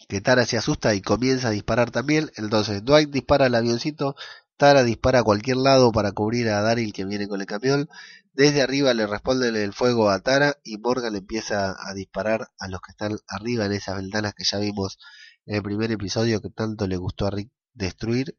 que 0.08 0.20
Tara 0.20 0.44
se 0.44 0.56
asusta 0.56 0.92
y 0.96 1.00
comienza 1.00 1.46
a 1.46 1.50
disparar 1.52 1.92
también, 1.92 2.32
entonces 2.34 2.84
Dwight 2.84 3.10
dispara 3.10 3.46
al 3.46 3.54
avioncito, 3.54 4.16
Tara 4.56 4.82
dispara 4.82 5.20
a 5.20 5.22
cualquier 5.22 5.58
lado 5.58 5.92
para 5.92 6.10
cubrir 6.10 6.48
a 6.48 6.62
Daryl 6.62 6.92
que 6.92 7.04
viene 7.04 7.28
con 7.28 7.40
el 7.40 7.46
camión, 7.46 7.88
desde 8.32 8.60
arriba 8.60 8.92
le 8.92 9.06
responden 9.06 9.54
el 9.54 9.72
fuego 9.72 10.10
a 10.10 10.18
Tara 10.18 10.56
y 10.64 10.78
Morgan 10.78 11.14
empieza 11.14 11.76
a 11.78 11.94
disparar 11.94 12.48
a 12.58 12.66
los 12.66 12.80
que 12.80 12.90
están 12.90 13.16
arriba 13.28 13.66
en 13.66 13.72
esas 13.72 13.94
ventanas 13.94 14.34
que 14.34 14.42
ya 14.42 14.58
vimos 14.58 14.98
en 15.44 15.54
el 15.54 15.62
primer 15.62 15.92
episodio 15.92 16.42
que 16.42 16.50
tanto 16.50 16.88
le 16.88 16.96
gustó 16.96 17.28
a 17.28 17.30
Rick 17.30 17.52
destruir. 17.72 18.36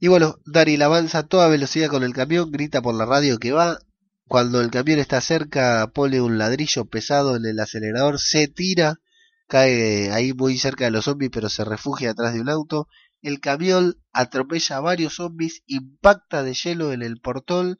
Y 0.00 0.08
bueno, 0.08 0.40
Daryl 0.44 0.82
avanza 0.82 1.18
a 1.18 1.26
toda 1.28 1.48
velocidad 1.48 1.88
con 1.88 2.02
el 2.02 2.12
camión, 2.12 2.50
grita 2.50 2.82
por 2.82 2.96
la 2.96 3.06
radio 3.06 3.38
que 3.38 3.52
va, 3.52 3.78
cuando 4.28 4.60
el 4.60 4.70
camión 4.70 4.98
está 4.98 5.20
cerca, 5.20 5.86
pone 5.94 6.20
un 6.20 6.38
ladrillo 6.38 6.84
pesado 6.86 7.36
en 7.36 7.44
el 7.46 7.60
acelerador, 7.60 8.18
se 8.18 8.48
tira, 8.48 9.00
cae 9.48 10.12
ahí 10.12 10.32
muy 10.32 10.58
cerca 10.58 10.84
de 10.84 10.90
los 10.90 11.04
zombies, 11.04 11.30
pero 11.32 11.48
se 11.48 11.64
refugia 11.64 12.10
atrás 12.10 12.34
de 12.34 12.40
un 12.40 12.48
auto 12.48 12.88
el 13.24 13.40
camión 13.40 13.96
atropella 14.12 14.76
a 14.76 14.80
varios 14.80 15.14
zombies, 15.14 15.62
impacta 15.66 16.42
de 16.42 16.52
hielo 16.52 16.92
en 16.92 17.00
el 17.00 17.20
portón 17.20 17.78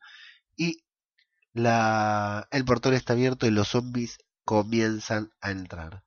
y 0.56 0.78
la, 1.52 2.48
el 2.50 2.64
portón 2.64 2.94
está 2.94 3.12
abierto 3.12 3.46
y 3.46 3.50
los 3.50 3.68
zombies 3.68 4.16
comienzan 4.44 5.32
a 5.42 5.50
entrar. 5.50 6.02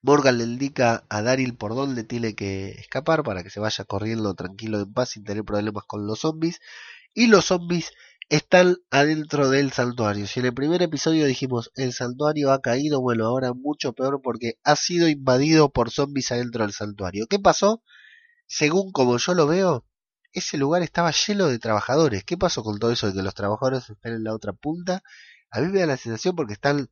Morgan 0.00 0.38
le 0.38 0.44
indica 0.44 1.04
a 1.10 1.20
Daryl 1.20 1.56
por 1.56 1.74
dónde 1.74 2.04
tiene 2.04 2.34
que 2.34 2.70
escapar 2.70 3.22
para 3.22 3.42
que 3.42 3.50
se 3.50 3.60
vaya 3.60 3.84
corriendo 3.84 4.34
tranquilo 4.34 4.80
en 4.80 4.92
paz 4.94 5.10
sin 5.10 5.24
tener 5.24 5.44
problemas 5.44 5.84
con 5.86 6.06
los 6.06 6.20
zombies. 6.20 6.58
Y 7.14 7.26
los 7.26 7.44
zombies 7.44 7.92
están 8.32 8.78
adentro 8.90 9.50
del 9.50 9.72
santuario. 9.72 10.26
Si 10.26 10.40
en 10.40 10.46
el 10.46 10.54
primer 10.54 10.80
episodio 10.80 11.26
dijimos 11.26 11.70
el 11.74 11.92
santuario 11.92 12.50
ha 12.50 12.62
caído, 12.62 13.02
bueno, 13.02 13.26
ahora 13.26 13.52
mucho 13.52 13.92
peor 13.92 14.22
porque 14.22 14.54
ha 14.64 14.74
sido 14.74 15.06
invadido 15.06 15.70
por 15.70 15.90
zombies 15.90 16.32
adentro 16.32 16.64
del 16.64 16.72
santuario. 16.72 17.26
¿Qué 17.28 17.38
pasó? 17.38 17.82
Según 18.46 18.90
como 18.90 19.18
yo 19.18 19.34
lo 19.34 19.46
veo, 19.46 19.84
ese 20.32 20.56
lugar 20.56 20.80
estaba 20.82 21.12
lleno 21.12 21.48
de 21.48 21.58
trabajadores. 21.58 22.24
¿Qué 22.24 22.38
pasó 22.38 22.62
con 22.62 22.78
todo 22.78 22.90
eso 22.90 23.08
de 23.08 23.12
que 23.12 23.22
los 23.22 23.34
trabajadores 23.34 23.90
están 23.90 24.14
en 24.14 24.24
la 24.24 24.34
otra 24.34 24.54
punta? 24.54 25.02
A 25.50 25.60
mí 25.60 25.68
me 25.68 25.80
da 25.80 25.86
la 25.86 25.98
sensación 25.98 26.34
porque 26.34 26.54
están 26.54 26.88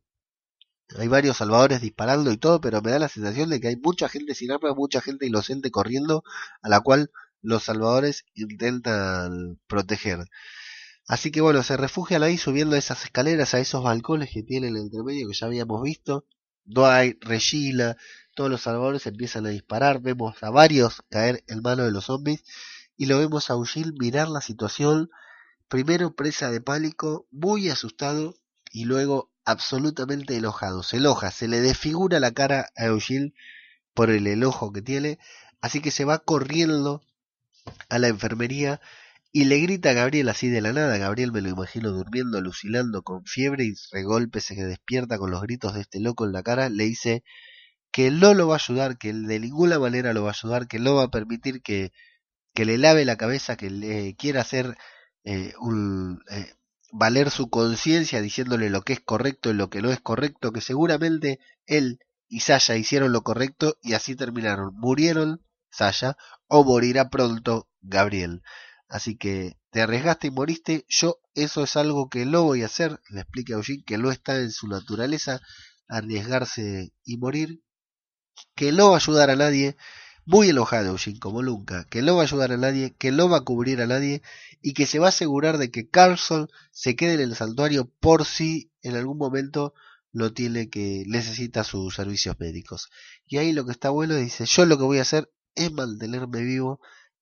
hay 0.99 1.07
varios 1.07 1.37
salvadores 1.37 1.81
disparando 1.81 2.31
y 2.31 2.37
todo, 2.37 2.61
pero 2.61 2.83
me 2.83 2.91
da 2.91 2.99
la 2.99 3.09
sensación 3.09 3.49
de 3.49 3.59
que 3.59 3.69
hay 3.69 3.77
mucha 3.77 4.09
gente 4.09 4.35
sin 4.35 4.51
armas, 4.51 4.75
mucha 4.75 5.01
gente 5.01 5.25
inocente 5.25 5.71
corriendo, 5.71 6.23
a 6.61 6.69
la 6.69 6.81
cual 6.81 7.11
los 7.41 7.63
salvadores 7.63 8.25
intentan 8.35 9.59
proteger. 9.67 10.19
Así 11.11 11.29
que 11.29 11.41
bueno, 11.41 11.61
se 11.61 11.75
refugian 11.75 12.23
ahí 12.23 12.37
subiendo 12.37 12.77
esas 12.77 13.03
escaleras, 13.03 13.53
a 13.53 13.59
esos 13.59 13.83
balcones 13.83 14.29
que 14.31 14.43
tienen 14.43 14.77
entre 14.77 15.03
medio 15.03 15.27
que 15.27 15.33
ya 15.33 15.47
habíamos 15.47 15.83
visto. 15.83 16.25
Dwight, 16.63 17.21
Regina, 17.21 17.97
todos 18.33 18.49
los 18.49 18.61
salvadores 18.61 19.05
empiezan 19.07 19.45
a 19.45 19.49
disparar, 19.49 19.99
vemos 19.99 20.41
a 20.41 20.49
varios 20.51 21.03
caer 21.09 21.43
en 21.47 21.61
manos 21.61 21.87
de 21.87 21.91
los 21.91 22.05
zombies. 22.05 22.45
Y 22.95 23.07
lo 23.07 23.19
vemos 23.19 23.49
a 23.49 23.55
Eugene 23.55 23.91
mirar 23.99 24.29
la 24.29 24.39
situación, 24.39 25.09
primero 25.67 26.15
presa 26.15 26.49
de 26.49 26.61
pánico, 26.61 27.27
muy 27.29 27.67
asustado 27.67 28.35
y 28.71 28.85
luego 28.85 29.33
absolutamente 29.43 30.37
enojado. 30.37 30.81
Se 30.81 30.95
enoja, 30.95 31.29
se 31.31 31.49
le 31.49 31.59
desfigura 31.59 32.21
la 32.21 32.31
cara 32.31 32.69
a 32.77 32.85
Eugene 32.85 33.33
por 33.93 34.11
el 34.11 34.27
enojo 34.27 34.71
que 34.71 34.81
tiene, 34.81 35.19
así 35.59 35.81
que 35.81 35.91
se 35.91 36.05
va 36.05 36.19
corriendo 36.19 37.01
a 37.89 37.99
la 37.99 38.07
enfermería 38.07 38.79
y 39.31 39.45
le 39.45 39.59
grita 39.59 39.91
a 39.91 39.93
Gabriel 39.93 40.29
así 40.29 40.49
de 40.49 40.61
la 40.61 40.73
nada. 40.73 40.97
Gabriel 40.97 41.31
me 41.31 41.41
lo 41.41 41.49
imagino 41.49 41.91
durmiendo, 41.91 42.37
alucinando 42.37 43.01
con 43.03 43.25
fiebre 43.25 43.65
y 43.65 43.73
regolpe 43.91 44.41
se 44.41 44.55
despierta 44.55 45.17
con 45.17 45.31
los 45.31 45.41
gritos 45.41 45.73
de 45.73 45.81
este 45.81 45.99
loco 46.01 46.25
en 46.25 46.33
la 46.33 46.43
cara. 46.43 46.69
Le 46.69 46.85
dice 46.85 47.23
que 47.91 48.11
no 48.11 48.33
lo 48.33 48.47
va 48.47 48.55
a 48.55 48.57
ayudar, 48.57 48.97
que 48.97 49.13
de 49.13 49.39
ninguna 49.39 49.79
manera 49.79 50.13
lo 50.13 50.23
va 50.23 50.31
a 50.31 50.33
ayudar, 50.33 50.67
que 50.67 50.79
no 50.79 50.95
va 50.95 51.03
a 51.03 51.11
permitir 51.11 51.61
que, 51.61 51.91
que 52.53 52.65
le 52.65 52.77
lave 52.77 53.05
la 53.05 53.17
cabeza, 53.17 53.57
que 53.57 53.69
le 53.69 54.15
quiera 54.15 54.41
hacer 54.41 54.77
eh, 55.23 55.53
eh, 56.31 56.53
valer 56.91 57.31
su 57.31 57.49
conciencia 57.49 58.21
diciéndole 58.21 58.69
lo 58.69 58.81
que 58.81 58.93
es 58.93 58.99
correcto 58.99 59.51
y 59.51 59.53
lo 59.53 59.69
que 59.69 59.81
no 59.81 59.91
es 59.91 60.01
correcto, 60.01 60.51
que 60.51 60.61
seguramente 60.61 61.39
él 61.65 61.99
y 62.27 62.41
Sasha 62.41 62.75
hicieron 62.77 63.11
lo 63.11 63.23
correcto 63.23 63.77
y 63.81 63.93
así 63.93 64.15
terminaron. 64.15 64.73
Murieron 64.75 65.41
Sasha 65.69 66.17
o 66.47 66.63
morirá 66.63 67.09
pronto 67.09 67.69
Gabriel. 67.81 68.41
Así 68.91 69.15
que 69.15 69.57
te 69.71 69.81
arriesgaste 69.81 70.27
y 70.27 70.31
moriste. 70.31 70.85
Yo 70.89 71.21
eso 71.33 71.63
es 71.63 71.77
algo 71.77 72.09
que 72.09 72.25
no 72.25 72.43
voy 72.43 72.61
a 72.61 72.65
hacer. 72.65 72.99
Le 73.09 73.21
explica 73.21 73.53
a 73.53 73.57
Eugene 73.57 73.85
que 73.85 73.97
no 73.97 74.11
está 74.11 74.35
en 74.35 74.51
su 74.51 74.67
naturaleza 74.67 75.39
arriesgarse 75.87 76.93
y 77.05 77.15
morir. 77.15 77.63
Que 78.53 78.73
no 78.73 78.89
va 78.89 78.95
a 78.95 78.99
ayudar 78.99 79.29
a 79.29 79.37
nadie 79.37 79.77
muy 80.25 80.49
enojado 80.49 80.89
Eugene 80.89 81.19
como 81.19 81.41
nunca, 81.41 81.85
que 81.85 82.01
no 82.01 82.17
va 82.17 82.23
a 82.23 82.25
ayudar 82.25 82.51
a 82.51 82.57
nadie, 82.57 82.93
que 82.93 83.13
no 83.13 83.29
va 83.29 83.37
a 83.37 83.45
cubrir 83.45 83.81
a 83.81 83.87
nadie 83.87 84.21
y 84.61 84.73
que 84.73 84.85
se 84.85 84.99
va 84.99 85.05
a 85.05 85.09
asegurar 85.09 85.57
de 85.57 85.71
que 85.71 85.87
Carlson 85.89 86.49
se 86.71 86.97
quede 86.97 87.13
en 87.13 87.21
el 87.21 87.35
santuario 87.35 87.89
por 88.01 88.25
si 88.25 88.73
en 88.81 88.97
algún 88.97 89.17
momento 89.17 89.73
lo 90.11 90.33
tiene 90.33 90.69
que 90.69 91.05
necesita 91.07 91.63
sus 91.63 91.95
servicios 91.95 92.37
médicos. 92.41 92.89
Y 93.25 93.37
ahí 93.37 93.53
lo 93.53 93.65
que 93.65 93.71
está 93.71 93.89
bueno 93.89 94.15
dice, 94.15 94.45
yo 94.45 94.65
lo 94.65 94.77
que 94.77 94.83
voy 94.83 94.97
a 94.97 95.03
hacer 95.03 95.31
es 95.55 95.71
mantenerme 95.71 96.41
vivo 96.41 96.81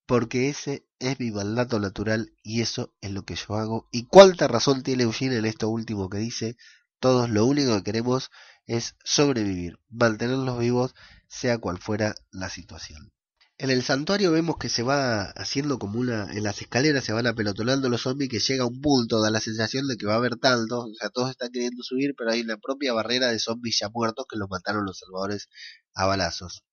porque 0.09 0.49
ese 0.49 0.87
es 0.97 1.19
mi 1.19 1.29
mandato 1.29 1.79
natural 1.79 2.33
y 2.41 2.61
eso 2.61 2.95
es 2.99 3.11
lo 3.11 3.25
que 3.25 3.35
yo 3.35 3.57
hago. 3.57 3.87
¿Y 3.91 4.07
cuánta 4.07 4.47
razón 4.47 4.81
tiene 4.81 5.03
Eugene 5.03 5.37
en 5.37 5.45
esto 5.45 5.69
último 5.69 6.09
que 6.09 6.17
dice? 6.17 6.57
Todos 6.99 7.29
lo 7.29 7.45
único 7.45 7.75
que 7.75 7.83
queremos 7.83 8.31
es 8.65 8.95
sobrevivir, 9.05 9.77
mantenerlos 9.87 10.57
vivos, 10.57 10.95
sea 11.27 11.59
cual 11.59 11.77
fuera 11.77 12.15
la 12.31 12.49
situación. 12.49 13.13
En 13.59 13.69
el 13.69 13.83
santuario 13.83 14.31
vemos 14.31 14.57
que 14.57 14.67
se 14.67 14.81
va 14.81 15.25
haciendo 15.25 15.77
como 15.77 15.99
una, 15.99 16.23
en 16.33 16.41
las 16.41 16.59
escaleras 16.59 17.03
se 17.03 17.13
van 17.13 17.27
apelotonando 17.27 17.87
los 17.87 18.01
zombies 18.01 18.31
que 18.31 18.39
llega 18.39 18.63
a 18.63 18.67
un 18.67 18.81
punto, 18.81 19.21
da 19.21 19.29
la 19.29 19.41
sensación 19.41 19.87
de 19.87 19.95
que 19.95 20.07
va 20.07 20.13
a 20.13 20.17
haber 20.17 20.37
tantos, 20.37 20.85
o 20.85 20.93
sea, 20.99 21.09
todos 21.09 21.29
están 21.29 21.51
queriendo 21.51 21.83
subir, 21.83 22.15
pero 22.17 22.31
hay 22.31 22.41
una 22.41 22.57
propia 22.57 22.93
barrera 22.93 23.27
de 23.27 23.37
zombies 23.37 23.77
ya 23.79 23.89
muertos 23.89 24.25
que 24.27 24.39
los 24.39 24.49
mataron 24.49 24.85
los 24.85 24.97
salvadores 24.97 25.49
a 25.93 26.07
balazos. 26.07 26.63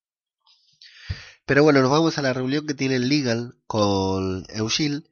Pero 1.46 1.62
bueno, 1.62 1.80
nos 1.80 1.90
vamos 1.90 2.18
a 2.18 2.22
la 2.22 2.32
reunión 2.32 2.66
que 2.66 2.74
tiene 2.74 2.98
Legal 2.98 3.54
con 3.66 4.44
Eugene 4.48 5.04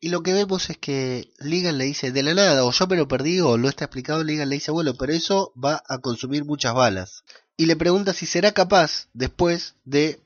y 0.00 0.10
lo 0.10 0.22
que 0.22 0.32
vemos 0.32 0.70
es 0.70 0.78
que 0.78 1.32
Ligan 1.40 1.78
le 1.78 1.84
dice 1.84 2.12
de 2.12 2.22
la 2.22 2.32
nada, 2.34 2.64
o 2.64 2.70
yo 2.70 2.86
me 2.86 2.96
lo 2.96 3.08
perdí, 3.08 3.40
o 3.40 3.58
no 3.58 3.68
está 3.68 3.86
explicado, 3.86 4.22
Ligan 4.22 4.48
le 4.48 4.56
dice, 4.56 4.70
bueno, 4.70 4.94
pero 4.94 5.12
eso 5.12 5.52
va 5.62 5.82
a 5.88 5.98
consumir 5.98 6.44
muchas 6.44 6.74
balas. 6.74 7.24
Y 7.56 7.66
le 7.66 7.74
pregunta 7.74 8.12
si 8.12 8.24
será 8.24 8.52
capaz 8.52 9.08
después 9.12 9.74
de 9.84 10.22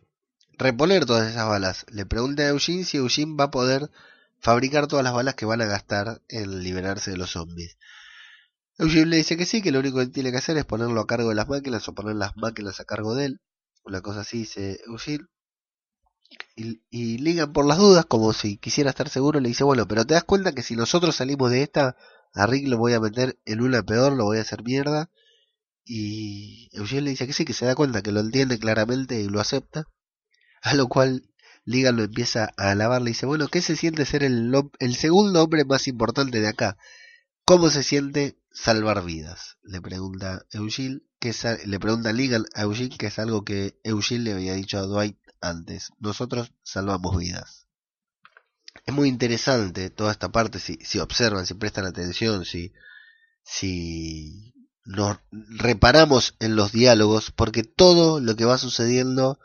reponer 0.58 1.06
todas 1.06 1.30
esas 1.30 1.48
balas. 1.48 1.86
Le 1.90 2.04
pregunta 2.04 2.42
a 2.42 2.48
Eugene 2.48 2.84
si 2.84 2.98
Eugene 2.98 3.34
va 3.34 3.44
a 3.44 3.50
poder 3.50 3.90
fabricar 4.38 4.88
todas 4.88 5.04
las 5.04 5.14
balas 5.14 5.36
que 5.36 5.46
van 5.46 5.62
a 5.62 5.66
gastar 5.66 6.20
en 6.28 6.62
liberarse 6.62 7.10
de 7.10 7.16
los 7.16 7.30
zombies. 7.30 7.78
Eugene 8.76 9.06
le 9.06 9.16
dice 9.16 9.38
que 9.38 9.46
sí, 9.46 9.62
que 9.62 9.72
lo 9.72 9.78
único 9.78 10.00
que 10.00 10.08
tiene 10.08 10.32
que 10.32 10.38
hacer 10.38 10.58
es 10.58 10.66
ponerlo 10.66 11.00
a 11.00 11.06
cargo 11.06 11.30
de 11.30 11.34
las 11.34 11.48
máquinas 11.48 11.88
o 11.88 11.94
poner 11.94 12.16
las 12.16 12.36
máquinas 12.36 12.78
a 12.78 12.84
cargo 12.84 13.14
de 13.14 13.26
él. 13.26 13.40
Una 13.84 14.00
cosa 14.00 14.20
así 14.20 14.38
dice 14.38 14.80
Eugene 14.86 15.26
y, 16.56 17.18
Ligan 17.18 17.52
por 17.52 17.66
las 17.66 17.78
dudas, 17.78 18.06
como 18.06 18.32
si 18.32 18.56
quisiera 18.56 18.90
estar 18.90 19.08
seguro, 19.08 19.40
le 19.40 19.48
dice, 19.48 19.64
bueno, 19.64 19.86
pero 19.86 20.06
te 20.06 20.14
das 20.14 20.24
cuenta 20.24 20.52
que 20.52 20.62
si 20.62 20.76
nosotros 20.76 21.16
salimos 21.16 21.50
de 21.50 21.62
esta, 21.62 21.96
a 22.34 22.46
Rick 22.46 22.68
lo 22.68 22.78
voy 22.78 22.94
a 22.94 23.00
meter 23.00 23.38
en 23.44 23.60
una 23.60 23.82
peor, 23.82 24.12
lo 24.12 24.24
voy 24.24 24.38
a 24.38 24.42
hacer 24.42 24.62
mierda. 24.62 25.10
Y 25.84 26.68
Eugene 26.72 27.02
le 27.02 27.10
dice 27.10 27.26
que 27.26 27.32
sí, 27.32 27.44
que 27.44 27.54
se 27.54 27.66
da 27.66 27.74
cuenta, 27.74 28.02
que 28.02 28.12
lo 28.12 28.20
entiende 28.20 28.58
claramente 28.58 29.20
y 29.20 29.28
lo 29.28 29.40
acepta. 29.40 29.84
A 30.62 30.74
lo 30.74 30.88
cual 30.88 31.28
Ligan 31.64 31.96
lo 31.96 32.04
empieza 32.04 32.52
a 32.56 32.70
alabar, 32.70 33.02
le 33.02 33.10
dice, 33.10 33.26
bueno, 33.26 33.48
¿qué 33.48 33.62
se 33.62 33.76
siente 33.76 34.06
ser 34.06 34.22
el, 34.24 34.52
el 34.78 34.94
segundo 34.96 35.42
hombre 35.42 35.64
más 35.64 35.88
importante 35.88 36.40
de 36.40 36.48
acá? 36.48 36.76
¿Cómo 37.44 37.70
se 37.70 37.82
siente 37.82 38.36
salvar 38.54 39.04
vidas? 39.04 39.58
Le 39.62 39.80
pregunta 39.80 40.44
Eugene, 40.50 41.00
que 41.18 41.34
le 41.66 41.80
pregunta 41.80 42.12
Ligan 42.12 42.44
a 42.54 42.62
Eugene, 42.62 42.96
que 42.96 43.06
es 43.06 43.18
algo 43.18 43.44
que 43.44 43.78
Eugene 43.84 44.24
le 44.24 44.32
había 44.32 44.54
dicho 44.54 44.78
a 44.78 44.82
Dwight 44.82 45.16
antes. 45.40 45.90
Nosotros 45.98 46.52
salvamos 46.62 47.16
vidas. 47.16 47.66
Es 48.86 48.94
muy 48.94 49.08
interesante 49.08 49.90
toda 49.90 50.12
esta 50.12 50.32
parte, 50.32 50.58
si, 50.58 50.78
si 50.82 50.98
observan, 50.98 51.46
si 51.46 51.54
prestan 51.54 51.86
atención, 51.86 52.44
si, 52.44 52.72
si 53.44 54.54
nos 54.84 55.18
reparamos 55.30 56.34
en 56.40 56.56
los 56.56 56.72
diálogos, 56.72 57.30
porque 57.30 57.62
todo 57.62 58.20
lo 58.20 58.34
que 58.34 58.44
va 58.44 58.58
sucediendo 58.58 59.38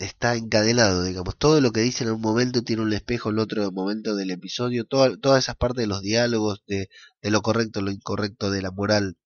está 0.00 0.34
encadenado, 0.34 1.04
digamos. 1.04 1.36
Todo 1.36 1.60
lo 1.60 1.72
que 1.72 1.80
dicen 1.80 2.08
en 2.08 2.14
un 2.14 2.20
momento 2.20 2.62
tiene 2.62 2.82
un 2.82 2.92
espejo 2.92 3.30
en 3.30 3.38
otro 3.38 3.70
momento 3.72 4.16
del 4.16 4.30
episodio. 4.30 4.84
todas 4.86 5.44
esas 5.44 5.56
partes 5.56 5.82
de 5.82 5.86
los 5.86 6.02
diálogos, 6.02 6.62
de, 6.66 6.88
de 7.22 7.30
lo 7.30 7.42
correcto, 7.42 7.82
lo 7.82 7.90
incorrecto, 7.92 8.50
de 8.50 8.62
la 8.62 8.70
moral, 8.70 9.16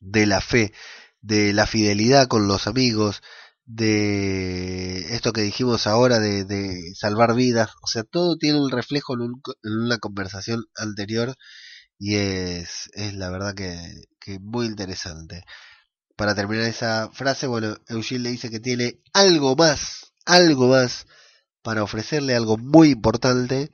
de 0.00 0.26
la 0.26 0.40
fe, 0.40 0.72
de 1.20 1.52
la 1.52 1.66
fidelidad 1.66 2.28
con 2.28 2.46
los 2.48 2.66
amigos, 2.66 3.22
de 3.66 5.14
esto 5.14 5.32
que 5.32 5.40
dijimos 5.42 5.86
ahora 5.86 6.18
de, 6.20 6.92
salvar 6.94 7.34
vidas, 7.34 7.70
o 7.82 7.86
sea, 7.86 8.04
todo 8.04 8.36
tiene 8.36 8.60
un 8.60 8.70
reflejo 8.70 9.14
en, 9.14 9.32
una 9.62 9.98
conversación 9.98 10.66
anterior 10.76 11.34
y 11.98 12.16
es, 12.16 12.90
es 12.94 13.14
la 13.14 13.30
verdad 13.30 13.54
que, 13.54 14.38
muy 14.40 14.66
interesante. 14.66 15.44
Para 16.16 16.34
terminar 16.34 16.64
esa 16.64 17.10
frase, 17.12 17.46
bueno, 17.46 17.76
Eugene 17.88 18.24
le 18.24 18.30
dice 18.30 18.50
que 18.50 18.60
tiene 18.60 19.00
algo 19.12 19.56
más, 19.56 20.12
algo 20.24 20.68
más 20.68 21.06
para 21.62 21.82
ofrecerle 21.82 22.36
algo 22.36 22.56
muy 22.56 22.90
importante 22.90 23.72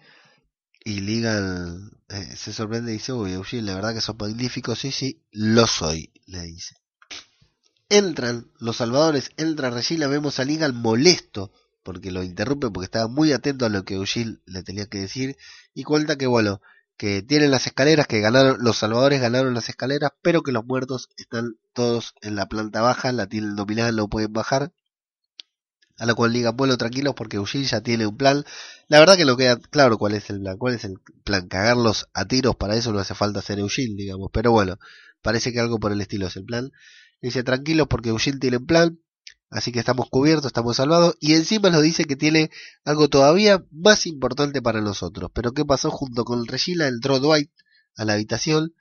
y 0.85 1.01
Ligan 1.01 1.91
eh, 2.09 2.37
se 2.37 2.53
sorprende 2.53 2.93
y 2.93 2.95
dice, 2.95 3.13
uy, 3.13 3.33
Eugene, 3.33 3.65
la 3.65 3.75
verdad 3.75 3.95
que 3.95 4.01
son 4.01 4.17
magníficos, 4.19 4.79
sí, 4.79 4.91
sí, 4.93 5.23
lo 5.31 5.67
soy, 5.67 6.11
le 6.27 6.43
dice. 6.43 6.77
Entran 7.89 8.51
los 8.59 8.77
salvadores, 8.77 9.31
entra 9.37 9.71
Regina, 9.71 10.07
vemos 10.07 10.39
a 10.39 10.45
Ligan 10.45 10.75
molesto 10.75 11.53
porque 11.83 12.11
lo 12.11 12.23
interrumpe 12.23 12.71
porque 12.71 12.85
estaba 12.85 13.09
muy 13.09 13.33
atento 13.33 13.67
a 13.67 13.69
lo 13.69 13.85
que 13.85 13.95
Eugene 13.95 14.39
le 14.47 14.63
tenía 14.63 14.87
que 14.87 14.99
decir 14.99 15.37
y 15.75 15.83
cuenta 15.83 16.17
que 16.17 16.27
bueno, 16.27 16.61
que 17.01 17.23
tienen 17.23 17.51
las 17.51 17.67
escaleras, 17.67 18.07
que 18.07 18.21
ganaron, 18.21 18.59
los 18.61 18.77
salvadores 18.77 19.23
ganaron 19.23 19.55
las 19.55 19.71
escaleras, 19.71 20.11
pero 20.21 20.43
que 20.43 20.53
los 20.53 20.67
muertos 20.67 21.09
están 21.17 21.57
todos 21.73 22.13
en 22.21 22.37
la 22.37 22.47
planta 22.47 22.83
baja, 22.83 23.11
la 23.11 23.27
tienen 23.27 23.57
dominada, 23.57 23.91
no 23.91 24.09
pueden 24.09 24.35
bajar. 24.35 24.71
A 25.97 26.05
lo 26.05 26.15
cual 26.15 26.35
digan, 26.35 26.55
bueno, 26.59 26.77
tranquilos 26.77 27.15
porque 27.15 27.39
Eugene 27.39 27.65
ya 27.65 27.81
tiene 27.81 28.07
un 28.07 28.19
plan. 28.19 28.45
La 28.89 28.99
verdad 28.99 29.17
que 29.17 29.25
no 29.25 29.39
queda 29.39 29.57
claro 29.57 29.97
cuál 29.97 30.13
es 30.13 30.29
el 30.29 30.41
plan. 30.41 30.59
¿Cuál 30.59 30.75
es 30.75 30.85
el 30.85 30.99
plan? 31.25 31.49
Cagarlos 31.49 32.11
a 32.13 32.27
tiros, 32.27 32.57
para 32.57 32.77
eso 32.77 32.93
no 32.93 32.99
hace 32.99 33.15
falta 33.15 33.41
ser 33.41 33.61
Eugene, 33.61 33.95
digamos. 33.97 34.29
Pero 34.31 34.53
bueno, 34.53 34.77
parece 35.23 35.55
que 35.55 35.61
algo 35.61 35.81
por 35.81 35.93
el 35.93 36.03
estilo 36.03 36.27
es 36.27 36.37
el 36.37 36.45
plan. 36.45 36.71
Dice, 37.23 37.43
tranquilos 37.43 37.87
porque 37.89 38.11
Eugene 38.11 38.39
tiene 38.39 38.59
un 38.59 38.67
plan. 38.67 39.01
Así 39.51 39.73
que 39.73 39.81
estamos 39.81 40.09
cubiertos, 40.09 40.47
estamos 40.47 40.77
salvados. 40.77 41.17
Y 41.21 41.35
encima 41.35 41.71
nos 41.71 41.83
dice 41.83 42.05
que 42.05 42.17
tiene 42.17 42.51
algo 42.85 43.09
todavía 43.09 43.65
más 43.71 44.07
importante 44.07 44.63
para 44.63 44.81
nosotros. 44.81 45.31
Pero 45.35 45.53
¿qué 45.53 45.65
pasó? 45.65 45.91
Junto 45.91 46.25
con 46.25 46.47
Regina 46.47 46.87
entró 46.87 47.19
Dwight 47.19 47.51
a 47.97 48.05
la 48.05 48.15
habitación. 48.15 48.75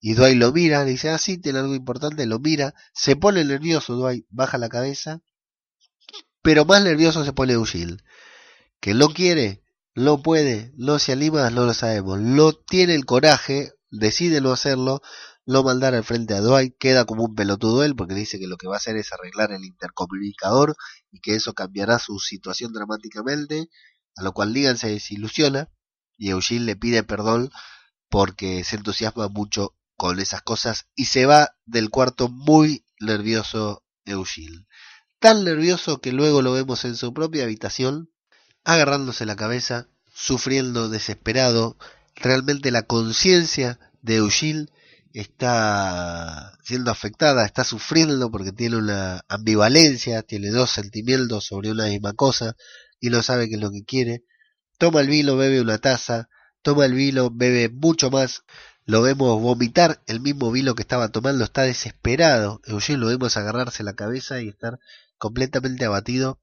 Y 0.00 0.14
Dwight 0.14 0.38
lo 0.38 0.52
mira, 0.52 0.84
dice, 0.84 1.10
ah, 1.10 1.18
sí, 1.18 1.38
tiene 1.38 1.58
algo 1.58 1.74
importante, 1.74 2.26
lo 2.26 2.38
mira. 2.38 2.74
Se 2.92 3.16
pone 3.16 3.44
nervioso 3.44 3.94
Dwight, 3.96 4.26
baja 4.30 4.58
la 4.58 4.68
cabeza 4.68 5.22
pero 6.42 6.64
más 6.64 6.82
nervioso 6.82 7.24
se 7.24 7.32
pone 7.32 7.54
Eugene. 7.54 7.98
Que 8.80 8.94
lo 8.94 9.10
quiere, 9.10 9.62
no 9.94 10.22
puede, 10.22 10.72
no 10.76 10.98
se 10.98 11.12
anima, 11.12 11.50
no 11.50 11.66
lo 11.66 11.74
sabemos. 11.74 12.20
No 12.20 12.52
tiene 12.52 12.94
el 12.94 13.04
coraje, 13.04 13.72
decide 13.90 14.40
no 14.40 14.52
hacerlo, 14.52 15.02
no 15.50 15.62
mandar 15.62 15.94
al 15.94 16.04
frente 16.04 16.34
a 16.34 16.40
Dwight, 16.40 16.76
queda 16.78 17.04
como 17.04 17.24
un 17.24 17.34
pelotudo 17.34 17.84
él 17.84 17.94
porque 17.96 18.14
dice 18.14 18.38
que 18.38 18.46
lo 18.46 18.56
que 18.56 18.68
va 18.68 18.74
a 18.74 18.78
hacer 18.78 18.96
es 18.96 19.12
arreglar 19.12 19.52
el 19.52 19.64
intercomunicador 19.64 20.76
y 21.10 21.20
que 21.20 21.34
eso 21.34 21.54
cambiará 21.54 21.98
su 21.98 22.18
situación 22.18 22.72
dramáticamente, 22.72 23.68
a 24.16 24.22
lo 24.22 24.32
cual 24.32 24.52
Ligan 24.52 24.78
se 24.78 24.88
desilusiona 24.88 25.68
y 26.16 26.30
Eugene 26.30 26.64
le 26.64 26.76
pide 26.76 27.02
perdón 27.02 27.50
porque 28.08 28.64
se 28.64 28.76
entusiasma 28.76 29.28
mucho 29.28 29.76
con 29.96 30.20
esas 30.20 30.42
cosas 30.42 30.86
y 30.94 31.06
se 31.06 31.26
va 31.26 31.56
del 31.66 31.90
cuarto 31.90 32.28
muy 32.28 32.84
nervioso 32.98 33.84
Eugene 34.04 34.66
tan 35.20 35.44
nervioso 35.44 36.00
que 36.00 36.12
luego 36.12 36.42
lo 36.42 36.52
vemos 36.52 36.84
en 36.84 36.96
su 36.96 37.12
propia 37.12 37.44
habitación, 37.44 38.10
agarrándose 38.64 39.26
la 39.26 39.36
cabeza, 39.36 39.86
sufriendo 40.12 40.88
desesperado. 40.88 41.76
Realmente 42.16 42.70
la 42.70 42.82
conciencia 42.82 43.78
de 44.02 44.16
Eugene 44.16 44.66
está 45.12 46.58
siendo 46.62 46.90
afectada, 46.90 47.44
está 47.44 47.64
sufriendo 47.64 48.30
porque 48.30 48.52
tiene 48.52 48.76
una 48.76 49.24
ambivalencia, 49.28 50.22
tiene 50.22 50.50
dos 50.50 50.70
sentimientos 50.70 51.44
sobre 51.46 51.70
una 51.70 51.86
misma 51.86 52.12
cosa 52.12 52.56
y 53.00 53.10
no 53.10 53.22
sabe 53.22 53.48
qué 53.48 53.56
es 53.56 53.60
lo 53.60 53.70
que 53.70 53.84
quiere. 53.84 54.24
Toma 54.78 55.00
el 55.00 55.08
vino, 55.08 55.36
bebe 55.36 55.60
una 55.60 55.78
taza, 55.78 56.28
toma 56.62 56.84
el 56.84 56.94
vino, 56.94 57.30
bebe 57.30 57.68
mucho 57.68 58.10
más, 58.10 58.44
lo 58.84 59.02
vemos 59.02 59.40
vomitar 59.40 60.02
el 60.06 60.20
mismo 60.20 60.50
vino 60.50 60.74
que 60.74 60.82
estaba 60.82 61.08
tomando, 61.08 61.44
está 61.44 61.62
desesperado. 61.62 62.60
Eugene 62.64 62.98
lo 62.98 63.06
vemos 63.06 63.36
agarrarse 63.36 63.82
la 63.82 63.94
cabeza 63.94 64.40
y 64.40 64.48
estar 64.48 64.78
completamente 65.18 65.84
abatido, 65.84 66.40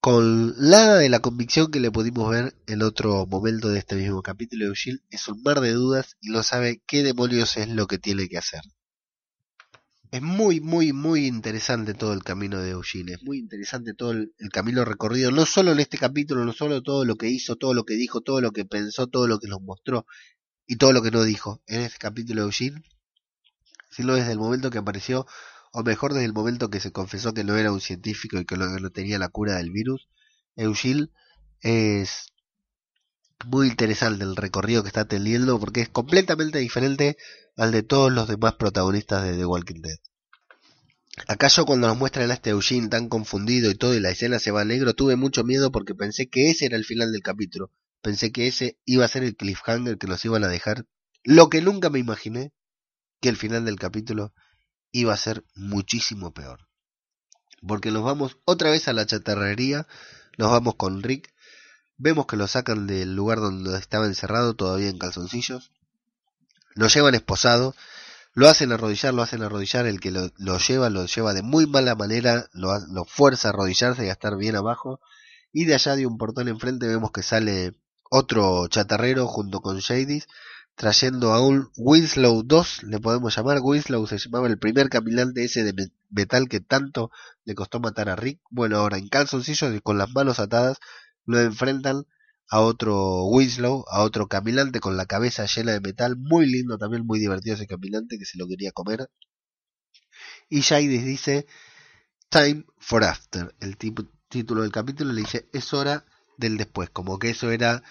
con 0.00 0.54
nada 0.58 0.98
de 0.98 1.08
la 1.08 1.20
convicción 1.20 1.70
que 1.70 1.80
le 1.80 1.90
pudimos 1.90 2.30
ver 2.30 2.54
en 2.66 2.82
otro 2.82 3.26
momento 3.26 3.68
de 3.68 3.80
este 3.80 3.96
mismo 3.96 4.22
capítulo 4.22 4.64
de 4.64 4.68
Eugene, 4.68 5.00
es 5.10 5.26
un 5.26 5.42
mar 5.42 5.60
de 5.60 5.72
dudas 5.72 6.16
y 6.20 6.30
no 6.30 6.42
sabe 6.42 6.80
qué 6.86 7.02
demonios 7.02 7.56
es 7.56 7.68
lo 7.68 7.86
que 7.86 7.98
tiene 7.98 8.28
que 8.28 8.38
hacer. 8.38 8.60
Es 10.10 10.22
muy, 10.22 10.60
muy, 10.60 10.92
muy 10.92 11.26
interesante 11.26 11.94
todo 11.94 12.14
el 12.14 12.22
camino 12.22 12.60
de 12.60 12.70
Eugene, 12.70 13.14
es 13.14 13.22
muy 13.22 13.38
interesante 13.38 13.92
todo 13.92 14.12
el, 14.12 14.32
camino 14.52 14.84
recorrido, 14.84 15.30
no 15.32 15.44
solo 15.44 15.72
en 15.72 15.80
este 15.80 15.98
capítulo, 15.98 16.44
no 16.44 16.52
solo 16.52 16.80
todo 16.82 17.04
lo 17.04 17.16
que 17.16 17.28
hizo, 17.28 17.56
todo 17.56 17.74
lo 17.74 17.84
que 17.84 17.94
dijo, 17.94 18.20
todo 18.20 18.40
lo 18.40 18.52
que 18.52 18.64
pensó, 18.64 19.08
todo 19.08 19.26
lo 19.26 19.38
que 19.38 19.48
nos 19.48 19.60
mostró 19.60 20.06
y 20.66 20.76
todo 20.76 20.92
lo 20.92 21.02
que 21.02 21.10
no 21.10 21.24
dijo 21.24 21.60
en 21.66 21.82
este 21.82 21.98
capítulo 21.98 22.42
de 22.42 22.46
Eugene, 22.46 22.82
sino 23.90 24.14
desde 24.14 24.32
el 24.32 24.38
momento 24.38 24.70
que 24.70 24.78
apareció 24.78 25.26
o 25.72 25.82
mejor 25.82 26.12
desde 26.12 26.26
el 26.26 26.32
momento 26.32 26.70
que 26.70 26.80
se 26.80 26.92
confesó 26.92 27.34
que 27.34 27.44
no 27.44 27.56
era 27.56 27.72
un 27.72 27.80
científico 27.80 28.38
y 28.38 28.44
que 28.44 28.56
no 28.56 28.90
tenía 28.90 29.18
la 29.18 29.28
cura 29.28 29.56
del 29.56 29.70
virus, 29.70 30.08
Eugil 30.56 31.12
es 31.60 32.32
muy 33.46 33.68
interesante 33.68 34.24
el 34.24 34.36
recorrido 34.36 34.82
que 34.82 34.88
está 34.88 35.06
teniendo 35.06 35.58
porque 35.60 35.80
es 35.80 35.88
completamente 35.88 36.58
diferente 36.58 37.16
al 37.56 37.72
de 37.72 37.82
todos 37.82 38.12
los 38.12 38.28
demás 38.28 38.54
protagonistas 38.54 39.24
de 39.24 39.36
The 39.36 39.46
Walking 39.46 39.80
Dead. 39.80 39.98
Acá 41.26 41.48
yo 41.48 41.66
cuando 41.66 41.88
nos 41.88 41.98
muestran 41.98 42.30
a 42.30 42.34
este 42.34 42.50
Eugene 42.50 42.88
tan 42.88 43.08
confundido 43.08 43.70
y 43.70 43.74
todo 43.74 43.94
y 43.94 44.00
la 44.00 44.10
escena 44.10 44.38
se 44.38 44.50
va 44.50 44.60
a 44.60 44.64
negro, 44.64 44.94
tuve 44.94 45.16
mucho 45.16 45.42
miedo 45.44 45.72
porque 45.72 45.94
pensé 45.94 46.28
que 46.28 46.50
ese 46.50 46.66
era 46.66 46.76
el 46.76 46.84
final 46.84 47.12
del 47.12 47.22
capítulo. 47.22 47.72
Pensé 48.02 48.30
que 48.30 48.46
ese 48.46 48.78
iba 48.84 49.04
a 49.04 49.08
ser 49.08 49.24
el 49.24 49.36
cliffhanger 49.36 49.98
que 49.98 50.06
nos 50.06 50.24
iban 50.24 50.44
a 50.44 50.48
dejar. 50.48 50.86
Lo 51.24 51.48
que 51.48 51.60
nunca 51.60 51.90
me 51.90 51.98
imaginé 51.98 52.52
que 53.20 53.28
el 53.28 53.36
final 53.36 53.64
del 53.64 53.76
capítulo 53.76 54.32
iba 54.92 55.12
a 55.12 55.18
ser 55.18 55.44
muchísimo 55.54 56.32
peor. 56.32 56.68
Porque 57.66 57.90
nos 57.90 58.04
vamos 58.04 58.38
otra 58.44 58.70
vez 58.70 58.88
a 58.88 58.92
la 58.92 59.06
chatarrería, 59.06 59.86
nos 60.36 60.50
vamos 60.50 60.76
con 60.76 61.02
Rick, 61.02 61.32
vemos 61.96 62.26
que 62.26 62.36
lo 62.36 62.46
sacan 62.46 62.86
del 62.86 63.14
lugar 63.14 63.38
donde 63.38 63.76
estaba 63.76 64.06
encerrado, 64.06 64.54
todavía 64.54 64.88
en 64.88 64.98
calzoncillos, 64.98 65.72
lo 66.74 66.86
llevan 66.86 67.14
esposado, 67.14 67.74
lo 68.34 68.48
hacen 68.48 68.70
arrodillar, 68.70 69.12
lo 69.12 69.22
hacen 69.22 69.42
arrodillar, 69.42 69.86
el 69.86 69.98
que 69.98 70.12
lo, 70.12 70.30
lleva, 70.58 70.90
lo 70.90 71.06
lleva 71.06 71.34
de 71.34 71.42
muy 71.42 71.66
mala 71.66 71.96
manera, 71.96 72.48
lo, 72.52 72.78
lo 72.86 73.04
fuerza 73.04 73.48
a 73.48 73.50
arrodillarse 73.50 74.06
y 74.06 74.08
a 74.08 74.12
estar 74.12 74.36
bien 74.36 74.54
abajo, 74.54 75.00
y 75.52 75.64
de 75.64 75.74
allá 75.74 75.96
de 75.96 76.06
un 76.06 76.18
portón 76.18 76.46
enfrente 76.46 76.86
vemos 76.86 77.10
que 77.10 77.24
sale 77.24 77.74
otro 78.10 78.68
chatarrero 78.68 79.26
junto 79.26 79.60
con 79.60 79.78
Shadys, 79.78 80.28
trayendo 80.78 81.32
a 81.32 81.44
un 81.44 81.70
Winslow 81.76 82.44
2, 82.44 82.84
le 82.84 83.00
podemos 83.00 83.36
llamar. 83.36 83.58
Winslow 83.60 84.06
se 84.06 84.16
llamaba 84.16 84.46
el 84.46 84.58
primer 84.58 84.88
caminante 84.88 85.44
ese 85.44 85.64
de 85.64 85.90
metal 86.08 86.48
que 86.48 86.60
tanto 86.60 87.10
le 87.44 87.56
costó 87.56 87.80
matar 87.80 88.08
a 88.08 88.14
Rick. 88.14 88.40
Bueno, 88.48 88.76
ahora 88.76 88.96
en 88.96 89.08
calzoncillos 89.08 89.74
y 89.74 89.80
con 89.80 89.98
las 89.98 90.10
manos 90.12 90.38
atadas 90.38 90.78
lo 91.26 91.40
enfrentan 91.40 92.04
a 92.48 92.60
otro 92.60 93.24
Winslow, 93.26 93.84
a 93.90 94.02
otro 94.02 94.28
caminante 94.28 94.78
con 94.78 94.96
la 94.96 95.06
cabeza 95.06 95.46
llena 95.46 95.72
de 95.72 95.80
metal. 95.80 96.16
Muy 96.16 96.46
lindo 96.46 96.78
también, 96.78 97.04
muy 97.04 97.18
divertido 97.18 97.56
ese 97.56 97.66
caminante 97.66 98.16
que 98.16 98.24
se 98.24 98.38
lo 98.38 98.46
quería 98.46 98.70
comer. 98.70 99.10
Y 100.48 100.62
Jadis 100.62 101.04
dice 101.04 101.46
Time 102.28 102.64
for 102.78 103.02
After. 103.02 103.52
El 103.58 103.76
título 104.28 104.62
del 104.62 104.70
capítulo 104.70 105.12
le 105.12 105.22
dice 105.22 105.48
es 105.52 105.74
hora 105.74 106.04
del 106.36 106.56
después, 106.56 106.88
como 106.88 107.18
que 107.18 107.30
eso 107.30 107.50
era 107.50 107.82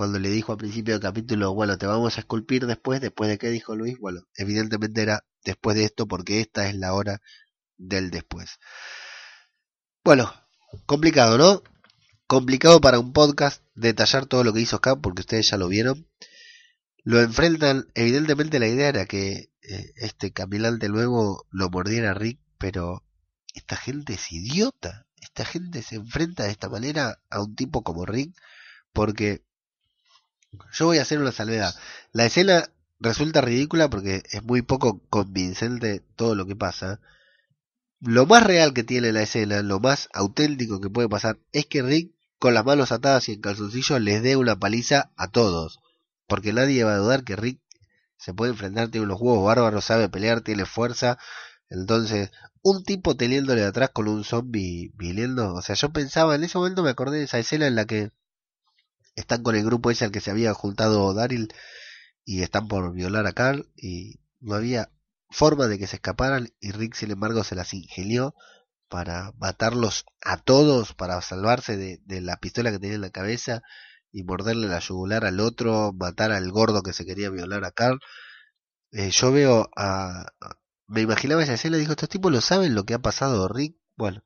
cuando 0.00 0.18
le 0.18 0.30
dijo 0.30 0.52
al 0.52 0.56
principio 0.56 0.94
del 0.94 1.02
capítulo, 1.02 1.52
bueno, 1.52 1.76
te 1.76 1.84
vamos 1.84 2.16
a 2.16 2.20
esculpir 2.20 2.64
después, 2.64 3.02
después 3.02 3.28
de 3.28 3.36
qué 3.36 3.50
dijo 3.50 3.76
Luis, 3.76 3.98
bueno, 3.98 4.22
evidentemente 4.34 5.02
era 5.02 5.26
después 5.44 5.76
de 5.76 5.84
esto 5.84 6.08
porque 6.08 6.40
esta 6.40 6.66
es 6.70 6.74
la 6.74 6.94
hora 6.94 7.20
del 7.76 8.10
después. 8.10 8.58
Bueno, 10.02 10.32
complicado, 10.86 11.36
¿no? 11.36 11.62
Complicado 12.26 12.80
para 12.80 12.98
un 12.98 13.12
podcast 13.12 13.62
detallar 13.74 14.24
todo 14.24 14.42
lo 14.42 14.54
que 14.54 14.62
hizo 14.62 14.76
acá 14.76 14.96
porque 14.96 15.20
ustedes 15.20 15.50
ya 15.50 15.58
lo 15.58 15.68
vieron. 15.68 16.08
Lo 17.04 17.20
enfrentan, 17.20 17.88
evidentemente 17.94 18.58
la 18.58 18.68
idea 18.68 18.88
era 18.88 19.04
que 19.04 19.52
eh, 19.60 19.92
este 19.96 20.32
caminante 20.32 20.88
luego 20.88 21.46
lo 21.50 21.68
mordiera 21.68 22.12
a 22.12 22.14
Rick, 22.14 22.40
pero 22.56 23.04
esta 23.52 23.76
gente 23.76 24.14
es 24.14 24.32
idiota. 24.32 25.06
Esta 25.16 25.44
gente 25.44 25.82
se 25.82 25.96
enfrenta 25.96 26.44
de 26.44 26.52
esta 26.52 26.70
manera 26.70 27.20
a 27.28 27.42
un 27.42 27.54
tipo 27.54 27.82
como 27.82 28.06
Rick 28.06 28.34
porque 28.94 29.44
yo 30.72 30.86
voy 30.86 30.98
a 30.98 31.02
hacer 31.02 31.18
una 31.18 31.32
salvedad. 31.32 31.74
La 32.12 32.26
escena 32.26 32.70
resulta 32.98 33.40
ridícula 33.40 33.88
porque 33.88 34.22
es 34.30 34.42
muy 34.42 34.62
poco 34.62 35.00
convincente 35.08 36.02
todo 36.16 36.34
lo 36.34 36.46
que 36.46 36.56
pasa. 36.56 37.00
Lo 38.00 38.26
más 38.26 38.44
real 38.44 38.72
que 38.72 38.84
tiene 38.84 39.12
la 39.12 39.22
escena, 39.22 39.62
lo 39.62 39.80
más 39.80 40.08
auténtico 40.12 40.80
que 40.80 40.90
puede 40.90 41.08
pasar, 41.08 41.38
es 41.52 41.66
que 41.66 41.82
Rick, 41.82 42.12
con 42.38 42.54
las 42.54 42.64
manos 42.64 42.92
atadas 42.92 43.28
y 43.28 43.32
en 43.32 43.40
calzoncillos, 43.40 44.00
les 44.00 44.22
dé 44.22 44.36
una 44.36 44.58
paliza 44.58 45.12
a 45.16 45.28
todos. 45.28 45.80
Porque 46.26 46.52
nadie 46.52 46.84
va 46.84 46.94
a 46.94 46.98
dudar 46.98 47.24
que 47.24 47.36
Rick 47.36 47.60
se 48.16 48.34
puede 48.34 48.52
enfrentar, 48.52 48.88
tiene 48.88 49.06
unos 49.06 49.20
huevos 49.20 49.44
bárbaros, 49.44 49.84
sabe 49.84 50.08
pelear, 50.08 50.40
tiene 50.42 50.64
fuerza. 50.64 51.18
Entonces, 51.68 52.30
un 52.62 52.84
tipo 52.84 53.16
teniéndole 53.16 53.64
atrás 53.64 53.90
con 53.92 54.08
un 54.08 54.24
zombie 54.24 54.92
viniendo. 54.94 55.54
O 55.54 55.62
sea, 55.62 55.74
yo 55.74 55.92
pensaba, 55.92 56.34
en 56.34 56.44
ese 56.44 56.58
momento 56.58 56.82
me 56.82 56.90
acordé 56.90 57.18
de 57.18 57.24
esa 57.24 57.38
escena 57.38 57.66
en 57.66 57.74
la 57.74 57.86
que 57.86 58.12
están 59.20 59.42
con 59.42 59.56
el 59.56 59.64
grupo 59.64 59.90
ese 59.90 60.04
al 60.04 60.12
que 60.12 60.20
se 60.20 60.30
había 60.30 60.52
juntado 60.54 61.14
Daryl 61.14 61.52
y 62.24 62.42
están 62.42 62.68
por 62.68 62.92
violar 62.92 63.26
a 63.26 63.32
Carl 63.32 63.68
y 63.76 64.20
no 64.40 64.54
había 64.54 64.90
forma 65.30 65.68
de 65.68 65.78
que 65.78 65.86
se 65.86 65.96
escaparan 65.96 66.48
y 66.60 66.72
Rick 66.72 66.94
sin 66.94 67.10
embargo 67.10 67.44
se 67.44 67.54
las 67.54 67.72
ingenió 67.72 68.34
para 68.88 69.32
matarlos 69.38 70.04
a 70.20 70.36
todos, 70.36 70.94
para 70.94 71.20
salvarse 71.22 71.76
de, 71.76 72.20
la 72.20 72.36
pistola 72.38 72.72
que 72.72 72.80
tenía 72.80 72.96
en 72.96 73.00
la 73.02 73.10
cabeza 73.10 73.62
y 74.10 74.24
morderle 74.24 74.66
la 74.66 74.80
yugular 74.80 75.24
al 75.24 75.38
otro, 75.38 75.92
matar 75.92 76.32
al 76.32 76.50
gordo 76.50 76.82
que 76.82 76.92
se 76.92 77.06
quería 77.06 77.30
violar 77.30 77.64
a 77.64 77.70
Carl. 77.70 78.00
Eh, 78.90 79.10
yo 79.10 79.30
veo 79.30 79.70
a, 79.76 80.26
Me 80.88 81.02
imaginaba 81.02 81.44
esa 81.44 81.54
escena 81.54 81.76
dijo, 81.76 81.92
estos 81.92 82.08
tipos 82.08 82.32
lo 82.32 82.40
saben 82.40 82.74
lo 82.74 82.84
que 82.84 82.94
ha 82.94 82.98
pasado 82.98 83.46
Rick. 83.46 83.76
Bueno, 83.96 84.24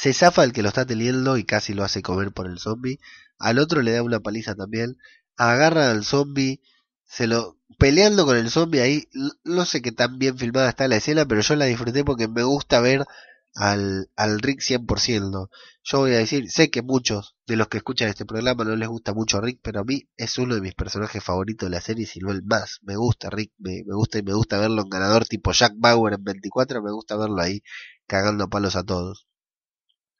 se 0.00 0.12
zafa 0.12 0.44
el 0.44 0.52
que 0.52 0.62
lo 0.62 0.68
está 0.68 0.86
teniendo 0.86 1.36
y 1.38 1.44
casi 1.44 1.74
lo 1.74 1.82
hace 1.82 2.02
comer 2.02 2.30
por 2.30 2.46
el 2.46 2.60
zombie. 2.60 3.00
Al 3.36 3.58
otro 3.58 3.82
le 3.82 3.90
da 3.90 4.04
una 4.04 4.20
paliza 4.20 4.54
también. 4.54 4.96
Agarra 5.36 5.90
al 5.90 6.04
zombie, 6.04 6.60
se 7.04 7.26
lo 7.26 7.58
peleando 7.78 8.24
con 8.24 8.36
el 8.36 8.48
zombie 8.48 8.80
ahí. 8.80 9.08
No 9.42 9.64
sé 9.64 9.82
qué 9.82 9.90
tan 9.90 10.20
bien 10.20 10.38
filmada 10.38 10.68
está 10.68 10.86
la 10.86 10.96
escena, 10.96 11.26
pero 11.26 11.40
yo 11.40 11.56
la 11.56 11.64
disfruté 11.64 12.04
porque 12.04 12.28
me 12.28 12.44
gusta 12.44 12.80
ver 12.80 13.06
al, 13.56 14.08
al 14.14 14.38
Rick 14.40 14.60
100%. 14.60 15.48
Yo 15.82 15.98
voy 15.98 16.12
a 16.12 16.18
decir, 16.18 16.48
sé 16.48 16.70
que 16.70 16.82
muchos 16.82 17.34
de 17.48 17.56
los 17.56 17.66
que 17.66 17.78
escuchan 17.78 18.08
este 18.08 18.24
programa 18.24 18.62
no 18.62 18.76
les 18.76 18.88
gusta 18.88 19.14
mucho 19.14 19.40
Rick, 19.40 19.58
pero 19.64 19.80
a 19.80 19.84
mí 19.84 20.08
es 20.16 20.38
uno 20.38 20.54
de 20.54 20.60
mis 20.60 20.74
personajes 20.74 21.24
favoritos 21.24 21.68
de 21.68 21.74
la 21.74 21.80
serie, 21.80 22.06
si 22.06 22.20
no 22.20 22.30
el 22.30 22.44
más. 22.44 22.78
Me 22.82 22.94
gusta 22.94 23.30
Rick, 23.30 23.52
me, 23.58 23.82
me 23.84 23.96
gusta 23.96 24.18
y 24.18 24.22
me 24.22 24.34
gusta 24.34 24.58
verlo 24.58 24.82
en 24.82 24.90
ganador 24.90 25.26
tipo 25.26 25.50
Jack 25.50 25.72
Bauer 25.76 26.14
en 26.14 26.22
24, 26.22 26.82
me 26.84 26.92
gusta 26.92 27.16
verlo 27.16 27.40
ahí 27.42 27.62
cagando 28.06 28.48
palos 28.48 28.76
a 28.76 28.84
todos. 28.84 29.27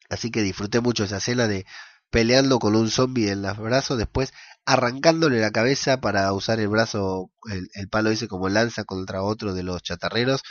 Así 0.08 0.30
que 0.30 0.42
disfruté 0.42 0.80
mucho 0.80 1.04
esa 1.04 1.18
escena 1.18 1.46
de 1.46 1.66
peleando 2.10 2.58
con 2.58 2.74
un 2.74 2.90
zombie 2.90 3.30
en 3.30 3.42
los 3.42 3.58
brazos, 3.58 3.98
después 3.98 4.32
arrancándole 4.64 5.40
la 5.40 5.50
cabeza 5.50 6.00
para 6.00 6.32
usar 6.32 6.60
el 6.60 6.68
brazo, 6.68 7.30
el, 7.74 7.88
palo 7.88 8.10
ese 8.10 8.28
como 8.28 8.48
lanza 8.48 8.84
contra 8.84 9.22
otro 9.22 9.54
de 9.54 9.62
los 9.62 9.82
chatarreros. 9.82 10.42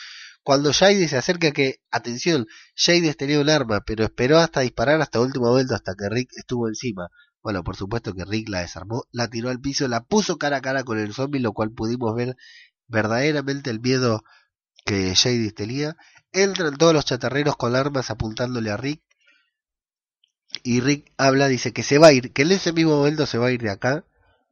Cuando 0.44 0.72
Shady 0.72 1.08
se 1.08 1.18
acerca 1.18 1.52
que, 1.52 1.82
atención, 1.92 2.48
Shady 2.76 3.14
tenía 3.14 3.40
un 3.40 3.50
arma, 3.50 3.82
pero 3.86 4.06
esperó 4.06 4.40
hasta 4.40 4.62
disparar 4.62 5.02
hasta 5.02 5.20
último 5.20 5.48
momento, 5.48 5.76
hasta 5.76 5.94
que 5.96 6.10
Rick 6.10 6.30
estuvo 6.38 6.68
encima. 6.68 7.10
Bueno, 7.44 7.64
por 7.64 7.76
supuesto 7.76 8.14
que 8.14 8.26
Rick 8.26 8.50
la 8.50 8.62
desarmó, 8.62 9.06
la 9.12 9.30
tiró 9.30 9.50
al 9.50 9.60
piso, 9.60 9.88
la 9.88 10.04
puso 10.04 10.38
cara 10.38 10.58
a 10.58 10.62
cara 10.62 10.84
con 10.84 11.00
el 11.00 11.14
zombie, 11.14 11.40
lo 11.40 11.54
cual 11.54 11.72
pudimos 11.72 12.16
ver 12.16 12.36
verdaderamente 12.88 13.70
el 13.70 13.80
miedo 13.82 14.24
que 14.86 15.14
Shady 15.14 15.52
tenía. 15.52 15.96
Entran 16.32 16.78
todos 16.78 16.94
los 16.94 17.06
chatarreros 17.06 17.56
con 17.56 17.76
armas 17.76 18.10
apuntándole 18.10 18.72
a 18.72 18.78
Rick. 18.78 19.02
Y 20.70 20.82
Rick 20.82 21.14
habla, 21.16 21.48
dice 21.48 21.72
que 21.72 21.82
se 21.82 21.98
va 21.98 22.08
a 22.08 22.12
ir, 22.12 22.34
que 22.34 22.42
en 22.42 22.52
ese 22.52 22.74
mismo 22.74 22.98
momento 22.98 23.26
se 23.26 23.38
va 23.38 23.48
a 23.48 23.52
ir 23.52 23.62
de 23.62 23.70
acá 23.70 24.04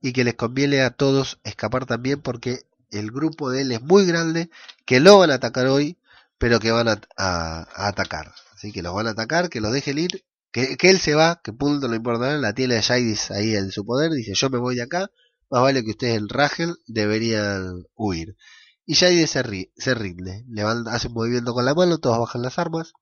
y 0.02 0.14
que 0.14 0.24
les 0.24 0.36
conviene 0.36 0.80
a 0.80 0.92
todos 0.92 1.40
escapar 1.44 1.86
también 1.86 2.22
porque 2.22 2.62
el 2.90 3.12
grupo 3.12 3.52
de 3.52 3.64
él 3.64 3.74
es 3.74 3.82
muy 3.82 4.06
grande, 4.06 4.50
que 4.86 5.02
lo 5.02 5.18
van 5.18 5.32
a 5.32 5.34
atacar 5.34 5.68
hoy, 5.68 5.98
pero 6.38 6.62
que 6.62 6.72
van 6.72 6.88
a, 6.88 7.68
atacar. 7.76 8.34
Así 8.54 8.72
que 8.72 8.82
los 8.82 8.96
van 8.96 9.08
a 9.08 9.10
atacar, 9.10 9.50
que 9.50 9.60
lo 9.60 9.72
dejen 9.72 9.98
ir, 9.98 10.24
que, 10.54 10.78
él 10.84 11.02
se 11.02 11.16
va, 11.16 11.42
que 11.44 11.52
punto 11.52 11.90
no 11.90 11.96
importa 11.96 12.38
la 12.38 12.54
tiene 12.54 12.78
a 12.78 12.82
Jadis 12.82 13.32
ahí 13.32 13.54
en 13.54 13.74
su 13.74 13.86
poder, 13.86 14.14
dice 14.14 14.36
yo 14.36 14.50
me 14.50 14.58
voy 14.58 14.76
de 14.76 14.84
acá, 14.84 15.12
más 15.50 15.64
vale 15.64 15.84
que 15.84 15.90
ustedes 15.90 16.16
en 16.16 16.30
Ragel 16.30 16.78
deberían 16.88 17.88
huir. 17.94 18.38
Y 18.86 18.96
Jadis 18.96 19.32
se, 19.32 19.44
ri, 19.44 19.74
se 19.76 19.94
rinde, 19.94 20.46
hace 20.88 21.10
un 21.10 21.14
movimiento 21.14 21.54
con 21.54 21.66
la 21.66 21.74
mano, 21.74 21.98
todos 21.98 22.20
bajan 22.20 22.42
las 22.42 22.58
armas, 22.58 22.94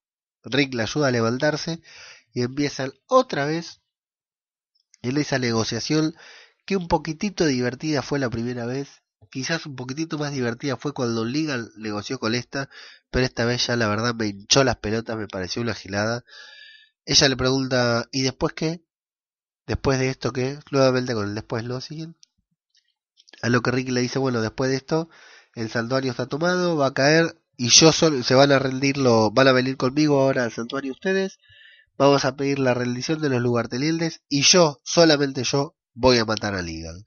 Rick 0.43 0.73
le 0.73 0.81
ayuda 0.81 1.09
a 1.09 1.11
levantarse 1.11 1.79
y 2.33 2.41
empiezan 2.41 2.91
otra 3.07 3.45
vez 3.45 3.81
en 5.01 5.17
esa 5.17 5.39
negociación 5.39 6.15
que 6.65 6.77
un 6.77 6.87
poquitito 6.87 7.45
divertida 7.45 8.01
fue 8.01 8.19
la 8.19 8.29
primera 8.29 8.65
vez 8.65 9.03
quizás 9.33 9.65
un 9.65 9.75
poquitito 9.75 10.19
más 10.19 10.31
divertida 10.31 10.77
fue 10.77 10.93
cuando 10.93 11.25
Liga 11.25 11.57
negoció 11.75 12.19
con 12.19 12.35
esta, 12.35 12.69
pero 13.09 13.25
esta 13.25 13.45
vez 13.45 13.65
ya 13.65 13.75
la 13.75 13.87
verdad 13.87 14.13
me 14.13 14.27
hinchó 14.27 14.63
las 14.63 14.77
pelotas, 14.77 15.17
me 15.17 15.27
pareció 15.27 15.63
una 15.63 15.73
gilada. 15.73 16.23
Ella 17.03 17.29
le 17.29 17.35
pregunta, 17.35 18.07
¿y 18.11 18.21
después 18.21 18.53
qué? 18.53 18.83
¿Después 19.65 19.97
de 19.97 20.09
esto 20.09 20.33
qué? 20.33 20.59
Nuevamente 20.69 21.15
con 21.15 21.29
el 21.29 21.33
después 21.33 21.63
lo 21.63 21.81
siguen. 21.81 22.15
A 23.41 23.49
lo 23.49 23.61
que 23.61 23.71
Rick 23.71 23.89
le 23.89 24.01
dice, 24.01 24.19
bueno, 24.19 24.39
después 24.39 24.69
de 24.69 24.77
esto, 24.77 25.09
el 25.55 25.69
santuario 25.71 26.11
está 26.11 26.27
tomado, 26.27 26.77
va 26.77 26.87
a 26.87 26.93
caer, 26.93 27.35
y 27.57 27.69
yo 27.69 27.91
solo, 27.91 28.21
se 28.21 28.35
van 28.35 28.51
a 28.51 28.59
rendir, 28.59 28.97
lo, 28.97 29.31
van 29.31 29.47
a 29.47 29.51
venir 29.51 29.77
conmigo 29.77 30.21
ahora 30.21 30.43
al 30.43 30.51
santuario 30.51 30.91
ustedes, 30.91 31.39
vamos 31.97 32.25
a 32.25 32.35
pedir 32.35 32.59
la 32.59 32.73
rendición 32.73 33.21
de 33.21 33.29
los 33.29 33.41
lugartenientes, 33.41 34.21
y 34.29 34.41
yo, 34.41 34.79
solamente 34.83 35.43
yo, 35.43 35.75
voy 35.93 36.17
a 36.17 36.25
matar 36.25 36.55
a 36.55 36.61
Ligan. 36.61 37.05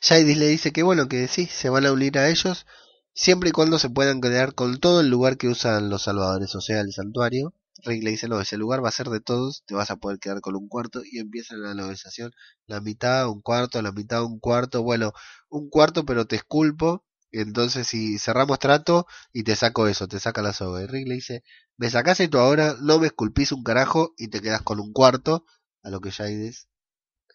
Jadis 0.00 0.36
le 0.36 0.48
dice 0.48 0.72
que 0.72 0.82
bueno, 0.82 1.08
que 1.08 1.28
sí, 1.28 1.46
se 1.46 1.70
van 1.70 1.86
a 1.86 1.92
unir 1.92 2.18
a 2.18 2.28
ellos, 2.28 2.66
siempre 3.14 3.50
y 3.50 3.52
cuando 3.52 3.78
se 3.78 3.88
puedan 3.88 4.20
quedar 4.20 4.54
con 4.54 4.78
todo 4.78 5.00
el 5.00 5.08
lugar 5.08 5.38
que 5.38 5.48
usan 5.48 5.88
los 5.88 6.02
salvadores, 6.02 6.54
o 6.54 6.60
sea, 6.60 6.80
el 6.80 6.92
santuario. 6.92 7.54
Rick 7.84 8.02
le 8.02 8.10
dice, 8.10 8.28
no, 8.28 8.40
ese 8.40 8.56
lugar 8.56 8.84
va 8.84 8.88
a 8.88 8.92
ser 8.92 9.08
de 9.08 9.20
todos, 9.20 9.62
te 9.66 9.74
vas 9.74 9.90
a 9.90 9.96
poder 9.96 10.18
quedar 10.18 10.40
con 10.40 10.56
un 10.56 10.68
cuarto 10.68 11.02
y 11.04 11.18
empieza 11.18 11.56
la 11.56 11.74
negociación, 11.74 12.32
la 12.66 12.80
mitad, 12.80 13.28
un 13.28 13.42
cuarto, 13.42 13.82
la 13.82 13.92
mitad, 13.92 14.24
un 14.24 14.38
cuarto, 14.38 14.82
bueno, 14.82 15.12
un 15.48 15.68
cuarto 15.68 16.04
pero 16.04 16.26
te 16.26 16.36
esculpo, 16.36 17.04
entonces 17.40 17.86
si 17.86 18.18
cerramos 18.18 18.58
trato 18.58 19.06
y 19.32 19.42
te 19.44 19.56
saco 19.56 19.88
eso, 19.88 20.08
te 20.08 20.20
saca 20.20 20.42
la 20.42 20.52
soga. 20.52 20.82
Y 20.82 20.86
Rick 20.86 21.08
le 21.08 21.14
dice, 21.16 21.44
me 21.76 21.90
sacás 21.90 22.20
esto 22.20 22.40
ahora, 22.40 22.76
no 22.80 22.98
me 22.98 23.08
esculpís 23.08 23.52
un 23.52 23.62
carajo 23.64 24.14
y 24.16 24.28
te 24.28 24.40
quedas 24.40 24.62
con 24.62 24.80
un 24.80 24.92
cuarto, 24.92 25.44
a 25.82 25.90
lo 25.90 26.00
que 26.00 26.12
Jadis 26.12 26.68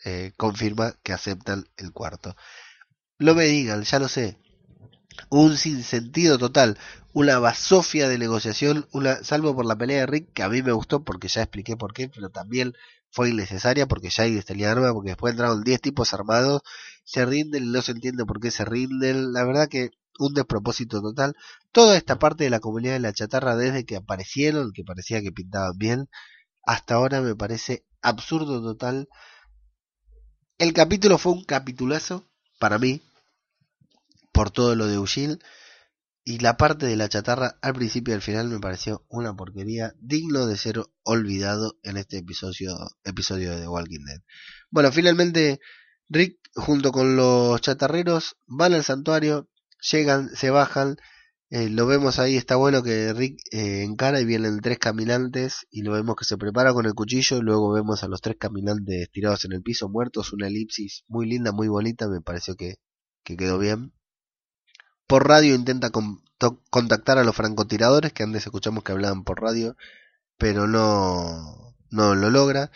eh, 0.06 0.34
confirma 0.38 0.94
que 1.04 1.14
aceptan 1.14 1.66
el 1.78 1.92
cuarto. 1.92 2.36
No 3.20 3.36
me 3.36 3.46
digan, 3.46 3.84
ya 3.84 4.00
lo 4.00 4.08
sé. 4.08 4.38
Un 5.30 5.58
sinsentido 5.58 6.38
total, 6.38 6.78
una 7.14 7.40
basofia 7.40 8.08
de 8.08 8.18
negociación, 8.18 8.88
una, 8.94 9.24
salvo 9.24 9.56
por 9.56 9.66
la 9.66 9.78
pelea 9.78 10.02
de 10.02 10.06
Rick, 10.06 10.34
que 10.34 10.44
a 10.44 10.50
mí 10.50 10.62
me 10.62 10.72
gustó 10.72 11.04
porque 11.04 11.28
ya 11.28 11.42
expliqué 11.42 11.76
por 11.76 11.94
qué, 11.94 12.08
pero 12.08 12.30
también 12.30 12.74
fue 13.12 13.30
innecesaria 13.30 13.88
porque 13.88 14.10
ya 14.10 14.24
tenía 14.44 14.72
arma, 14.72 14.94
porque 14.94 15.10
después 15.10 15.32
entraron 15.32 15.64
10 15.64 15.82
tipos 15.82 16.14
armados, 16.14 16.62
se 17.10 17.26
rinden, 17.26 17.72
no 17.72 17.82
se 17.82 17.94
entiende 17.94 18.24
por 18.24 18.40
qué 18.40 18.52
se 18.52 18.66
rinden, 18.66 19.34
la 19.34 19.44
verdad 19.44 19.68
que 19.68 19.90
un 20.20 20.36
despropósito 20.36 21.02
total. 21.02 21.36
Toda 21.72 21.98
esta 21.98 22.20
parte 22.20 22.44
de 22.44 22.52
la 22.52 22.60
comunidad 22.60 22.94
de 22.94 23.00
la 23.00 23.14
chatarra, 23.14 23.56
desde 23.56 23.84
que 23.84 23.96
aparecieron, 23.96 24.74
que 24.74 24.84
parecía 24.84 25.20
que 25.24 25.32
pintaban 25.32 25.76
bien, 25.76 26.08
hasta 26.64 26.94
ahora 26.94 27.22
me 27.22 27.36
parece 27.36 27.84
absurdo 28.04 28.62
total. 28.62 29.10
El 30.60 30.72
capítulo 30.74 31.18
fue 31.18 31.32
un 31.32 31.46
capitulazo, 31.46 32.30
para 32.60 32.78
mí, 32.78 33.02
por 34.32 34.52
todo 34.52 34.76
lo 34.76 34.86
de 34.86 34.96
Eugene. 34.96 35.40
Y 36.24 36.38
la 36.38 36.58
parte 36.58 36.86
de 36.86 36.96
la 36.96 37.10
chatarra 37.10 37.58
al 37.64 37.74
principio 37.74 38.14
y 38.14 38.16
al 38.16 38.22
final 38.22 38.50
me 38.50 38.60
pareció 38.60 39.04
una 39.10 39.36
porquería 39.36 39.96
digno 40.00 40.46
de 40.46 40.58
ser 40.58 40.80
olvidado 41.02 41.80
en 41.82 41.98
este 41.98 42.20
episodio, 42.20 42.78
episodio 43.04 43.50
de 43.50 43.62
The 43.62 43.68
Walking 43.68 44.06
Dead. 44.06 44.22
Bueno, 44.70 44.92
finalmente 44.92 45.60
Rick 46.10 46.39
junto 46.56 46.92
con 46.92 47.16
los 47.16 47.62
chatarreros 47.62 48.38
van 48.48 48.74
al 48.74 48.84
santuario, 48.84 49.50
llegan, 49.92 50.30
se 50.36 50.50
bajan, 50.50 50.98
eh, 51.52 51.70
lo 51.70 51.88
vemos 51.88 52.20
ahí, 52.20 52.38
está 52.38 52.56
bueno 52.56 52.84
que 52.84 53.12
Rick 53.14 53.40
eh, 53.52 53.84
encara 53.84 54.20
y 54.22 54.26
vienen 54.26 54.60
tres 54.62 54.78
caminantes 54.78 55.66
y 55.72 55.82
lo 55.82 55.94
vemos 55.94 56.16
que 56.16 56.26
se 56.26 56.38
prepara 56.38 56.74
con 56.74 56.86
el 56.86 56.94
cuchillo, 56.94 57.42
luego 57.42 57.72
vemos 57.72 58.04
a 58.04 58.08
los 58.08 58.22
tres 58.22 58.38
caminantes 58.40 59.10
tirados 59.12 59.46
en 59.46 59.54
el 59.54 59.64
piso 59.64 59.90
muertos, 59.90 60.32
una 60.34 60.48
elipsis 60.48 61.04
muy 61.08 61.28
linda, 61.28 61.52
muy 61.52 61.68
bonita, 61.68 62.08
me 62.08 62.22
pareció 62.22 62.56
que, 62.56 62.76
que 63.24 63.36
quedó 63.36 63.58
bien. 63.58 63.94
Por 65.08 65.28
radio 65.28 65.56
intenta 65.56 65.90
con, 65.90 66.22
contactar 66.70 67.18
a 67.18 67.24
los 67.24 67.36
francotiradores, 67.36 68.14
que 68.14 68.24
antes 68.24 68.46
escuchamos 68.46 68.84
que 68.84 68.92
hablaban 68.92 69.24
por 69.24 69.42
radio, 69.42 69.76
pero 70.38 70.68
no, 70.68 71.76
no 71.90 72.16
lo 72.16 72.30
logra. 72.30 72.72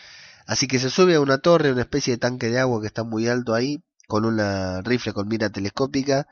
Así 0.46 0.66
que 0.66 0.78
se 0.78 0.90
sube 0.90 1.14
a 1.14 1.20
una 1.20 1.38
torre, 1.38 1.72
una 1.72 1.82
especie 1.82 2.14
de 2.14 2.18
tanque 2.18 2.50
de 2.50 2.58
agua 2.58 2.80
que 2.80 2.86
está 2.86 3.04
muy 3.04 3.28
alto 3.28 3.54
ahí, 3.54 3.82
con 4.06 4.24
una 4.24 4.82
rifle 4.82 5.12
con 5.12 5.28
mira 5.28 5.50
telescópica, 5.50 6.26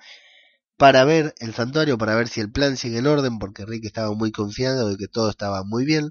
para 0.76 1.04
ver 1.04 1.34
el 1.38 1.54
santuario, 1.54 1.98
para 1.98 2.14
ver 2.14 2.28
si 2.28 2.40
el 2.40 2.50
plan 2.50 2.76
sigue 2.76 2.98
en 2.98 3.06
orden, 3.06 3.38
porque 3.38 3.64
Rick 3.64 3.84
estaba 3.84 4.12
muy 4.14 4.32
confiado 4.32 4.88
de 4.88 4.96
que 4.96 5.08
todo 5.08 5.30
estaba 5.30 5.64
muy 5.64 5.84
bien. 5.84 6.10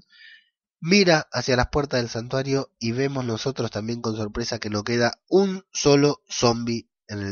Mira 0.80 1.28
hacia 1.32 1.56
las 1.56 1.68
puertas 1.68 2.00
del 2.00 2.10
santuario 2.10 2.70
y 2.78 2.92
vemos 2.92 3.24
nosotros 3.24 3.70
también 3.70 4.00
con 4.00 4.16
sorpresa 4.16 4.58
que 4.58 4.70
no 4.70 4.82
queda 4.82 5.20
un 5.28 5.64
solo 5.72 6.22
zombie 6.28 6.88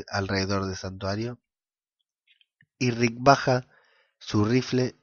alrededor 0.08 0.66
del 0.66 0.76
santuario 0.76 1.40
y 2.80 2.90
Rick 2.90 3.16
baja 3.18 3.68
su 4.18 4.44
rifle 4.44 4.96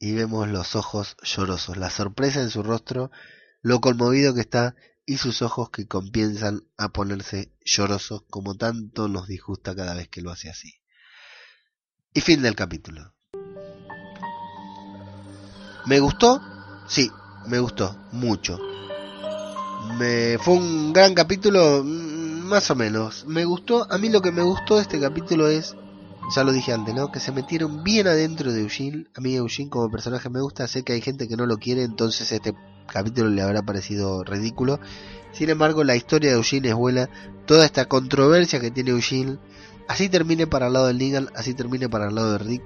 y 0.00 0.14
vemos 0.14 0.48
los 0.48 0.74
ojos 0.74 1.16
llorosos, 1.22 1.76
la 1.76 1.90
sorpresa 1.90 2.40
en 2.40 2.50
su 2.50 2.64
rostro, 2.64 3.12
lo 3.62 3.80
conmovido 3.80 4.34
que 4.34 4.40
está 4.40 4.74
y 5.06 5.16
sus 5.16 5.42
ojos 5.42 5.70
que 5.70 5.86
comienzan 5.86 6.64
a 6.76 6.88
ponerse 6.90 7.52
llorosos 7.64 8.22
como 8.28 8.56
tanto 8.56 9.08
nos 9.08 9.28
disgusta 9.28 9.74
cada 9.74 9.94
vez 9.94 10.08
que 10.08 10.20
lo 10.20 10.30
hace 10.30 10.50
así. 10.50 10.74
Y 12.12 12.20
fin 12.20 12.42
del 12.42 12.54
capítulo. 12.54 13.14
¿Me 15.86 15.98
gustó? 15.98 16.40
Sí, 16.86 17.10
me 17.46 17.58
gustó, 17.58 17.96
mucho. 18.12 18.58
Me 19.98 20.38
fue 20.38 20.54
un 20.54 20.92
gran 20.92 21.14
capítulo, 21.14 21.82
mm, 21.82 22.46
más 22.46 22.70
o 22.70 22.76
menos. 22.76 23.24
Me 23.26 23.44
gustó, 23.44 23.90
a 23.90 23.98
mí 23.98 24.08
lo 24.08 24.20
que 24.22 24.30
me 24.30 24.42
gustó 24.42 24.76
de 24.76 24.82
este 24.82 25.00
capítulo 25.00 25.48
es 25.48 25.74
ya 26.34 26.44
lo 26.44 26.52
dije 26.52 26.72
antes, 26.72 26.94
¿no? 26.94 27.10
Que 27.10 27.18
se 27.20 27.32
metieron 27.32 27.82
bien 27.82 28.06
adentro 28.06 28.52
de 28.52 28.60
Eugene. 28.60 29.06
A 29.16 29.20
mí 29.20 29.34
Eugene 29.34 29.70
como 29.70 29.90
personaje 29.90 30.30
me 30.30 30.40
gusta, 30.40 30.68
sé 30.68 30.84
que 30.84 30.92
hay 30.92 31.00
gente 31.00 31.28
que 31.28 31.36
no 31.36 31.46
lo 31.46 31.58
quiere, 31.58 31.82
entonces 31.82 32.30
este 32.30 32.54
capítulo 32.86 33.28
le 33.30 33.42
habrá 33.42 33.62
parecido 33.62 34.24
ridículo. 34.24 34.80
Sin 35.32 35.50
embargo, 35.50 35.84
la 35.84 35.96
historia 35.96 36.30
de 36.30 36.36
Eugene 36.36 36.68
es 36.68 36.74
buena, 36.74 37.08
toda 37.46 37.64
esta 37.64 37.86
controversia 37.86 38.60
que 38.60 38.70
tiene 38.70 38.90
Eugene, 38.90 39.38
así 39.88 40.08
termine 40.08 40.46
para 40.46 40.66
el 40.66 40.74
lado 40.74 40.86
de 40.86 40.94
Negan, 40.94 41.28
así 41.34 41.54
termine 41.54 41.88
para 41.88 42.08
el 42.08 42.14
lado 42.14 42.32
de 42.32 42.38
Rick. 42.38 42.62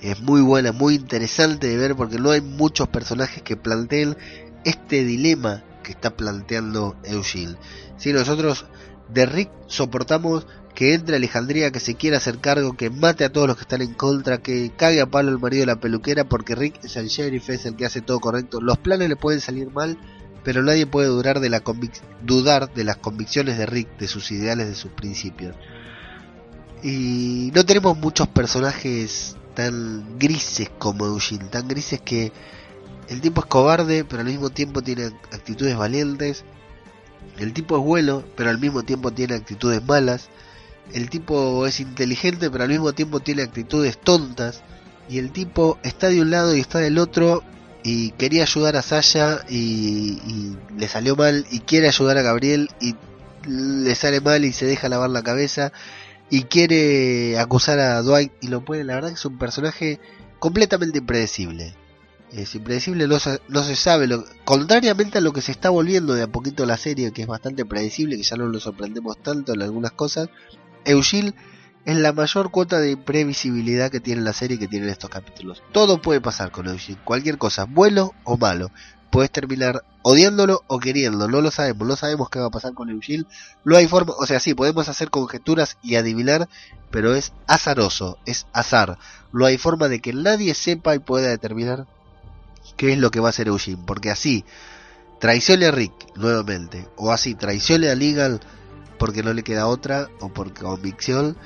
Es 0.00 0.20
muy 0.20 0.40
buena, 0.40 0.72
muy 0.72 0.94
interesante 0.96 1.68
de 1.68 1.76
ver 1.76 1.94
porque 1.94 2.18
no 2.18 2.30
hay 2.30 2.40
muchos 2.40 2.88
personajes 2.88 3.42
que 3.42 3.56
planteen 3.56 4.16
este 4.64 5.04
dilema 5.04 5.62
que 5.84 5.92
está 5.92 6.16
planteando 6.16 6.96
Eugene. 7.04 7.56
Si 7.96 8.12
nosotros 8.12 8.66
de 9.08 9.26
Rick 9.26 9.50
soportamos 9.66 10.46
que 10.74 10.94
entre 10.94 11.16
Alejandría, 11.16 11.70
que 11.70 11.80
se 11.80 11.96
quiera 11.96 12.16
hacer 12.16 12.38
cargo, 12.38 12.76
que 12.76 12.90
mate 12.90 13.24
a 13.24 13.32
todos 13.32 13.46
los 13.46 13.56
que 13.56 13.62
están 13.62 13.82
en 13.82 13.94
contra, 13.94 14.38
que 14.38 14.72
cague 14.76 15.00
a 15.00 15.06
palo 15.06 15.30
el 15.30 15.38
marido 15.38 15.62
de 15.62 15.66
la 15.66 15.80
peluquera 15.80 16.24
porque 16.24 16.54
Rick 16.54 16.84
es 16.84 16.96
el 16.96 17.08
sheriff, 17.08 17.50
es 17.50 17.66
el 17.66 17.76
que 17.76 17.84
hace 17.84 18.00
todo 18.00 18.20
correcto. 18.20 18.60
Los 18.60 18.78
planes 18.78 19.08
le 19.08 19.16
pueden 19.16 19.40
salir 19.40 19.70
mal, 19.70 19.98
pero 20.44 20.62
nadie 20.62 20.86
puede 20.86 21.08
dudar 21.08 21.40
de, 21.40 21.50
la 21.50 21.62
dudar 22.22 22.72
de 22.72 22.84
las 22.84 22.96
convicciones 22.96 23.58
de 23.58 23.66
Rick, 23.66 23.98
de 23.98 24.08
sus 24.08 24.30
ideales, 24.30 24.66
de 24.66 24.74
sus 24.74 24.92
principios. 24.92 25.54
Y 26.82 27.52
no 27.54 27.64
tenemos 27.64 27.96
muchos 27.98 28.26
personajes 28.28 29.36
tan 29.54 30.18
grises 30.18 30.70
como 30.78 31.04
Eugene, 31.06 31.44
tan 31.44 31.68
grises 31.68 32.00
que 32.00 32.32
el 33.08 33.20
tipo 33.20 33.42
es 33.42 33.46
cobarde, 33.46 34.04
pero 34.04 34.20
al 34.22 34.28
mismo 34.28 34.50
tiempo 34.50 34.82
tiene 34.82 35.06
actitudes 35.32 35.76
valientes. 35.76 36.44
El 37.38 37.52
tipo 37.52 37.76
es 37.76 37.84
bueno, 37.84 38.24
pero 38.36 38.50
al 38.50 38.58
mismo 38.58 38.82
tiempo 38.82 39.10
tiene 39.12 39.34
actitudes 39.34 39.84
malas. 39.84 40.28
El 40.92 41.10
tipo 41.10 41.66
es 41.66 41.80
inteligente, 41.80 42.50
pero 42.50 42.64
al 42.64 42.70
mismo 42.70 42.92
tiempo 42.92 43.20
tiene 43.20 43.42
actitudes 43.42 43.98
tontas. 43.98 44.62
Y 45.08 45.18
el 45.18 45.32
tipo 45.32 45.78
está 45.82 46.08
de 46.08 46.20
un 46.20 46.30
lado 46.30 46.54
y 46.54 46.60
está 46.60 46.78
del 46.78 46.98
otro. 46.98 47.42
Y 47.82 48.10
quería 48.12 48.42
ayudar 48.42 48.76
a 48.76 48.82
Sasha 48.82 49.44
y, 49.48 50.56
le 50.76 50.88
salió 50.88 51.16
mal. 51.16 51.46
Y 51.50 51.60
quiere 51.60 51.88
ayudar 51.88 52.18
a 52.18 52.22
Gabriel 52.22 52.68
y 52.80 52.94
le 53.46 53.94
sale 53.94 54.20
mal 54.20 54.44
y 54.44 54.52
se 54.52 54.66
deja 54.66 54.88
lavar 54.88 55.10
la 55.10 55.22
cabeza. 55.22 55.72
Y 56.30 56.44
quiere 56.44 57.38
acusar 57.38 57.78
a 57.78 58.02
Dwight 58.02 58.32
y 58.40 58.48
lo 58.48 58.64
puede. 58.64 58.84
La 58.84 58.94
verdad 58.94 59.08
que 59.08 59.14
es 59.14 59.24
un 59.24 59.38
personaje 59.38 60.00
completamente 60.38 60.98
impredecible 60.98 61.74
es 62.32 62.54
impredecible, 62.54 63.06
no 63.06 63.18
se, 63.18 63.40
no 63.48 63.62
se 63.62 63.76
sabe, 63.76 64.06
lo, 64.06 64.24
contrariamente 64.44 65.18
a 65.18 65.20
lo 65.20 65.32
que 65.32 65.42
se 65.42 65.52
está 65.52 65.70
volviendo 65.70 66.14
de 66.14 66.22
a 66.22 66.26
poquito 66.26 66.64
la 66.64 66.76
serie, 66.76 67.12
que 67.12 67.22
es 67.22 67.28
bastante 67.28 67.64
predecible, 67.64 68.16
que 68.16 68.22
ya 68.22 68.36
no 68.36 68.48
nos 68.48 68.62
sorprendemos 68.62 69.18
tanto 69.18 69.52
en 69.52 69.62
algunas 69.62 69.92
cosas, 69.92 70.28
Eugil 70.84 71.34
es 71.84 71.96
la 71.96 72.12
mayor 72.12 72.50
cuota 72.50 72.78
de 72.78 72.96
previsibilidad 72.96 73.90
que 73.90 74.00
tiene 74.00 74.22
la 74.22 74.32
serie 74.32 74.58
que 74.58 74.68
tienen 74.68 74.88
estos 74.88 75.10
capítulos. 75.10 75.62
Todo 75.72 76.00
puede 76.00 76.20
pasar 76.20 76.50
con 76.52 76.68
Eugil, 76.68 76.98
cualquier 77.04 77.38
cosa, 77.38 77.64
bueno 77.64 78.12
o 78.24 78.36
malo. 78.36 78.70
Puedes 79.10 79.30
terminar 79.30 79.84
odiándolo 80.02 80.62
o 80.68 80.78
queriendo, 80.78 81.28
no 81.28 81.40
lo 81.40 81.50
sabemos, 81.50 81.86
no 81.86 81.96
sabemos 81.96 82.30
qué 82.30 82.38
va 82.38 82.46
a 82.46 82.50
pasar 82.50 82.72
con 82.72 82.88
Eugil. 82.88 83.26
No 83.64 83.76
hay 83.76 83.86
forma, 83.86 84.14
o 84.16 84.26
sea, 84.26 84.40
sí, 84.40 84.54
podemos 84.54 84.88
hacer 84.88 85.10
conjeturas 85.10 85.76
y 85.82 85.96
adivinar, 85.96 86.48
pero 86.90 87.14
es 87.14 87.32
azaroso, 87.46 88.18
es 88.26 88.46
azar. 88.52 88.98
No 89.32 89.44
hay 89.44 89.58
forma 89.58 89.88
de 89.88 90.00
que 90.00 90.12
nadie 90.12 90.54
sepa 90.54 90.94
y 90.94 91.00
pueda 91.00 91.28
determinar 91.28 91.86
qué 92.76 92.92
es 92.92 92.98
lo 92.98 93.10
que 93.10 93.20
va 93.20 93.28
a 93.28 93.30
hacer 93.30 93.48
Eugene, 93.48 93.82
porque 93.86 94.10
así 94.10 94.44
traicione 95.20 95.66
a 95.66 95.70
Rick 95.72 95.92
nuevamente, 96.16 96.88
o 96.96 97.12
así 97.12 97.34
traicione 97.34 97.90
a 97.90 97.94
Legal 97.94 98.40
porque 99.02 99.24
no 99.24 99.32
le 99.32 99.42
queda 99.42 99.66
otra, 99.66 100.10
o 100.20 100.28
por 100.28 100.54
convicción, 100.54 101.36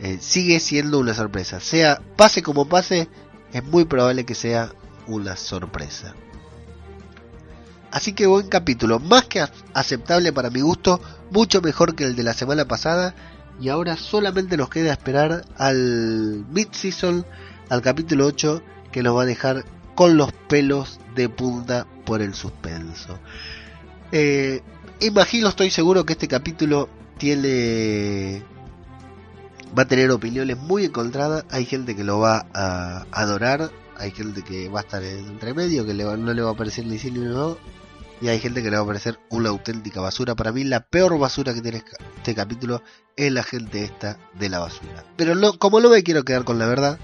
eh, 0.00 0.18
sigue 0.20 0.60
siendo 0.60 0.98
una 0.98 1.14
sorpresa. 1.14 1.60
Sea, 1.60 2.02
pase 2.14 2.42
como 2.42 2.68
pase, 2.68 3.08
es 3.54 3.64
muy 3.64 3.86
probable 3.86 4.26
que 4.26 4.34
sea 4.34 4.70
una 5.06 5.34
sorpresa. 5.34 6.14
Así 7.90 8.12
que 8.12 8.26
buen 8.26 8.48
capítulo, 8.48 8.98
más 8.98 9.24
que 9.24 9.42
aceptable 9.72 10.30
para 10.34 10.50
mi 10.50 10.60
gusto, 10.60 11.00
mucho 11.30 11.62
mejor 11.62 11.94
que 11.94 12.04
el 12.04 12.16
de 12.16 12.22
la 12.22 12.34
semana 12.34 12.66
pasada. 12.66 13.14
Y 13.58 13.70
ahora 13.70 13.96
solamente 13.96 14.58
nos 14.58 14.68
queda 14.68 14.92
esperar 14.92 15.46
al 15.56 16.44
mid-season, 16.50 17.24
al 17.70 17.80
capítulo 17.80 18.26
8, 18.26 18.62
que 18.92 19.02
nos 19.02 19.16
va 19.16 19.22
a 19.22 19.24
dejar 19.24 19.64
con 19.94 20.18
los 20.18 20.32
pelos 20.50 21.00
de 21.14 21.30
punta 21.30 21.86
por 22.04 22.20
el 22.20 22.34
suspenso. 22.34 23.18
Eh, 24.12 24.60
imagino, 25.00 25.48
estoy 25.48 25.70
seguro 25.70 26.04
que 26.04 26.12
este 26.12 26.28
capítulo 26.28 26.90
tiene 27.18 28.42
va 29.76 29.82
a 29.82 29.88
tener 29.88 30.10
opiniones 30.10 30.56
muy 30.56 30.84
encontradas. 30.84 31.44
Hay 31.50 31.64
gente 31.64 31.94
que 31.94 32.04
lo 32.04 32.18
va 32.18 32.46
a 32.54 33.06
adorar, 33.12 33.70
hay 33.98 34.10
gente 34.10 34.42
que 34.42 34.68
va 34.68 34.80
a 34.80 34.82
estar 34.82 35.02
en 35.02 35.26
entre 35.26 35.54
medio, 35.54 35.86
que 35.86 35.94
no 35.94 36.32
le 36.32 36.42
va 36.42 36.50
a 36.50 36.56
parecer 36.56 36.86
ni 36.86 36.98
sí 36.98 37.10
ni 37.10 37.20
no, 37.20 37.58
y 38.20 38.28
hay 38.28 38.38
gente 38.38 38.62
que 38.62 38.70
le 38.70 38.76
va 38.76 38.82
a 38.82 38.86
parecer 38.86 39.18
una 39.30 39.50
auténtica 39.50 40.00
basura. 40.00 40.34
Para 40.34 40.52
mí 40.52 40.64
la 40.64 40.80
peor 40.80 41.18
basura 41.18 41.52
que 41.52 41.60
tiene 41.60 41.82
este 42.16 42.34
capítulo 42.34 42.82
es 43.16 43.32
la 43.32 43.42
gente 43.42 43.84
esta 43.84 44.18
de 44.38 44.48
la 44.48 44.60
basura. 44.60 45.04
Pero 45.16 45.34
no, 45.34 45.58
como 45.58 45.80
no 45.80 45.90
me 45.90 46.02
quiero 46.02 46.24
quedar 46.24 46.44
con 46.44 46.58
la 46.58 46.66
verdad, 46.66 46.98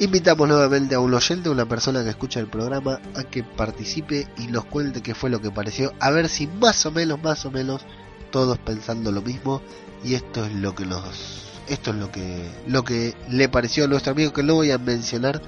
Invitamos 0.00 0.48
nuevamente 0.48 0.94
a 0.94 0.98
un 0.98 1.12
oyente, 1.12 1.50
una 1.50 1.66
persona 1.66 2.02
que 2.02 2.08
escucha 2.08 2.40
el 2.40 2.46
programa, 2.46 3.00
a 3.14 3.22
que 3.24 3.44
participe 3.44 4.26
y 4.38 4.46
nos 4.46 4.64
cuente 4.64 5.02
qué 5.02 5.14
fue 5.14 5.28
lo 5.28 5.42
que 5.42 5.50
pareció, 5.50 5.92
a 6.00 6.10
ver 6.10 6.30
si 6.30 6.46
más 6.46 6.86
o 6.86 6.90
menos, 6.90 7.22
más 7.22 7.44
o 7.44 7.50
menos, 7.50 7.84
todos 8.30 8.58
pensando 8.58 9.12
lo 9.12 9.22
mismo. 9.22 9.60
Y 10.04 10.14
esto 10.14 10.44
es 10.44 10.54
lo 10.54 10.74
que 10.74 10.86
nos, 10.86 11.60
esto 11.68 11.90
es 11.90 11.96
lo 11.96 12.10
que, 12.10 12.44
lo 12.66 12.82
que 12.82 13.14
le 13.28 13.48
pareció 13.48 13.84
a 13.84 13.88
nuestro 13.88 14.12
amigo 14.12 14.32
que 14.32 14.42
no 14.42 14.54
voy 14.54 14.70
a 14.70 14.78
mencionar, 14.78 15.42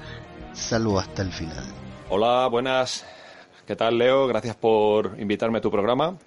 salvo 0.53 0.99
hasta 0.99 1.21
el 1.21 1.31
final. 1.31 1.65
Hola, 2.09 2.47
buenas. 2.47 3.05
¿Qué 3.65 3.75
tal, 3.75 3.97
Leo? 3.97 4.27
Gracias 4.27 4.55
por 4.55 5.15
invitarme 5.19 5.57
a 5.57 5.61
tu 5.61 5.71
programa. 5.71 6.17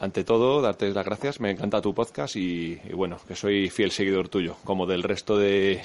Ante 0.00 0.24
todo, 0.24 0.62
darte 0.62 0.90
las 0.90 1.04
gracias. 1.04 1.40
Me 1.40 1.50
encanta 1.50 1.80
tu 1.82 1.94
podcast 1.94 2.36
y 2.36 2.76
bueno, 2.94 3.18
que 3.28 3.36
soy 3.36 3.68
fiel 3.70 3.90
seguidor 3.90 4.28
tuyo, 4.28 4.56
como 4.64 4.86
del 4.86 5.02
resto 5.02 5.36
de, 5.36 5.82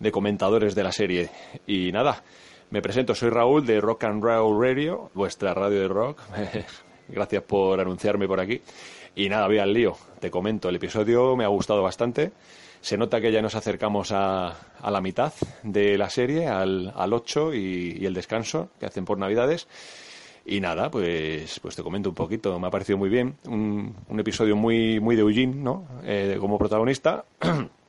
de 0.00 0.10
comentadores 0.10 0.74
de 0.74 0.82
la 0.82 0.92
serie. 0.92 1.30
Y 1.66 1.92
nada, 1.92 2.22
me 2.70 2.82
presento, 2.82 3.14
soy 3.14 3.30
Raúl 3.30 3.64
de 3.64 3.80
Rock 3.80 4.04
and 4.04 4.22
Roll 4.22 4.60
Radio, 4.60 5.10
vuestra 5.14 5.54
radio 5.54 5.80
de 5.80 5.88
rock. 5.88 6.20
Gracias 7.08 7.42
por 7.42 7.80
anunciarme 7.80 8.26
por 8.26 8.40
aquí. 8.40 8.60
Y 9.14 9.28
nada, 9.28 9.46
voy 9.46 9.58
al 9.58 9.72
lío. 9.72 9.96
Te 10.20 10.30
comento, 10.30 10.68
el 10.68 10.76
episodio 10.76 11.36
me 11.36 11.44
ha 11.44 11.48
gustado 11.48 11.82
bastante. 11.82 12.32
Se 12.80 12.96
nota 12.96 13.20
que 13.20 13.32
ya 13.32 13.42
nos 13.42 13.54
acercamos 13.54 14.12
a, 14.12 14.56
a 14.80 14.90
la 14.90 15.00
mitad 15.00 15.32
de 15.62 15.98
la 15.98 16.08
serie, 16.08 16.46
al, 16.46 16.92
al 16.96 17.12
8 17.12 17.54
y, 17.54 18.06
el 18.06 18.14
descanso 18.14 18.70
que 18.78 18.86
hacen 18.86 19.04
por 19.04 19.18
Navidades. 19.18 19.68
Y 20.46 20.60
nada, 20.60 20.90
pues, 20.90 21.60
pues 21.60 21.76
te 21.76 21.82
comento 21.82 22.08
un 22.08 22.14
poquito. 22.14 22.58
Me 22.58 22.68
ha 22.68 22.70
parecido 22.70 22.96
muy 22.98 23.10
bien. 23.10 23.36
Un, 23.46 23.94
episodio 24.18 24.56
muy, 24.56 24.98
muy 24.98 25.14
de 25.14 25.22
Eugene, 25.22 25.54
¿no? 25.54 25.86
Eh, 26.04 26.36
como 26.40 26.58
protagonista. 26.58 27.24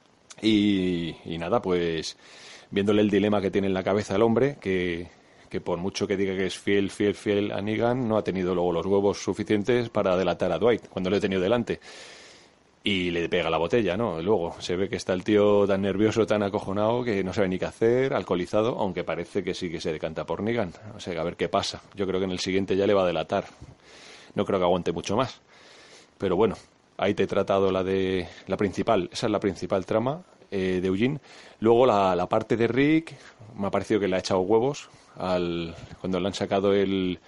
Y, 0.44 1.14
nada, 1.38 1.62
pues 1.62 2.18
viéndole 2.72 3.02
el 3.02 3.12
dilema 3.12 3.42
que 3.42 3.52
tiene 3.52 3.68
en 3.68 3.76
la 3.76 3.84
cabeza 3.84 4.16
el 4.16 4.24
hombre, 4.24 4.58
que, 4.60 5.08
que 5.52 5.62
por 5.62 5.78
mucho 5.78 6.08
que 6.08 6.18
diga 6.18 6.36
que 6.36 6.48
es 6.48 6.58
fiel, 6.58 6.90
fiel, 6.90 7.14
fiel 7.14 7.52
a 7.52 7.62
Negan, 7.62 8.08
no 8.08 8.18
ha 8.18 8.24
tenido 8.24 8.56
luego 8.56 8.72
los 8.72 8.86
huevos 8.88 9.22
suficientes 9.22 9.90
para 9.90 10.18
delatar 10.18 10.52
a 10.52 10.58
Dwight 10.58 10.88
cuando 10.88 11.12
lo 11.12 11.18
he 11.18 11.20
tenido 11.20 11.42
delante. 11.42 11.80
Y 12.84 13.12
le 13.12 13.30
pega 13.30 13.52
la 13.52 13.60
botella, 13.60 13.96
¿no? 13.96 14.20
Luego 14.22 14.56
se 14.60 14.76
ve 14.76 14.90
que 14.90 14.96
está 14.96 15.14
el 15.14 15.24
tío 15.24 15.68
tan 15.68 15.84
nervioso, 15.84 16.26
tan 16.26 16.42
acojonado, 16.42 17.04
que 17.04 17.24
no 17.24 17.32
sabe 17.32 17.50
ni 17.50 17.60
qué 17.60 17.66
hacer, 17.66 18.14
alcoholizado, 18.16 18.80
aunque 18.80 19.04
parece 19.04 19.44
que 19.44 19.54
sí 19.54 19.70
que 19.70 19.80
se 19.80 19.92
decanta 19.92 20.26
por 20.26 20.42
Negan. 20.42 20.74
O 20.96 21.00
sea, 21.00 21.22
a 21.22 21.24
ver 21.24 21.36
qué 21.36 21.48
pasa. 21.48 21.84
Yo 21.94 22.08
creo 22.08 22.20
que 22.20 22.26
en 22.26 22.32
el 22.32 22.40
siguiente 22.40 22.76
ya 22.76 22.88
le 22.88 22.96
va 22.96 23.04
a 23.04 23.08
delatar. 23.08 23.46
No 24.34 24.46
creo 24.46 24.58
que 24.58 24.66
aguante 24.66 24.92
mucho 24.92 25.16
más. 25.16 25.42
Pero 26.18 26.36
bueno, 26.36 26.56
Ahí 27.02 27.16
te 27.16 27.24
he 27.24 27.28
tratado 27.28 27.72
la 27.72 27.84
de 27.84 28.28
la 28.46 28.58
principal, 28.58 29.10
esa 29.12 29.26
es 29.26 29.32
la 29.32 29.40
principal 29.40 29.88
trama 29.88 30.22
eh, 30.52 30.78
de 30.84 30.88
Eugene. 30.88 31.20
Luego 31.60 31.88
la, 31.88 32.28
parte 32.30 32.56
de 32.56 32.68
Rick, 32.68 33.16
me 33.58 33.66
ha 33.66 33.72
parecido 33.72 34.00
que 34.00 34.08
le 34.08 34.18
ha 34.18 34.20
echado 34.20 34.42
huevos 34.42 34.88
al, 35.22 35.76
cuando 36.00 36.20
le 36.20 36.28
han 36.28 36.34
sacado 36.34 36.74
el, 36.74 37.20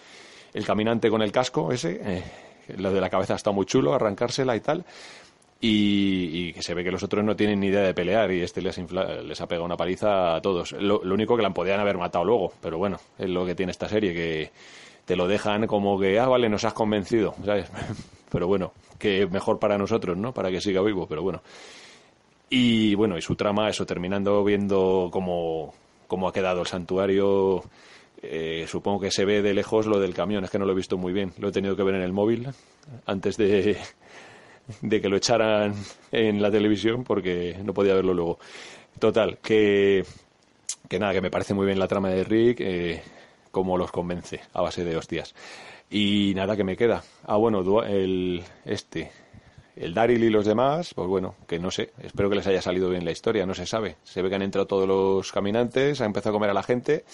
el 0.53 0.65
caminante 0.65 1.09
con 1.09 1.21
el 1.21 1.31
casco 1.31 1.71
ese. 1.71 1.99
Eh, 2.03 2.23
lo 2.77 2.91
de 2.91 3.01
la 3.01 3.09
cabeza 3.09 3.35
está 3.35 3.51
muy 3.51 3.65
chulo, 3.65 3.93
arrancársela 3.93 4.55
y 4.55 4.59
tal. 4.59 4.85
Y, 5.65 6.51
que 6.51 6.61
se 6.61 6.73
ve 6.73 6.83
que 6.83 6.91
los 6.91 7.03
otros 7.03 7.23
no 7.23 7.37
tienen 7.37 7.61
ni 7.61 7.67
idea 7.67 7.83
de 7.83 7.93
pelear 7.93 8.29
y 8.33 8.41
este 8.41 8.61
les, 8.61 8.77
les 8.77 9.41
ha 9.41 9.47
pegado 9.47 9.63
una 9.63 9.77
paliza 9.77 10.35
a 10.35 10.41
todos. 10.41 10.73
Lo, 10.73 11.01
lo, 11.03 11.13
único 11.13 11.37
que 11.37 11.43
la 11.43 11.51
podían 11.51 11.79
haber 11.79 11.97
matado 11.97 12.25
luego, 12.25 12.51
pero 12.61 12.77
bueno, 12.77 12.99
es 13.17 13.29
lo 13.29 13.45
que 13.45 13.55
tiene 13.55 13.71
esta 13.71 13.87
serie, 13.87 14.13
que 14.13 14.51
te 15.05 15.15
lo 15.15 15.25
dejan 15.25 15.65
como 15.67 15.97
que, 15.97 16.19
ah, 16.19 16.27
vale, 16.27 16.49
nos 16.49 16.65
has 16.65 16.73
convencido, 16.73 17.35
¿sabes? 17.45 17.71
pero 18.29 18.45
bueno, 18.47 18.73
que 18.99 19.25
mejor 19.27 19.57
para 19.57 19.77
nosotros, 19.77 20.17
¿no? 20.17 20.33
Para 20.33 20.51
que 20.51 20.59
siga 20.59 20.81
vivo, 20.81 21.07
pero 21.07 21.23
bueno. 21.23 21.41
Y 22.49 22.93
bueno, 22.95 23.17
y 23.17 23.21
su 23.21 23.35
trama, 23.35 23.69
eso, 23.69 23.85
terminando 23.85 24.43
viendo 24.43 25.09
cómo, 25.13 25.73
cómo 26.13 26.27
ha 26.27 26.31
quedado 26.31 26.61
el 26.61 26.67
santuario. 26.67 27.63
Eh, 28.21 28.65
supongo 28.67 28.99
que 28.99 29.09
se 29.09 29.25
ve 29.25 29.41
de 29.41 29.55
lejos 29.55 29.87
lo 29.87 29.99
del 29.99 30.13
camión, 30.13 30.43
es 30.43 30.51
que 30.51 30.59
no 30.59 30.65
lo 30.65 30.73
he 30.73 30.75
visto 30.75 30.95
muy 30.95 31.11
bien. 31.11 31.33
Lo 31.39 31.47
he 31.47 31.51
tenido 31.51 31.75
que 31.75 31.81
ver 31.81 31.95
en 31.95 32.03
el 32.03 32.13
móvil 32.13 32.49
antes 33.07 33.35
de, 33.35 33.79
que 34.87 35.09
lo 35.09 35.17
echaran 35.17 35.73
en 36.11 36.39
la 36.39 36.51
televisión 36.51 37.03
porque 37.03 37.57
no 37.63 37.73
podía 37.73 37.95
verlo 37.95 38.13
luego. 38.13 38.37
Total, 38.99 39.39
que, 39.39 40.05
que 40.87 40.99
nada, 40.99 41.13
que 41.13 41.21
me 41.21 41.31
parece 41.31 41.55
muy 41.55 41.65
bien 41.65 41.79
la 41.79 41.87
trama 41.87 42.09
de 42.09 42.23
Rick, 42.23 42.59
eh, 42.59 43.01
cómo 43.49 43.75
los 43.75 43.91
convence 43.91 44.39
a 44.53 44.61
base 44.61 44.83
de 44.83 44.95
hostias. 44.95 45.33
Y 45.89 46.33
nada 46.35 46.55
que 46.55 46.63
me 46.63 46.77
queda. 46.77 47.01
Ah, 47.25 47.37
bueno, 47.37 47.81
el 47.81 48.43
este, 48.65 49.09
el 49.75 49.93
Daryl 49.93 50.23
y 50.23 50.29
los 50.29 50.45
demás, 50.45 50.93
pues 50.93 51.07
bueno, 51.07 51.35
que 51.47 51.59
no 51.59 51.71
sé, 51.71 51.91
espero 52.01 52.29
que 52.29 52.35
les 52.35 52.47
haya 52.47 52.61
salido 52.61 52.89
bien 52.89 53.05
la 53.05 53.11
historia, 53.11 53.45
no 53.45 53.53
se 53.53 53.65
sabe. 53.65 53.97
Se 54.03 54.21
ve 54.21 54.29
que 54.29 54.35
han 54.35 54.41
entrado 54.41 54.67
todos 54.67 54.87
los 54.87 55.31
caminantes, 55.31 56.01
ha 56.01 56.05
empezado 56.05 56.35
a 56.35 56.39
comer 56.39 56.49
a 56.49 56.53
la 56.53 56.63
gente 56.63 57.05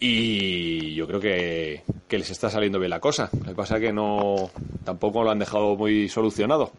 y 0.00 0.94
yo 0.94 1.06
creo 1.06 1.20
que, 1.20 1.82
que 2.06 2.18
les 2.18 2.30
está 2.30 2.50
saliendo 2.50 2.78
bien 2.78 2.90
la 2.90 3.00
cosa. 3.00 3.28
Lo 3.38 3.46
que 3.46 3.54
pasa 3.54 3.76
es 3.76 3.82
que 3.82 3.92
no, 3.92 4.50
tampoco 4.84 5.22
lo 5.24 5.30
han 5.30 5.38
dejado 5.38 5.76
muy 5.76 6.08
solucionado. 6.08 6.72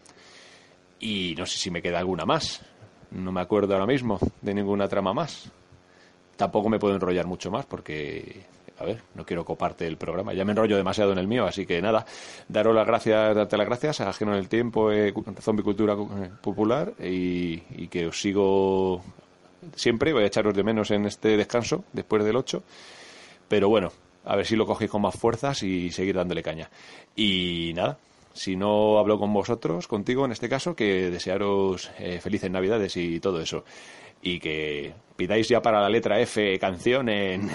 Y 1.00 1.36
no 1.38 1.46
sé 1.46 1.58
si 1.58 1.72
me 1.72 1.82
queda 1.82 2.00
alguna 2.00 2.26
más. 2.26 2.62
No 3.12 3.32
me 3.32 3.42
acuerdo 3.42 3.74
ahora 3.74 3.88
mismo 3.88 4.20
de 4.42 4.54
ninguna 4.54 4.88
trama 4.88 5.14
más. 5.14 5.52
Tampoco 6.38 6.70
me 6.70 6.80
puedo 6.80 6.96
enrollar 6.96 7.28
mucho 7.28 7.52
más 7.52 7.66
porque, 7.66 8.46
a 8.80 8.86
ver, 8.86 9.02
no 9.16 9.26
quiero 9.26 9.44
coparte 9.44 9.86
el 9.86 9.98
programa. 9.98 10.34
Ya 10.34 10.46
me 10.46 10.52
enrollo 10.52 10.78
demasiado 10.78 11.12
en 11.12 11.18
el 11.18 11.28
mío, 11.28 11.46
así 11.46 11.66
que 11.66 11.82
nada, 11.82 12.06
daros 12.48 12.74
las 12.74 12.88
gracias, 12.88 13.36
darte 13.36 13.58
las 13.58 13.68
gracias 13.68 14.02
a 14.02 14.10
Ajeno 14.10 14.34
en 14.34 14.40
el 14.40 14.48
Tiempo, 14.48 14.92
eh, 14.92 15.14
Zombie 15.42 15.64
Cultura 15.64 15.94
eh, 15.94 16.30
Popular 16.42 16.94
y, 17.00 17.62
y 17.76 17.88
que 17.90 18.08
os 18.08 18.20
sigo 18.20 19.02
siempre. 19.76 20.14
Voy 20.14 20.24
a 20.24 20.28
echaros 20.28 20.54
de 20.54 20.64
menos 20.64 20.92
en 20.92 21.06
este 21.06 21.36
descanso 21.38 21.84
después 21.94 22.24
del 22.24 22.38
8. 22.38 22.64
Pero 23.48 23.68
bueno, 23.68 23.92
a 24.26 24.36
ver 24.36 24.46
si 24.46 24.56
lo 24.56 24.66
cogéis 24.66 24.92
con 24.92 25.02
más 25.02 25.16
fuerzas 25.16 25.64
y 25.64 25.92
seguir 25.92 26.16
dándole 26.16 26.44
caña. 26.44 26.70
Y 27.16 27.74
nada, 27.76 27.98
si 28.34 28.56
no 28.56 29.00
hablo 29.00 29.20
con 29.20 29.34
vosotros, 29.34 29.88
contigo 29.88 30.26
en 30.26 30.32
este 30.32 30.48
caso, 30.50 30.76
que 30.76 31.10
desearos 31.10 31.92
eh, 32.00 32.20
felices 32.22 32.50
Navidades 32.52 32.96
y 32.96 33.20
todo 33.20 33.42
eso. 33.42 33.66
Y 34.22 34.40
que 34.40 34.94
pidáis 35.16 35.48
ya 35.48 35.62
para 35.62 35.82
la 35.82 35.90
letra 35.90 36.20
F 36.20 36.58
canción 36.60 37.10
en, 37.10 37.50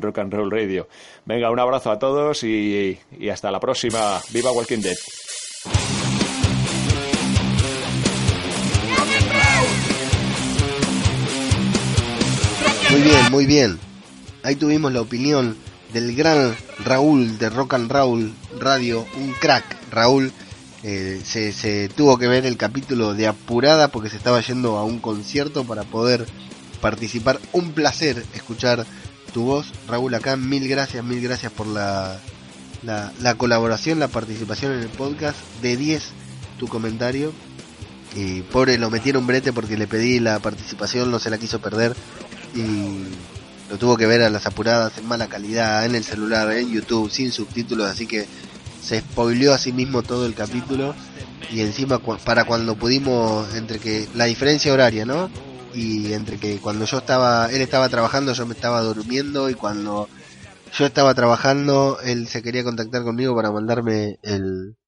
Rock 0.00 0.18
and 0.18 0.32
Roll 0.32 0.50
Radio. 0.50 0.88
Venga, 1.24 1.50
un 1.50 1.58
abrazo 1.58 1.90
a 1.90 1.98
todos 1.98 2.44
y, 2.44 2.98
y 3.18 3.28
hasta 3.28 3.50
la 3.50 3.60
próxima. 3.60 4.20
¡Viva 4.32 4.52
Walking 4.52 4.80
Dead! 4.80 4.96
Muy 12.90 13.02
bien, 13.02 13.30
muy 13.30 13.46
bien. 13.46 13.78
Ahí 14.42 14.56
tuvimos 14.56 14.92
la 14.92 15.02
opinión 15.02 15.56
del 15.92 16.14
gran 16.14 16.56
Raúl 16.84 17.38
de 17.38 17.50
Rock 17.50 17.74
and 17.74 17.90
Roll 17.90 18.32
Radio, 18.58 19.06
un 19.16 19.32
crack, 19.32 19.64
Raúl. 19.90 20.32
Eh, 20.82 21.20
se, 21.24 21.88
tuvo 21.88 22.18
que 22.18 22.28
ver 22.28 22.46
el 22.46 22.56
capítulo 22.56 23.14
de 23.14 23.26
apurada 23.26 23.88
porque 23.88 24.10
se 24.10 24.16
estaba 24.16 24.40
yendo 24.40 24.76
a 24.76 24.84
un 24.84 25.00
concierto 25.00 25.64
para 25.64 25.84
poder 25.84 26.26
participar. 26.80 27.40
Un 27.52 27.72
placer 27.72 28.24
escuchar 28.34 28.86
tu 29.32 29.44
voz, 29.44 29.72
Raúl, 29.88 30.14
acá. 30.14 30.36
Mil 30.36 30.68
gracias, 30.68 31.04
mil 31.04 31.20
gracias 31.20 31.52
por 31.52 31.66
la, 31.66 32.18
la, 32.82 33.12
la 33.20 33.34
colaboración, 33.34 33.98
la 33.98 34.08
participación 34.08 34.72
en 34.72 34.80
el 34.80 34.88
podcast. 34.88 35.38
De 35.62 35.76
10 35.76 36.02
tu 36.58 36.68
comentario. 36.68 37.32
Y 38.14 38.42
pobre, 38.42 38.78
lo 38.78 38.90
metieron 38.90 39.26
brete 39.26 39.52
porque 39.52 39.76
le 39.76 39.86
pedí 39.86 40.18
la 40.18 40.38
participación, 40.40 41.10
no 41.10 41.18
se 41.18 41.30
la 41.30 41.38
quiso 41.38 41.60
perder. 41.60 41.94
Y 42.54 43.04
lo 43.70 43.76
tuvo 43.78 43.96
que 43.96 44.06
ver 44.06 44.22
a 44.22 44.30
las 44.30 44.46
apuradas 44.46 44.96
en 44.98 45.06
mala 45.06 45.28
calidad, 45.28 45.84
en 45.84 45.94
el 45.94 46.04
celular, 46.04 46.50
en 46.52 46.70
YouTube, 46.70 47.10
sin 47.10 47.30
subtítulos, 47.30 47.88
así 47.88 48.06
que 48.06 48.26
se 48.88 49.00
spoileó 49.00 49.52
a 49.52 49.58
sí 49.58 49.70
mismo 49.70 50.02
todo 50.02 50.24
el 50.24 50.34
capítulo 50.34 50.94
y 51.50 51.60
encima 51.60 51.98
para 51.98 52.44
cuando 52.44 52.74
pudimos, 52.74 53.54
entre 53.54 53.78
que 53.78 54.08
la 54.14 54.24
diferencia 54.24 54.72
horaria, 54.72 55.04
¿no? 55.04 55.30
Y 55.74 56.14
entre 56.14 56.38
que 56.38 56.58
cuando 56.58 56.86
yo 56.86 56.96
estaba, 56.96 57.50
él 57.52 57.60
estaba 57.60 57.90
trabajando, 57.90 58.32
yo 58.32 58.46
me 58.46 58.54
estaba 58.54 58.80
durmiendo 58.80 59.50
y 59.50 59.54
cuando 59.54 60.08
yo 60.72 60.86
estaba 60.86 61.12
trabajando, 61.14 61.98
él 62.02 62.28
se 62.28 62.42
quería 62.42 62.64
contactar 62.64 63.02
conmigo 63.02 63.36
para 63.36 63.52
mandarme 63.52 64.18
el, 64.22 64.78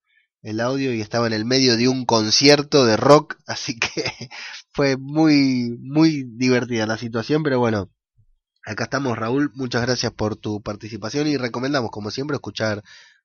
el 0.42 0.60
audio 0.60 0.94
y 0.94 1.02
estaba 1.02 1.26
en 1.26 1.34
el 1.34 1.44
medio 1.44 1.76
de 1.76 1.88
un 1.88 2.06
concierto 2.06 2.86
de 2.86 2.96
rock, 2.96 3.36
así 3.46 3.78
que 3.78 4.30
fue 4.72 4.96
muy, 4.96 5.76
muy 5.78 6.24
divertida 6.24 6.86
la 6.86 6.96
situación, 6.96 7.42
pero 7.42 7.58
bueno, 7.58 7.90
Acá 8.66 8.84
estamos, 8.84 9.16
Raúl. 9.16 9.50
Muchas 9.54 9.82
gracias 9.82 10.12
por 10.12 10.36
tu 10.36 10.62
participación 10.62 11.26
y 11.26 11.38
recomendamos, 11.38 11.90
como 11.90 12.10
siempre, 12.10 12.36
escuchar 12.36 12.82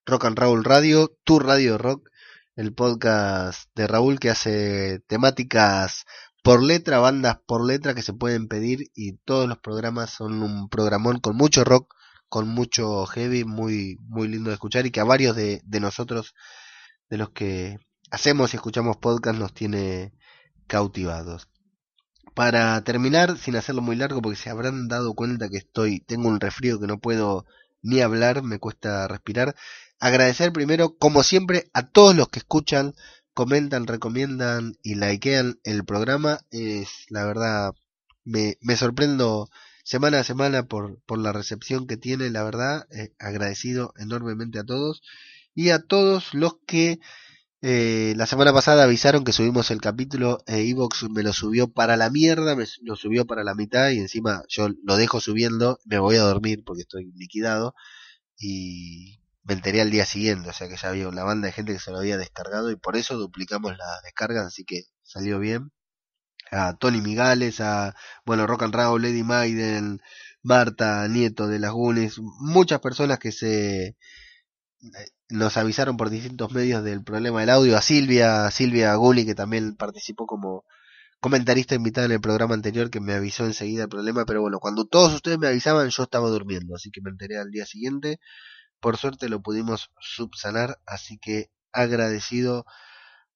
Rock 0.08 0.26
and 0.26 0.38
Roll 0.38 0.64
Radio, 0.64 1.18
tu 1.24 1.40
radio 1.40 1.80
rock, 1.80 2.10
el 2.56 2.74
podcast 2.76 3.70
de 3.74 3.88
Raúl 3.88 4.20
que 4.20 4.30
hace 4.30 5.00
temáticas 5.08 6.06
por 6.44 6.62
letra, 6.62 7.00
bandas 7.00 7.40
por 7.48 7.66
letra 7.66 7.96
que 7.96 8.04
se 8.04 8.14
pueden 8.14 8.48
pedir 8.48 8.92
y 8.94 9.14
todos 9.14 9.50
los 9.50 9.58
programas 9.58 10.12
son 10.12 10.44
un 10.44 10.70
programón 10.70 11.20
con 11.20 11.36
mucho 11.36 11.64
rock, 11.64 11.96
con 12.30 12.48
mucho 12.48 13.08
heavy, 13.08 13.46
muy, 13.46 13.98
muy 14.02 14.28
lindo 14.28 14.52
de 14.52 14.54
escuchar 14.54 14.86
y 14.86 14.92
que 14.92 15.00
a 15.00 15.06
varios 15.06 15.36
de, 15.36 15.62
de 15.66 15.80
nosotros, 15.80 16.36
de 17.10 17.18
los 17.18 17.32
que 17.32 17.80
hacemos 18.12 18.54
y 18.54 18.58
escuchamos 18.58 18.98
podcast, 18.98 19.40
nos 19.40 19.56
tiene 19.56 20.14
cautivados 20.68 21.50
para 22.36 22.80
terminar, 22.84 23.40
sin 23.40 23.56
hacerlo 23.56 23.82
muy 23.82 23.96
largo, 23.96 24.22
porque 24.22 24.38
se 24.38 24.52
habrán 24.52 24.88
dado 24.88 25.16
cuenta 25.16 25.50
que 25.50 25.58
estoy, 25.58 26.02
tengo 26.02 26.28
un 26.28 26.40
resfrío 26.40 26.80
que 26.80 26.86
no 26.86 27.00
puedo 27.00 27.46
ni 27.82 28.02
hablar, 28.02 28.44
me 28.44 28.60
cuesta 28.60 29.08
respirar. 29.08 29.56
Agradecer 30.00 30.52
primero, 30.52 30.98
como 30.98 31.24
siempre, 31.24 31.70
a 31.74 31.90
todos 31.90 32.16
los 32.16 32.30
que 32.30 32.40
escuchan, 32.40 32.96
comentan, 33.34 33.88
recomiendan 33.88 34.78
y 34.84 34.96
likean 34.96 35.60
el 35.64 35.86
programa. 35.86 36.40
Es 36.52 37.06
la 37.10 37.26
verdad, 37.26 37.74
me, 38.24 38.58
me 38.62 38.76
sorprendo 38.76 39.50
semana 39.84 40.20
a 40.20 40.24
semana 40.24 40.64
por, 40.64 41.00
por 41.06 41.20
la 41.20 41.32
recepción 41.32 41.88
que 41.88 41.96
tiene, 41.96 42.30
la 42.30 42.44
verdad, 42.44 42.88
eh, 42.92 43.14
agradecido 43.20 43.94
enormemente 43.98 44.60
a 44.60 44.64
todos 44.64 45.02
y 45.54 45.70
a 45.70 45.80
todos 45.80 46.34
los 46.34 46.58
que 46.66 47.00
eh, 47.62 48.14
la 48.18 48.26
semana 48.26 48.52
pasada 48.54 48.84
avisaron 48.84 49.24
que 49.24 49.32
subimos 49.32 49.72
el 49.72 49.82
capítulo, 49.82 50.44
eh, 50.48 50.68
Evox 50.70 51.10
me 51.10 51.24
lo 51.24 51.34
subió 51.34 51.68
para 51.72 51.98
la 51.98 52.10
mierda, 52.10 52.56
me 52.56 52.66
lo 52.82 52.96
subió 52.96 53.26
para 53.26 53.44
la 53.44 53.56
mitad 53.56 53.90
y 53.90 54.00
encima 54.00 54.44
yo 54.48 54.70
lo 54.84 54.98
dejo 54.98 55.20
subiendo, 55.22 55.80
me 55.86 56.00
voy 56.00 56.18
a 56.18 56.22
dormir 56.22 56.64
porque 56.66 56.82
estoy 56.82 57.12
liquidado 57.16 57.74
y 58.38 59.20
me 59.46 59.54
enteré 59.54 59.82
al 59.82 59.92
día 59.92 60.06
siguiente, 60.06 60.50
o 60.50 60.54
sea 60.54 60.68
que 60.68 60.76
ya 60.78 60.90
había 60.90 61.08
una 61.08 61.24
banda 61.24 61.48
de 61.48 61.54
gente 61.54 61.74
que 61.74 61.80
se 61.80 61.92
lo 61.92 62.00
había 62.00 62.18
descargado 62.18 62.72
y 62.72 62.76
por 62.76 62.98
eso 62.98 63.16
duplicamos 63.18 63.78
las 63.78 64.02
descargas, 64.04 64.46
así 64.48 64.66
que 64.66 64.84
salió 65.04 65.40
bien. 65.40 65.72
A 66.52 66.76
Tony 66.78 67.02
Migales, 67.02 67.60
a, 67.62 67.96
bueno, 68.26 68.48
Rock 68.48 68.64
and 68.64 68.76
Roll, 68.76 69.02
Lady 69.02 69.24
Maiden, 69.24 70.02
Marta, 70.44 71.08
Nieto 71.08 71.48
de 71.48 71.60
las 71.60 71.72
Gunes, 71.72 72.20
muchas 72.20 72.80
personas 72.80 73.20
que 73.20 73.32
se 73.32 73.96
nos 75.30 75.58
avisaron 75.58 75.98
por 75.98 76.10
distintos 76.10 76.52
medios 76.52 76.84
del 76.84 77.04
problema 77.04 77.40
del 77.42 77.50
audio 77.50 77.78
a 77.78 77.82
Silvia, 77.82 78.50
Silvia 78.52 78.94
Gulli, 78.96 79.26
que 79.26 79.36
también 79.36 79.76
participó 79.76 80.26
como 80.28 80.66
comentarista 81.20 81.76
invitada 81.76 82.06
en 82.06 82.14
el 82.14 82.22
programa 82.22 82.54
anterior, 82.54 82.90
que 82.90 83.00
me 83.00 83.14
avisó 83.14 83.46
enseguida 83.46 83.84
el 83.84 83.90
problema, 83.90 84.26
pero 84.26 84.42
bueno, 84.42 84.60
cuando 84.60 84.86
todos 84.86 85.14
ustedes 85.14 85.40
me 85.40 85.48
avisaban 85.48 85.90
yo 85.90 86.04
estaba 86.04 86.30
durmiendo, 86.30 86.76
así 86.76 86.92
que 86.92 87.02
me 87.02 87.10
enteré 87.10 87.38
al 87.40 87.50
día 87.52 87.66
siguiente. 87.66 88.20
Por 88.86 88.98
suerte 88.98 89.30
lo 89.30 89.42
pudimos 89.42 89.90
subsanar, 90.00 90.80
así 90.86 91.18
que 91.18 91.50
agradecido 91.74 92.68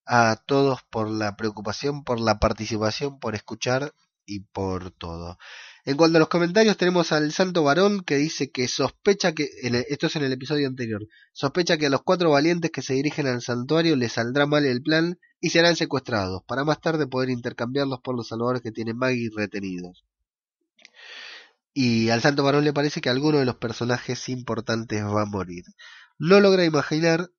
a 0.06 0.36
todos 0.46 0.84
por 0.88 1.10
la 1.10 1.34
preocupación, 1.34 2.04
por 2.04 2.20
la 2.20 2.38
participación, 2.38 3.18
por 3.18 3.34
escuchar 3.34 3.92
y 4.24 4.44
por 4.44 4.92
todo. 4.92 5.38
En 5.84 5.96
cuanto 5.96 6.18
a 6.18 6.20
los 6.20 6.28
comentarios, 6.28 6.76
tenemos 6.76 7.10
al 7.10 7.32
Santo 7.32 7.64
Varón 7.64 8.04
que 8.04 8.14
dice 8.14 8.52
que 8.52 8.68
sospecha 8.68 9.32
que, 9.32 9.48
esto 9.88 10.06
es 10.06 10.14
en 10.14 10.22
el 10.22 10.32
episodio 10.32 10.68
anterior, 10.68 11.04
sospecha 11.32 11.78
que 11.78 11.86
a 11.86 11.90
los 11.90 12.04
cuatro 12.04 12.30
valientes 12.30 12.70
que 12.70 12.82
se 12.82 12.94
dirigen 12.94 13.26
al 13.26 13.42
santuario 13.42 13.96
les 13.96 14.12
saldrá 14.12 14.46
mal 14.46 14.64
el 14.64 14.82
plan 14.82 15.18
y 15.40 15.50
serán 15.50 15.74
secuestrados, 15.74 16.44
para 16.46 16.62
más 16.62 16.80
tarde 16.80 17.08
poder 17.08 17.28
intercambiarlos 17.28 17.98
por 18.04 18.14
los 18.14 18.28
salvadores 18.28 18.62
que 18.62 18.70
tiene 18.70 18.94
Maggie 18.94 19.30
retenidos. 19.34 20.04
Y 21.72 22.10
al 22.10 22.20
Santo 22.20 22.42
Varón 22.44 22.64
le 22.64 22.72
parece 22.72 23.00
que 23.00 23.10
alguno 23.10 23.38
de 23.38 23.44
los 23.44 23.56
personajes 23.56 24.28
importantes 24.28 25.04
va 25.04 25.22
a 25.22 25.26
morir. 25.26 25.64
No 26.18 26.40
logra 26.40 26.64
imaginar 26.64 27.30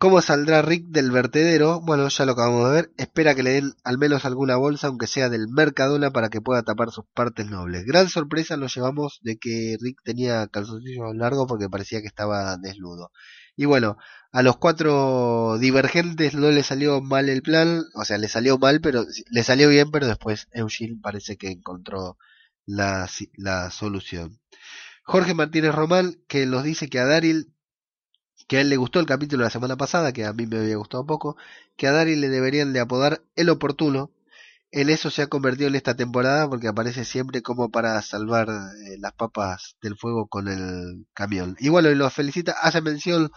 ¿Cómo 0.00 0.22
saldrá 0.22 0.62
Rick 0.62 0.86
del 0.86 1.10
vertedero? 1.10 1.82
Bueno, 1.82 2.08
ya 2.08 2.24
lo 2.24 2.32
acabamos 2.32 2.70
de 2.70 2.74
ver. 2.74 2.90
Espera 2.96 3.34
que 3.34 3.42
le 3.42 3.50
den 3.50 3.74
al 3.84 3.98
menos 3.98 4.24
alguna 4.24 4.56
bolsa, 4.56 4.86
aunque 4.86 5.06
sea 5.06 5.28
del 5.28 5.46
Mercadona, 5.48 6.10
para 6.10 6.30
que 6.30 6.40
pueda 6.40 6.62
tapar 6.62 6.90
sus 6.90 7.04
partes 7.12 7.50
nobles. 7.50 7.84
Gran 7.84 8.08
sorpresa 8.08 8.56
nos 8.56 8.74
llevamos 8.74 9.18
de 9.20 9.36
que 9.36 9.76
Rick 9.78 9.98
tenía 10.02 10.46
calzoncillos 10.46 11.14
largos 11.14 11.46
porque 11.46 11.68
parecía 11.68 12.00
que 12.00 12.06
estaba 12.06 12.56
desnudo. 12.56 13.12
Y 13.56 13.66
bueno, 13.66 13.98
a 14.32 14.42
los 14.42 14.56
cuatro 14.56 15.58
divergentes 15.58 16.34
no 16.34 16.50
le 16.50 16.62
salió 16.62 17.02
mal 17.02 17.28
el 17.28 17.42
plan, 17.42 17.82
o 17.94 18.06
sea, 18.06 18.16
le 18.16 18.28
salió 18.28 18.56
mal, 18.56 18.80
pero 18.80 19.04
le 19.30 19.42
salió 19.42 19.68
bien, 19.68 19.90
pero 19.90 20.06
después 20.06 20.48
Eugene 20.52 20.98
parece 21.02 21.36
que 21.36 21.50
encontró 21.50 22.16
la, 22.66 23.08
la 23.36 23.70
solución. 23.70 24.38
Jorge 25.04 25.34
Martínez 25.34 25.74
Román, 25.74 26.16
que 26.28 26.46
nos 26.46 26.62
dice 26.64 26.88
que 26.88 26.98
a 26.98 27.06
Daryl 27.06 27.52
que 28.50 28.56
a 28.58 28.60
él 28.62 28.68
le 28.68 28.76
gustó 28.76 28.98
el 28.98 29.06
capítulo 29.06 29.42
de 29.42 29.46
la 29.46 29.50
semana 29.50 29.76
pasada, 29.76 30.12
que 30.12 30.24
a 30.26 30.32
mí 30.32 30.44
me 30.44 30.58
había 30.58 30.76
gustado 30.76 31.06
poco, 31.06 31.36
que 31.76 31.86
a 31.86 31.92
Daryl 31.92 32.20
le 32.20 32.28
deberían 32.28 32.72
de 32.72 32.80
apodar 32.80 33.22
el 33.36 33.48
oportuno. 33.48 34.10
En 34.72 34.90
eso 34.90 35.10
se 35.10 35.22
ha 35.22 35.28
convertido 35.28 35.68
en 35.68 35.76
esta 35.76 35.94
temporada 35.94 36.48
porque 36.48 36.66
aparece 36.66 37.04
siempre 37.04 37.42
como 37.42 37.70
para 37.70 38.02
salvar 38.02 38.48
eh, 38.48 38.96
las 38.98 39.12
papas 39.12 39.76
del 39.82 39.96
fuego 39.96 40.26
con 40.26 40.48
el 40.48 41.06
camión. 41.14 41.56
Y 41.60 41.68
bueno, 41.68 41.90
y 41.90 41.94
lo 41.94 42.10
felicita, 42.10 42.52
hace 42.60 42.80
mención 42.80 43.30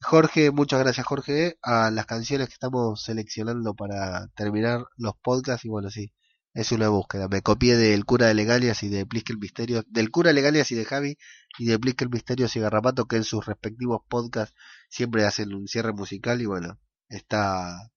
Jorge, 0.00 0.50
muchas 0.52 0.80
gracias 0.80 1.06
Jorge, 1.06 1.58
a 1.62 1.90
las 1.90 2.06
canciones 2.06 2.48
que 2.48 2.54
estamos 2.54 3.02
seleccionando 3.02 3.74
para 3.74 4.28
terminar 4.36 4.84
los 4.96 5.14
podcasts 5.22 5.64
y 5.64 5.68
bueno, 5.68 5.90
sí, 5.90 6.12
es 6.54 6.72
una 6.72 6.88
búsqueda. 6.88 7.28
Me 7.28 7.42
copié 7.42 7.76
del 7.76 8.04
cura 8.04 8.26
de 8.26 8.34
Legalias 8.34 8.82
y 8.82 8.88
de 8.88 9.06
Pliskel 9.06 9.38
Misterios, 9.38 9.84
del 9.88 10.10
cura 10.10 10.28
de 10.28 10.34
Legalias 10.34 10.70
y 10.72 10.74
de 10.74 10.84
Javi 10.84 11.18
y 11.58 11.66
de 11.66 11.78
Pliskel 11.78 12.10
Misterios 12.10 12.56
y 12.56 12.60
Garrapato 12.60 13.06
que 13.06 13.16
en 13.16 13.24
sus 13.24 13.46
respectivos 13.46 14.02
podcasts 14.08 14.54
siempre 14.88 15.24
hacen 15.24 15.54
un 15.54 15.68
cierre 15.68 15.92
musical 15.92 16.40
y 16.42 16.46
bueno, 16.46 16.78
está 17.08 17.90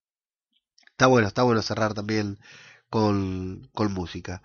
Está 0.94 1.08
bueno, 1.08 1.26
está 1.26 1.42
bueno 1.42 1.60
cerrar 1.60 1.92
también 1.92 2.38
con, 2.88 3.68
con 3.74 3.92
música. 3.92 4.42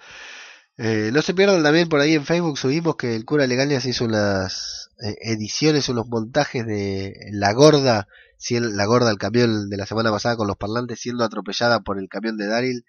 Eh, 0.78 1.12
no 1.14 1.22
se 1.22 1.36
pierdan 1.36 1.62
también 1.62 1.90
por 1.90 2.00
ahí 2.00 2.16
en 2.16 2.26
Facebook 2.26 2.58
subimos 2.58 2.96
que 2.96 3.16
el 3.16 3.24
cura 3.24 3.46
Legañas 3.46 3.86
hizo 3.86 4.06
unas 4.06 4.90
eh, 5.00 5.16
ediciones, 5.22 5.90
unos 5.90 6.08
montajes 6.08 6.66
de 6.66 7.14
La 7.34 7.54
Gorda, 7.54 8.08
la 8.50 8.86
Gorda, 8.86 9.12
el 9.12 9.20
camión 9.20 9.70
de 9.70 9.78
la 9.78 9.86
semana 9.86 10.10
pasada 10.10 10.38
con 10.38 10.48
los 10.48 10.58
parlantes 10.58 11.00
siendo 11.00 11.24
atropellada 11.24 11.82
por 11.82 12.00
el 12.00 12.10
camión 12.10 12.36
de 12.36 12.48
Daryl, 12.48 12.84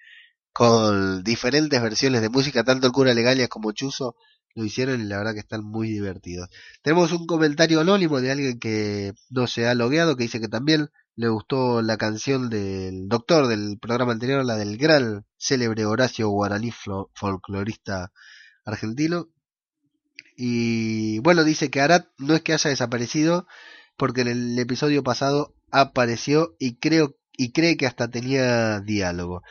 con 0.52 1.22
diferentes 1.22 1.80
versiones 1.80 2.22
de 2.22 2.28
música, 2.28 2.64
tanto 2.64 2.86
el 2.86 2.92
cura 2.92 3.14
Legañas 3.14 3.48
como 3.48 3.72
Chuzo 3.72 4.16
lo 4.54 4.64
hicieron 4.64 5.00
y 5.00 5.04
la 5.04 5.18
verdad 5.18 5.34
que 5.34 5.40
están 5.40 5.64
muy 5.64 5.88
divertidos. 5.88 6.48
Tenemos 6.82 7.12
un 7.12 7.26
comentario 7.26 7.80
anónimo 7.80 8.20
de 8.20 8.32
alguien 8.32 8.58
que 8.58 9.12
no 9.30 9.46
se 9.46 9.66
ha 9.68 9.74
logueado, 9.74 10.16
que 10.16 10.24
dice 10.24 10.40
que 10.40 10.48
también 10.48 10.90
le 11.16 11.28
gustó 11.28 11.82
la 11.82 11.96
canción 11.96 12.48
del 12.50 13.08
doctor 13.08 13.46
del 13.46 13.78
programa 13.78 14.12
anterior, 14.12 14.44
la 14.44 14.56
del 14.56 14.76
gran 14.76 15.24
célebre 15.36 15.84
Horacio 15.84 16.28
Guaraní, 16.28 16.72
folclorista 17.14 18.12
argentino. 18.64 19.28
Y 20.36 21.18
bueno, 21.20 21.44
dice 21.44 21.70
que 21.70 21.80
Arat 21.80 22.08
no 22.18 22.34
es 22.34 22.42
que 22.42 22.54
haya 22.54 22.70
desaparecido, 22.70 23.46
porque 23.96 24.22
en 24.22 24.28
el 24.28 24.58
episodio 24.58 25.02
pasado 25.02 25.54
apareció 25.70 26.56
y 26.58 26.76
creo 26.76 27.16
y 27.36 27.52
cree 27.52 27.76
que 27.76 27.86
hasta 27.86 28.10
tenía 28.10 28.80
diálogo. 28.80 29.42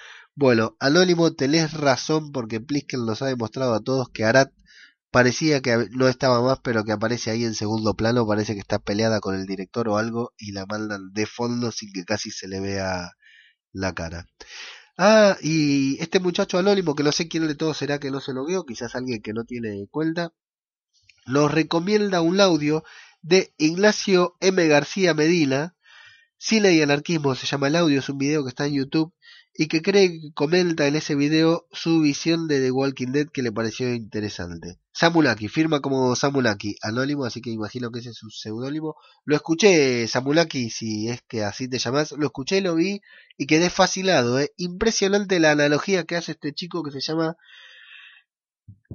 Bueno, 0.41 0.77
Anónimo, 0.79 1.33
tenés 1.33 1.73
razón 1.73 2.31
porque 2.31 2.61
Plisken 2.61 3.05
nos 3.05 3.21
ha 3.21 3.25
demostrado 3.25 3.73
a 3.73 3.81
todos 3.81 4.07
que 4.07 4.23
Arat 4.23 4.53
parecía 5.11 5.61
que 5.61 5.89
no 5.91 6.07
estaba 6.07 6.41
más, 6.41 6.59
pero 6.63 6.85
que 6.85 6.93
aparece 6.93 7.29
ahí 7.29 7.43
en 7.43 7.55
segundo 7.55 7.93
plano, 7.93 8.25
parece 8.25 8.53
que 8.53 8.61
está 8.61 8.79
peleada 8.79 9.19
con 9.19 9.35
el 9.35 9.45
director 9.45 9.89
o 9.89 9.97
algo 9.97 10.31
y 10.37 10.53
la 10.53 10.65
mandan 10.65 11.11
de 11.11 11.25
fondo 11.25 11.73
sin 11.73 11.91
que 11.91 12.05
casi 12.05 12.31
se 12.31 12.47
le 12.47 12.61
vea 12.61 13.11
la 13.73 13.93
cara. 13.93 14.27
Ah, 14.97 15.35
y 15.41 16.01
este 16.01 16.21
muchacho 16.21 16.57
anónimo, 16.57 16.95
que 16.95 17.03
no 17.03 17.11
sé 17.11 17.27
quién 17.27 17.45
de 17.45 17.55
todos 17.55 17.75
será 17.75 17.99
que 17.99 18.09
no 18.09 18.21
se 18.21 18.31
lo 18.31 18.45
vio, 18.45 18.65
quizás 18.65 18.95
alguien 18.95 19.21
que 19.21 19.33
no 19.33 19.43
tiene 19.43 19.87
cuenta, 19.91 20.31
nos 21.25 21.51
recomienda 21.51 22.21
un 22.21 22.39
audio 22.39 22.85
de 23.21 23.53
Ignacio 23.57 24.37
M. 24.39 24.65
García 24.69 25.13
Medina, 25.13 25.75
Cine 26.37 26.71
y 26.71 26.81
Anarquismo 26.81 27.35
se 27.35 27.45
llama 27.45 27.67
el 27.67 27.75
audio, 27.75 27.99
es 27.99 28.07
un 28.07 28.17
video 28.17 28.43
que 28.45 28.49
está 28.49 28.67
en 28.67 28.75
YouTube 28.75 29.13
y 29.62 29.68
que 29.68 29.82
cree 29.82 30.22
que 30.22 30.32
comenta 30.34 30.88
en 30.88 30.95
ese 30.95 31.16
video 31.16 31.68
su 31.74 31.99
visión 31.99 32.47
de 32.47 32.62
The 32.62 32.72
Walking 32.72 33.12
Dead 33.12 33.28
que 33.28 33.41
le 33.41 33.51
pareció 33.51 33.93
interesante. 33.93 34.80
Samulaki, 34.93 35.49
firma 35.49 35.82
como 35.82 36.16
Samulaki, 36.16 36.78
anónimo, 36.82 37.26
así 37.26 37.41
que 37.41 37.49
imagino 37.49 37.91
que 37.91 37.99
ese 37.99 38.12
es 38.12 38.16
su 38.16 38.30
seudónimo. 38.30 38.95
Lo 39.26 39.36
escuché, 39.36 40.07
Samulaki, 40.07 40.70
si 40.70 41.10
es 41.10 41.24
que 41.28 41.43
así 41.43 41.68
te 41.68 41.78
llamas, 41.78 42.14
lo 42.14 42.28
escuché, 42.28 42.62
lo 42.62 42.76
vi 42.76 43.01
y 43.38 43.47
quedé 43.47 43.70
fascinado. 43.70 44.39
¿eh? 44.39 44.53
Impresionante 44.55 45.41
la 45.41 45.51
analogía 45.51 46.05
que 46.05 46.16
hace 46.16 46.32
este 46.32 46.53
chico 46.53 46.82
que 46.82 46.91
se 46.91 47.01
llama 47.01 47.36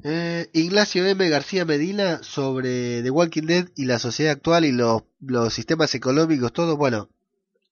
eh, 0.03 0.49
Ignacio 0.55 1.07
M. 1.07 1.29
García 1.29 1.67
Medina 1.67 2.23
sobre 2.23 3.03
The 3.03 3.11
Walking 3.11 3.43
Dead 3.43 3.69
y 3.77 3.85
la 3.85 3.99
sociedad 3.99 4.33
actual 4.33 4.65
y 4.65 4.73
los, 4.73 5.03
los 5.21 5.53
sistemas 5.53 5.95
económicos, 5.95 6.55
todo. 6.55 6.79
Bueno, 6.79 7.11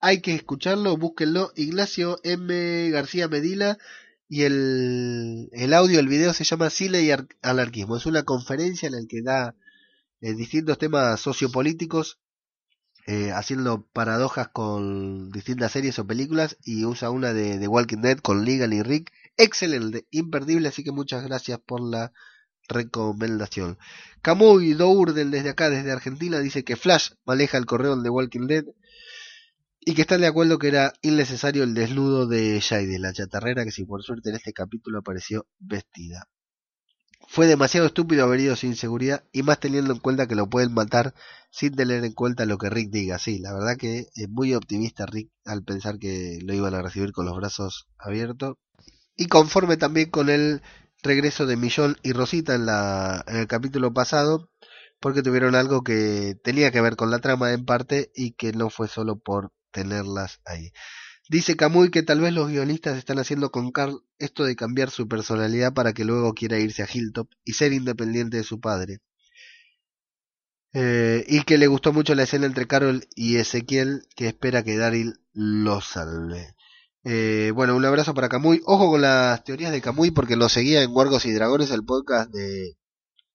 hay 0.02 0.20
que 0.20 0.34
escucharlo, 0.34 0.96
búsquenlo. 0.96 1.52
Ignacio 1.54 2.18
M. 2.24 2.90
García 2.90 3.28
Medina 3.28 3.78
y 4.28 4.42
el, 4.42 5.48
el 5.52 5.72
audio, 5.72 6.00
el 6.00 6.08
video 6.08 6.34
se 6.34 6.42
llama 6.44 6.70
Cine 6.70 7.02
y 7.02 7.12
Anarquismo. 7.40 7.96
Es 7.96 8.04
una 8.04 8.24
conferencia 8.24 8.88
en 8.88 8.94
la 8.94 9.00
que 9.08 9.22
da 9.22 9.54
eh, 10.20 10.34
distintos 10.34 10.78
temas 10.78 11.20
sociopolíticos, 11.20 12.18
eh, 13.06 13.30
haciendo 13.30 13.86
paradojas 13.92 14.48
con 14.48 15.30
distintas 15.30 15.70
series 15.70 15.98
o 16.00 16.06
películas 16.06 16.56
y 16.64 16.84
usa 16.84 17.10
una 17.10 17.32
de, 17.32 17.68
Walking 17.68 18.02
Dead 18.02 18.18
con 18.18 18.44
Ligan 18.44 18.72
y 18.72 18.82
Rick. 18.82 19.12
Excelente, 19.36 20.06
imperdible, 20.10 20.68
así 20.68 20.82
que 20.82 20.90
muchas 20.90 21.22
gracias 21.22 21.60
por 21.60 21.80
la 21.80 22.12
recomendación. 22.68 23.78
Camuy 24.20 24.74
Dourdel 24.74 25.30
desde 25.30 25.50
acá, 25.50 25.70
desde 25.70 25.92
Argentina, 25.92 26.40
dice 26.40 26.64
que 26.64 26.74
Flash 26.74 27.12
maneja 27.24 27.56
el 27.56 27.66
correo 27.66 27.94
de 27.96 28.10
Walking 28.10 28.48
Dead 28.48 28.64
y 29.84 29.94
que 29.94 30.02
están 30.02 30.20
de 30.20 30.28
acuerdo 30.28 30.58
que 30.58 30.68
era 30.68 30.92
innecesario 31.02 31.64
el 31.64 31.74
desnudo 31.74 32.26
de 32.26 32.60
Shady, 32.60 32.98
la 32.98 33.12
chatarrera 33.12 33.64
que 33.64 33.72
si 33.72 33.84
por 33.84 34.02
suerte 34.02 34.30
en 34.30 34.36
este 34.36 34.52
capítulo 34.52 34.98
apareció 34.98 35.46
vestida. 35.58 36.28
Fue 37.28 37.46
demasiado 37.46 37.86
estúpido 37.86 38.24
haber 38.24 38.40
ido 38.40 38.54
sin 38.54 38.76
seguridad 38.76 39.24
y 39.32 39.42
más 39.42 39.58
teniendo 39.58 39.92
en 39.92 39.98
cuenta 39.98 40.28
que 40.28 40.34
lo 40.36 40.48
pueden 40.48 40.72
matar 40.72 41.14
sin 41.50 41.74
tener 41.74 42.04
en 42.04 42.12
cuenta 42.12 42.46
lo 42.46 42.58
que 42.58 42.70
Rick 42.70 42.90
diga. 42.90 43.18
Sí, 43.18 43.38
la 43.38 43.52
verdad 43.52 43.76
que 43.76 44.06
es 44.14 44.28
muy 44.28 44.54
optimista 44.54 45.06
Rick 45.06 45.30
al 45.44 45.64
pensar 45.64 45.98
que 45.98 46.38
lo 46.44 46.54
iban 46.54 46.74
a 46.74 46.82
recibir 46.82 47.12
con 47.12 47.26
los 47.26 47.36
brazos 47.36 47.88
abiertos. 47.98 48.56
Y 49.16 49.26
conforme 49.26 49.76
también 49.76 50.10
con 50.10 50.30
el 50.30 50.62
regreso 51.02 51.46
de 51.46 51.56
Millón 51.56 51.96
y 52.02 52.12
Rosita 52.12 52.54
en, 52.54 52.66
la, 52.66 53.24
en 53.26 53.36
el 53.36 53.46
capítulo 53.48 53.92
pasado, 53.92 54.48
porque 55.00 55.22
tuvieron 55.22 55.56
algo 55.56 55.82
que 55.82 56.36
tenía 56.44 56.70
que 56.70 56.80
ver 56.80 56.96
con 56.96 57.10
la 57.10 57.18
trama 57.18 57.52
en 57.52 57.64
parte 57.64 58.12
y 58.14 58.32
que 58.32 58.52
no 58.52 58.70
fue 58.70 58.88
solo 58.88 59.18
por 59.18 59.52
tenerlas 59.72 60.40
ahí. 60.44 60.72
Dice 61.28 61.56
Camuy 61.56 61.90
que 61.90 62.02
tal 62.02 62.20
vez 62.20 62.32
los 62.32 62.48
guionistas 62.48 62.98
están 62.98 63.18
haciendo 63.18 63.50
con 63.50 63.72
Carl 63.72 64.02
esto 64.18 64.44
de 64.44 64.56
cambiar 64.56 64.90
su 64.90 65.08
personalidad 65.08 65.72
para 65.72 65.92
que 65.92 66.04
luego 66.04 66.34
quiera 66.34 66.58
irse 66.58 66.82
a 66.82 66.88
Hilltop 66.92 67.28
y 67.44 67.54
ser 67.54 67.72
independiente 67.72 68.36
de 68.36 68.44
su 68.44 68.60
padre. 68.60 69.00
Eh, 70.74 71.24
y 71.28 71.42
que 71.42 71.58
le 71.58 71.66
gustó 71.66 71.92
mucho 71.92 72.14
la 72.14 72.22
escena 72.22 72.46
entre 72.46 72.66
Carol 72.66 73.06
y 73.14 73.36
Ezequiel, 73.36 74.06
que 74.16 74.28
espera 74.28 74.62
que 74.62 74.76
Daryl 74.76 75.20
lo 75.32 75.80
salve. 75.80 76.54
Eh, 77.04 77.52
bueno, 77.54 77.76
un 77.76 77.84
abrazo 77.84 78.14
para 78.14 78.28
Camuy. 78.28 78.62
Ojo 78.64 78.90
con 78.90 79.02
las 79.02 79.44
teorías 79.44 79.72
de 79.72 79.80
Camuy 79.80 80.10
porque 80.10 80.36
lo 80.36 80.48
seguía 80.48 80.82
en 80.82 80.92
Wargos 80.92 81.26
y 81.26 81.32
Dragones, 81.32 81.70
el 81.70 81.84
podcast 81.84 82.30
de 82.30 82.76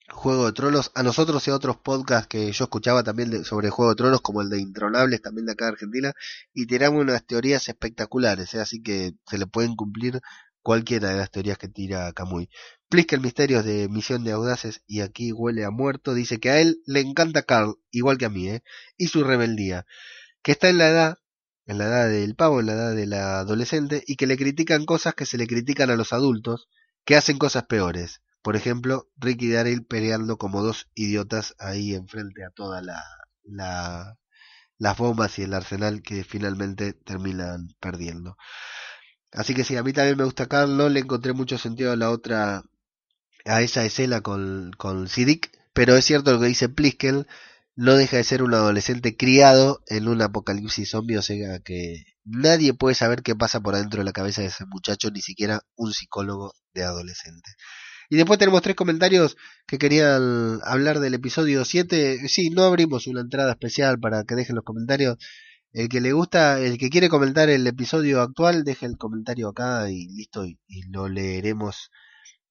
Juego 0.10 0.46
de 0.46 0.54
Tronos, 0.54 0.92
a 0.96 1.04
nosotros 1.04 1.46
y 1.48 1.52
a 1.52 1.56
otros 1.56 1.78
podcasts 1.78 2.28
que 2.28 2.52
yo 2.52 2.64
escuchaba 2.64 3.04
también 3.04 3.44
sobre 3.44 3.70
Juego 3.70 3.92
de 3.92 3.98
Tronos, 3.98 4.22
como 4.22 4.42
el 4.42 4.50
de 4.50 4.60
Intronables, 4.60 5.22
también 5.22 5.46
de 5.46 5.52
acá 5.52 5.66
de 5.66 5.72
Argentina, 5.72 6.14
y 6.54 6.66
tiramos 6.66 7.02
unas 7.02 7.26
teorías 7.26 7.68
espectaculares, 7.68 8.54
¿eh? 8.54 8.62
así 8.62 8.82
que 8.82 9.16
se 9.28 9.38
le 9.38 9.48
pueden 9.48 9.76
cumplir 9.76 10.22
cualquiera 10.62 11.10
de 11.10 11.18
las 11.18 11.30
teorías 11.30 11.58
que 11.58 11.68
tira 11.68 12.12
Camuy. 12.14 12.50
El 12.90 13.20
misterio 13.20 13.64
de 13.64 13.90
Misión 13.90 14.24
de 14.24 14.32
Audaces 14.32 14.82
y 14.88 15.02
aquí 15.02 15.34
huele 15.34 15.66
a 15.66 15.72
muerto, 15.72 16.14
dice 16.14 16.40
que 16.40 16.52
a 16.52 16.62
él 16.62 16.82
le 16.86 17.02
encanta 17.02 17.44
Carl, 17.44 17.76
igual 17.92 18.18
que 18.18 18.26
a 18.26 18.30
mí, 18.30 18.48
¿eh? 18.48 18.64
y 18.96 19.08
su 19.08 19.26
rebeldía, 19.26 19.86
que 20.42 20.54
está 20.54 20.70
en 20.70 20.78
la 20.78 20.88
edad, 20.88 21.18
en 21.66 21.80
la 21.80 21.86
edad 21.86 22.10
del 22.10 22.36
pavo, 22.36 22.62
en 22.62 22.68
la 22.68 22.74
edad 22.74 22.96
de 22.96 23.08
la 23.08 23.40
adolescente, 23.40 24.04
y 24.08 24.16
que 24.16 24.26
le 24.26 24.38
critican 24.38 24.86
cosas 24.86 25.16
que 25.16 25.26
se 25.26 25.38
le 25.38 25.48
critican 25.48 25.90
a 25.90 25.98
los 25.98 26.14
adultos, 26.14 26.70
que 27.04 27.18
hacen 27.18 27.38
cosas 27.38 27.66
peores 27.66 28.22
por 28.42 28.56
ejemplo, 28.56 29.10
Ricky 29.18 29.48
y 29.48 29.52
Daryl 29.52 29.86
peleando 29.86 30.38
como 30.38 30.62
dos 30.64 30.88
idiotas 30.96 31.56
ahí 31.60 31.94
enfrente 31.94 32.46
a 32.46 32.52
toda 32.52 32.82
la, 32.82 33.04
la, 33.44 34.18
las 34.78 34.98
bombas 34.98 35.38
y 35.40 35.44
el 35.44 35.54
arsenal 35.54 36.02
que 36.02 36.24
finalmente 36.24 36.94
terminan 36.94 37.70
perdiendo. 37.80 38.38
Así 39.32 39.54
que 39.54 39.64
sí, 39.64 39.76
a 39.76 39.84
mí 39.84 39.94
también 39.94 40.18
me 40.18 40.24
gusta 40.24 40.48
Carl, 40.48 40.78
no 40.78 40.90
le 40.90 41.02
encontré 41.02 41.34
mucho 41.34 41.58
sentido 41.58 41.92
a 41.92 41.98
la 41.98 42.12
otra, 42.12 42.64
a 43.46 43.62
esa 43.62 43.84
escena 43.86 44.22
con, 44.22 44.72
con 44.78 45.08
pero 45.74 45.96
es 45.96 46.06
cierto 46.06 46.32
lo 46.34 46.40
que 46.40 46.48
dice 46.48 46.70
Pliskel, 46.70 47.28
no 47.76 47.96
deja 47.96 48.18
de 48.18 48.24
ser 48.24 48.42
un 48.42 48.54
adolescente 48.54 49.16
criado 49.16 49.84
en 49.88 50.08
un 50.08 50.22
apocalipsis 50.22 50.90
zombie, 50.90 51.18
o 51.18 51.22
sea 51.22 51.60
que 51.60 52.06
nadie 52.26 52.74
puede 52.74 52.96
saber 52.96 53.22
qué 53.22 53.36
pasa 53.36 53.60
por 53.62 53.76
adentro 53.76 54.00
de 54.00 54.06
la 54.06 54.14
cabeza 54.14 54.42
de 54.42 54.48
ese 54.48 54.66
muchacho, 54.66 55.12
ni 55.12 55.22
siquiera 55.22 55.62
un 55.76 55.94
psicólogo 55.94 56.54
de 56.74 56.84
adolescente. 56.84 57.52
Y 58.10 58.16
después 58.16 58.40
tenemos 58.40 58.62
tres 58.62 58.76
comentarios 58.76 59.36
que 59.66 59.78
querían 59.78 60.60
hablar 60.64 61.00
del 61.00 61.14
episodio 61.14 61.66
7. 61.66 62.28
Sí, 62.30 62.50
no 62.50 62.64
abrimos 62.64 63.08
una 63.08 63.22
entrada 63.22 63.52
especial 63.52 64.00
para 64.00 64.24
que 64.24 64.36
dejen 64.36 64.56
los 64.56 64.64
comentarios. 64.64 65.18
El 65.74 65.90
que 65.90 66.02
le 66.02 66.14
gusta, 66.14 66.60
el 66.60 66.78
que 66.78 66.90
quiere 66.90 67.10
comentar 67.10 67.50
el 67.50 67.68
episodio 67.68 68.22
actual, 68.22 68.64
deje 68.64 68.86
el 68.86 68.98
comentario 68.98 69.50
acá 69.50 69.90
y 69.90 70.08
listo, 70.08 70.46
y, 70.46 70.58
lo 70.90 71.10
leeremos 71.10 71.92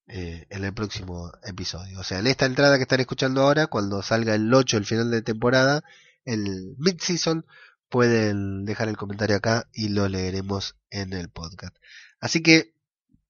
eh, 0.06 0.46
en 0.50 0.64
el 0.64 0.74
próximo 0.74 1.32
episodio. 1.42 2.00
O 2.00 2.04
sea, 2.04 2.18
en 2.18 2.26
esta 2.26 2.44
entrada 2.46 2.76
que 2.76 2.82
están 2.82 3.00
escuchando 3.00 3.42
ahora, 3.42 3.66
cuando 3.66 4.02
salga 4.02 4.34
el 4.34 4.52
8, 4.52 4.76
el 4.76 4.84
final 4.84 5.10
de 5.10 5.22
temporada, 5.22 5.82
el 6.24 6.76
mid-season, 6.78 7.46
pueden 7.88 8.64
dejar 8.64 8.88
el 8.88 8.96
comentario 8.96 9.36
acá 9.36 9.68
y 9.72 9.88
lo 9.88 10.08
leeremos 10.08 10.76
en 10.90 11.12
el 11.14 11.30
podcast. 11.30 11.74
Así 12.20 12.42
que 12.42 12.75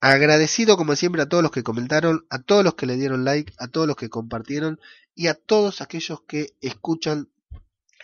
Agradecido 0.08 0.76
como 0.76 0.94
siempre 0.94 1.20
a 1.20 1.28
todos 1.28 1.42
los 1.42 1.50
que 1.50 1.64
comentaron, 1.64 2.26
a 2.30 2.40
todos 2.40 2.62
los 2.62 2.76
que 2.76 2.86
le 2.86 2.94
dieron 2.94 3.24
like, 3.24 3.52
a 3.58 3.66
todos 3.66 3.88
los 3.88 3.96
que 3.96 4.08
compartieron 4.08 4.78
y 5.16 5.26
a 5.26 5.34
todos 5.34 5.80
aquellos 5.80 6.20
que 6.28 6.54
escuchan 6.60 7.28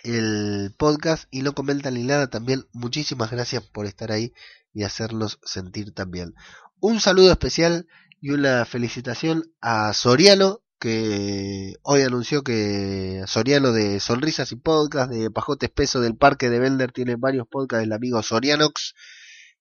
el 0.02 0.74
podcast 0.76 1.28
y 1.30 1.42
no 1.42 1.54
comentan 1.54 1.94
ni 1.94 2.02
nada 2.02 2.26
también. 2.26 2.66
Muchísimas 2.72 3.30
gracias 3.30 3.62
por 3.62 3.86
estar 3.86 4.10
ahí 4.10 4.32
y 4.74 4.82
hacernos 4.82 5.38
sentir 5.44 5.94
también. 5.94 6.34
Un 6.80 6.98
saludo 6.98 7.30
especial 7.30 7.86
y 8.20 8.30
una 8.30 8.64
felicitación 8.64 9.52
a 9.60 9.92
Soriano 9.92 10.60
que 10.80 11.76
hoy 11.82 12.02
anunció 12.02 12.42
que 12.42 13.22
Soriano 13.28 13.70
de 13.70 14.00
Sonrisas 14.00 14.50
y 14.50 14.56
Podcast, 14.56 15.08
de 15.08 15.30
Pajote 15.30 15.66
Espeso 15.66 16.00
del 16.00 16.16
Parque 16.16 16.50
de 16.50 16.58
Bender, 16.58 16.90
tiene 16.90 17.14
varios 17.14 17.46
podcasts 17.46 17.82
del 17.82 17.92
amigo 17.92 18.20
Sorianox 18.24 18.96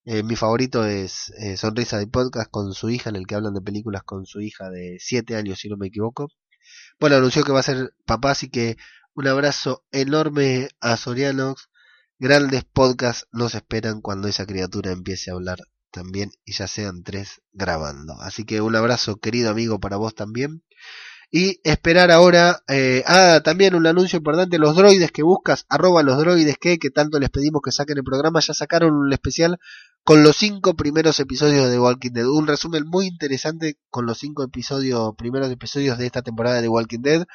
Eh, 0.04 0.24
mi 0.24 0.36
favorito 0.36 0.84
es 0.86 1.32
eh, 1.38 1.58
Sonrisa 1.58 2.00
de 2.00 2.08
Podcast 2.08 2.50
con 2.50 2.74
su 2.74 2.90
hija, 2.90 3.12
en 3.12 3.16
el 3.16 3.28
que 3.28 3.36
hablan 3.36 3.54
de 3.54 3.62
películas 3.62 4.02
con 4.04 4.26
su 4.26 4.42
hija 4.42 4.70
de 4.72 4.98
7 5.00 5.36
años, 5.36 5.60
si 5.60 5.70
no 5.70 5.78
me 5.78 5.88
equivoco. 5.88 6.30
Bueno, 7.00 7.18
anunció 7.18 7.44
que 7.44 7.52
va 7.52 7.60
a 7.60 7.64
ser 7.64 7.94
papá, 8.06 8.32
así 8.32 8.50
que 8.50 8.78
un 9.14 9.28
abrazo 9.28 9.86
enorme 9.92 10.70
a 10.80 10.98
Sorianox. 10.98 11.70
Grandes 12.18 12.64
podcasts 12.64 13.28
nos 13.32 13.56
esperan 13.56 14.02
cuando 14.02 14.28
esa 14.28 14.46
criatura 14.46 14.92
empiece 14.92 15.30
a 15.30 15.36
hablar 15.36 15.60
también 15.92 16.32
y 16.46 16.54
ya 16.54 16.68
sean 16.68 17.04
tres 17.04 17.42
grabando. 17.52 18.14
Así 18.22 18.46
que 18.46 18.62
un 18.62 18.76
abrazo 18.76 19.18
querido 19.18 19.52
amigo 19.52 19.80
para 19.80 19.98
vos 19.98 20.16
también. 20.16 20.64
Y 21.32 21.62
esperar 21.64 22.12
ahora, 22.12 22.62
eh, 22.68 23.04
ah, 23.08 23.40
también 23.44 23.74
un 23.76 23.88
anuncio 23.88 24.18
importante, 24.18 24.58
los 24.58 24.76
droides 24.76 25.12
que 25.12 25.24
buscas, 25.24 25.66
arroba 25.70 26.04
los 26.04 26.18
droides 26.18 26.58
que, 26.58 26.78
que 26.78 26.90
tanto 26.90 27.20
les 27.20 27.30
pedimos 27.30 27.62
que 27.64 27.72
saquen 27.72 27.98
el 27.98 28.04
programa, 28.04 28.42
ya 28.42 28.54
sacaron 28.54 28.94
un 28.94 29.14
especial 29.14 29.58
con 30.04 30.24
los 30.24 30.38
cinco 30.38 30.76
primeros 30.76 31.20
episodios 31.20 31.70
de 31.70 31.80
Walking 31.80 32.12
Dead. 32.12 32.28
Un 32.28 32.48
resumen 32.48 32.86
muy 32.88 33.08
interesante 33.08 33.78
con 33.90 34.06
los 34.06 34.18
cinco 34.18 34.44
episodios, 34.44 35.14
primeros 35.16 35.52
episodios 35.52 35.98
de 35.98 36.08
esta 36.08 36.22
temporada 36.22 36.62
de 36.62 36.68
Walking 36.68 37.02
Dead. 37.02 37.26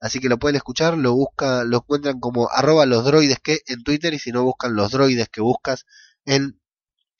Así 0.00 0.18
que 0.20 0.28
lo 0.28 0.38
pueden 0.38 0.56
escuchar, 0.56 0.98
lo 0.98 1.14
busca, 1.14 1.64
lo 1.64 1.78
encuentran 1.78 2.20
como 2.20 2.48
arroba 2.50 2.84
los 2.86 3.04
droides 3.04 3.38
que 3.42 3.60
en 3.66 3.82
Twitter 3.82 4.12
y 4.12 4.18
si 4.18 4.32
no 4.32 4.44
buscan 4.44 4.74
los 4.74 4.90
droides 4.90 5.28
que 5.28 5.40
buscas 5.40 5.86
en 6.24 6.60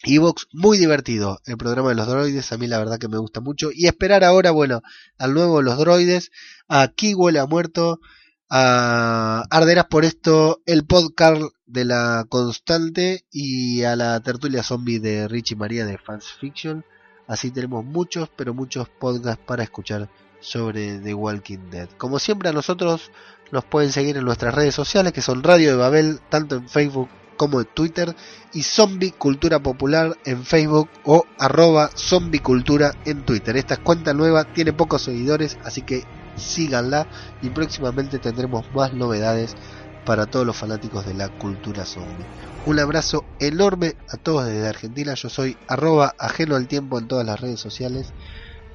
Evox, 0.02 0.46
muy 0.52 0.76
divertido 0.76 1.40
el 1.46 1.56
programa 1.56 1.88
de 1.88 1.94
los 1.94 2.06
droides, 2.06 2.52
a 2.52 2.58
mí 2.58 2.66
la 2.66 2.78
verdad 2.78 2.98
que 2.98 3.08
me 3.08 3.18
gusta 3.18 3.40
mucho. 3.40 3.70
Y 3.72 3.86
esperar 3.86 4.24
ahora, 4.24 4.50
bueno, 4.50 4.82
al 5.18 5.32
nuevo 5.32 5.62
Los 5.62 5.78
Droides, 5.78 6.30
a 6.68 6.92
Huele 7.16 7.38
ha 7.38 7.46
muerto, 7.46 8.00
a 8.48 9.44
Arderás 9.50 9.86
por 9.86 10.04
esto, 10.04 10.60
el 10.66 10.86
podcast 10.86 11.42
de 11.66 11.84
la 11.84 12.24
Constante 12.28 13.24
y 13.30 13.82
a 13.82 13.96
la 13.96 14.20
tertulia 14.20 14.62
zombie 14.62 15.00
de 15.00 15.26
Richie 15.28 15.56
María 15.56 15.84
de 15.84 15.98
Fans 15.98 16.26
Fiction. 16.40 16.84
Así 17.26 17.50
tenemos 17.50 17.84
muchos, 17.84 18.28
pero 18.36 18.54
muchos 18.54 18.88
podcasts 18.88 19.42
para 19.44 19.64
escuchar 19.64 20.08
sobre 20.40 20.98
The 20.98 21.14
Walking 21.14 21.70
Dead. 21.70 21.88
Como 21.98 22.18
siempre 22.18 22.48
a 22.48 22.52
nosotros 22.52 23.10
nos 23.50 23.64
pueden 23.64 23.90
seguir 23.90 24.16
en 24.16 24.24
nuestras 24.24 24.54
redes 24.54 24.74
sociales 24.74 25.12
que 25.12 25.22
son 25.22 25.42
Radio 25.42 25.70
de 25.70 25.76
Babel, 25.76 26.20
tanto 26.28 26.56
en 26.56 26.68
Facebook 26.68 27.08
como 27.36 27.60
en 27.60 27.66
Twitter 27.66 28.14
y 28.52 28.62
Zombie 28.62 29.10
Cultura 29.10 29.58
Popular 29.60 30.16
en 30.24 30.44
Facebook 30.44 30.88
o 31.04 31.24
arroba 31.38 31.90
Zombie 31.96 32.40
Cultura 32.40 32.92
en 33.04 33.24
Twitter. 33.24 33.56
Esta 33.56 33.76
cuenta 33.76 34.14
nueva 34.14 34.44
tiene 34.44 34.72
pocos 34.72 35.02
seguidores, 35.02 35.58
así 35.64 35.82
que 35.82 36.04
síganla 36.36 37.06
y 37.42 37.50
próximamente 37.50 38.18
tendremos 38.18 38.64
más 38.74 38.92
novedades 38.92 39.56
para 40.04 40.26
todos 40.26 40.46
los 40.46 40.56
fanáticos 40.56 41.04
de 41.04 41.14
la 41.14 41.28
cultura 41.28 41.84
zombie. 41.84 42.24
Un 42.64 42.78
abrazo 42.78 43.24
enorme 43.40 43.96
a 44.08 44.16
todos 44.16 44.46
desde 44.46 44.68
Argentina. 44.68 45.14
Yo 45.14 45.28
soy 45.28 45.58
arroba 45.68 46.14
ajeno 46.18 46.56
al 46.56 46.68
tiempo 46.68 46.98
en 46.98 47.08
todas 47.08 47.26
las 47.26 47.40
redes 47.40 47.60
sociales. 47.60 48.12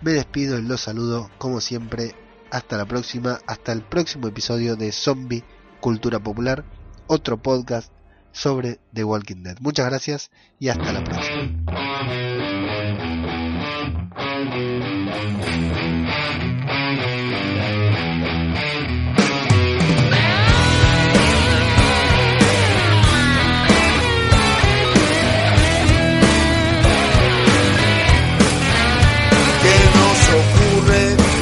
Me 0.01 0.12
despido 0.12 0.59
y 0.59 0.62
los 0.62 0.82
saludo 0.82 1.32
como 1.38 1.62
siempre. 1.62 2.16
Hasta 2.51 2.76
la 2.76 2.86
próxima, 2.86 3.39
hasta 3.47 3.72
el 3.72 3.82
próximo 3.82 4.28
episodio 4.28 4.76
de 4.76 4.91
Zombie 4.91 5.45
Cultura 5.80 6.20
Popular, 6.20 6.66
otro 7.07 7.41
podcast 7.41 7.93
sobre 8.34 8.80
The 8.93 9.05
Walking 9.05 9.43
Dead. 9.43 9.57
Muchas 9.62 9.86
gracias 9.86 10.32
y 10.59 10.68
hasta 10.68 10.91
la 10.91 11.03
próxima. 11.03 11.62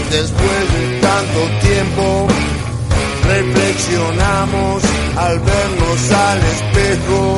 Después 0.10 0.74
de 0.74 1.00
tanto 1.02 1.40
tiempo? 1.62 2.28
Reflexionamos 3.28 4.84
al 5.18 5.40
vernos 5.40 6.12
al 6.12 6.40
espejo. 6.40 7.38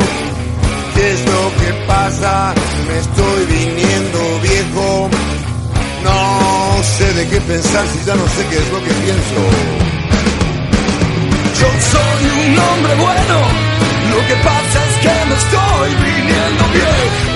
¿Qué 0.96 1.12
es 1.12 1.26
lo 1.26 1.44
que 1.62 1.74
pasa? 1.88 2.54
Me 2.88 2.98
estoy 3.00 3.46
viniendo 3.46 4.20
viejo. 4.42 5.10
No 6.04 6.84
sé 6.84 7.14
de 7.14 7.28
qué 7.28 7.42
pensar 7.42 7.86
si 7.88 8.06
ya 8.06 8.16
no 8.16 8.28
sé 8.28 8.46
qué 8.50 8.58
es 8.58 8.72
lo 8.72 8.80
que 8.80 8.94
pienso. 9.06 9.42
Yo 11.60 11.68
soy 11.94 12.24
un 12.40 12.60
hombre 12.60 12.96
bueno, 12.96 13.38
lo 14.12 14.28
que 14.28 14.36
pasa 14.44 14.78
es 14.90 14.96
que 15.04 15.16
me 15.30 15.36
estoy 15.36 15.90
viniendo 16.06 16.64
viejo. 16.74 17.32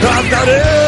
Trataré 0.00 0.83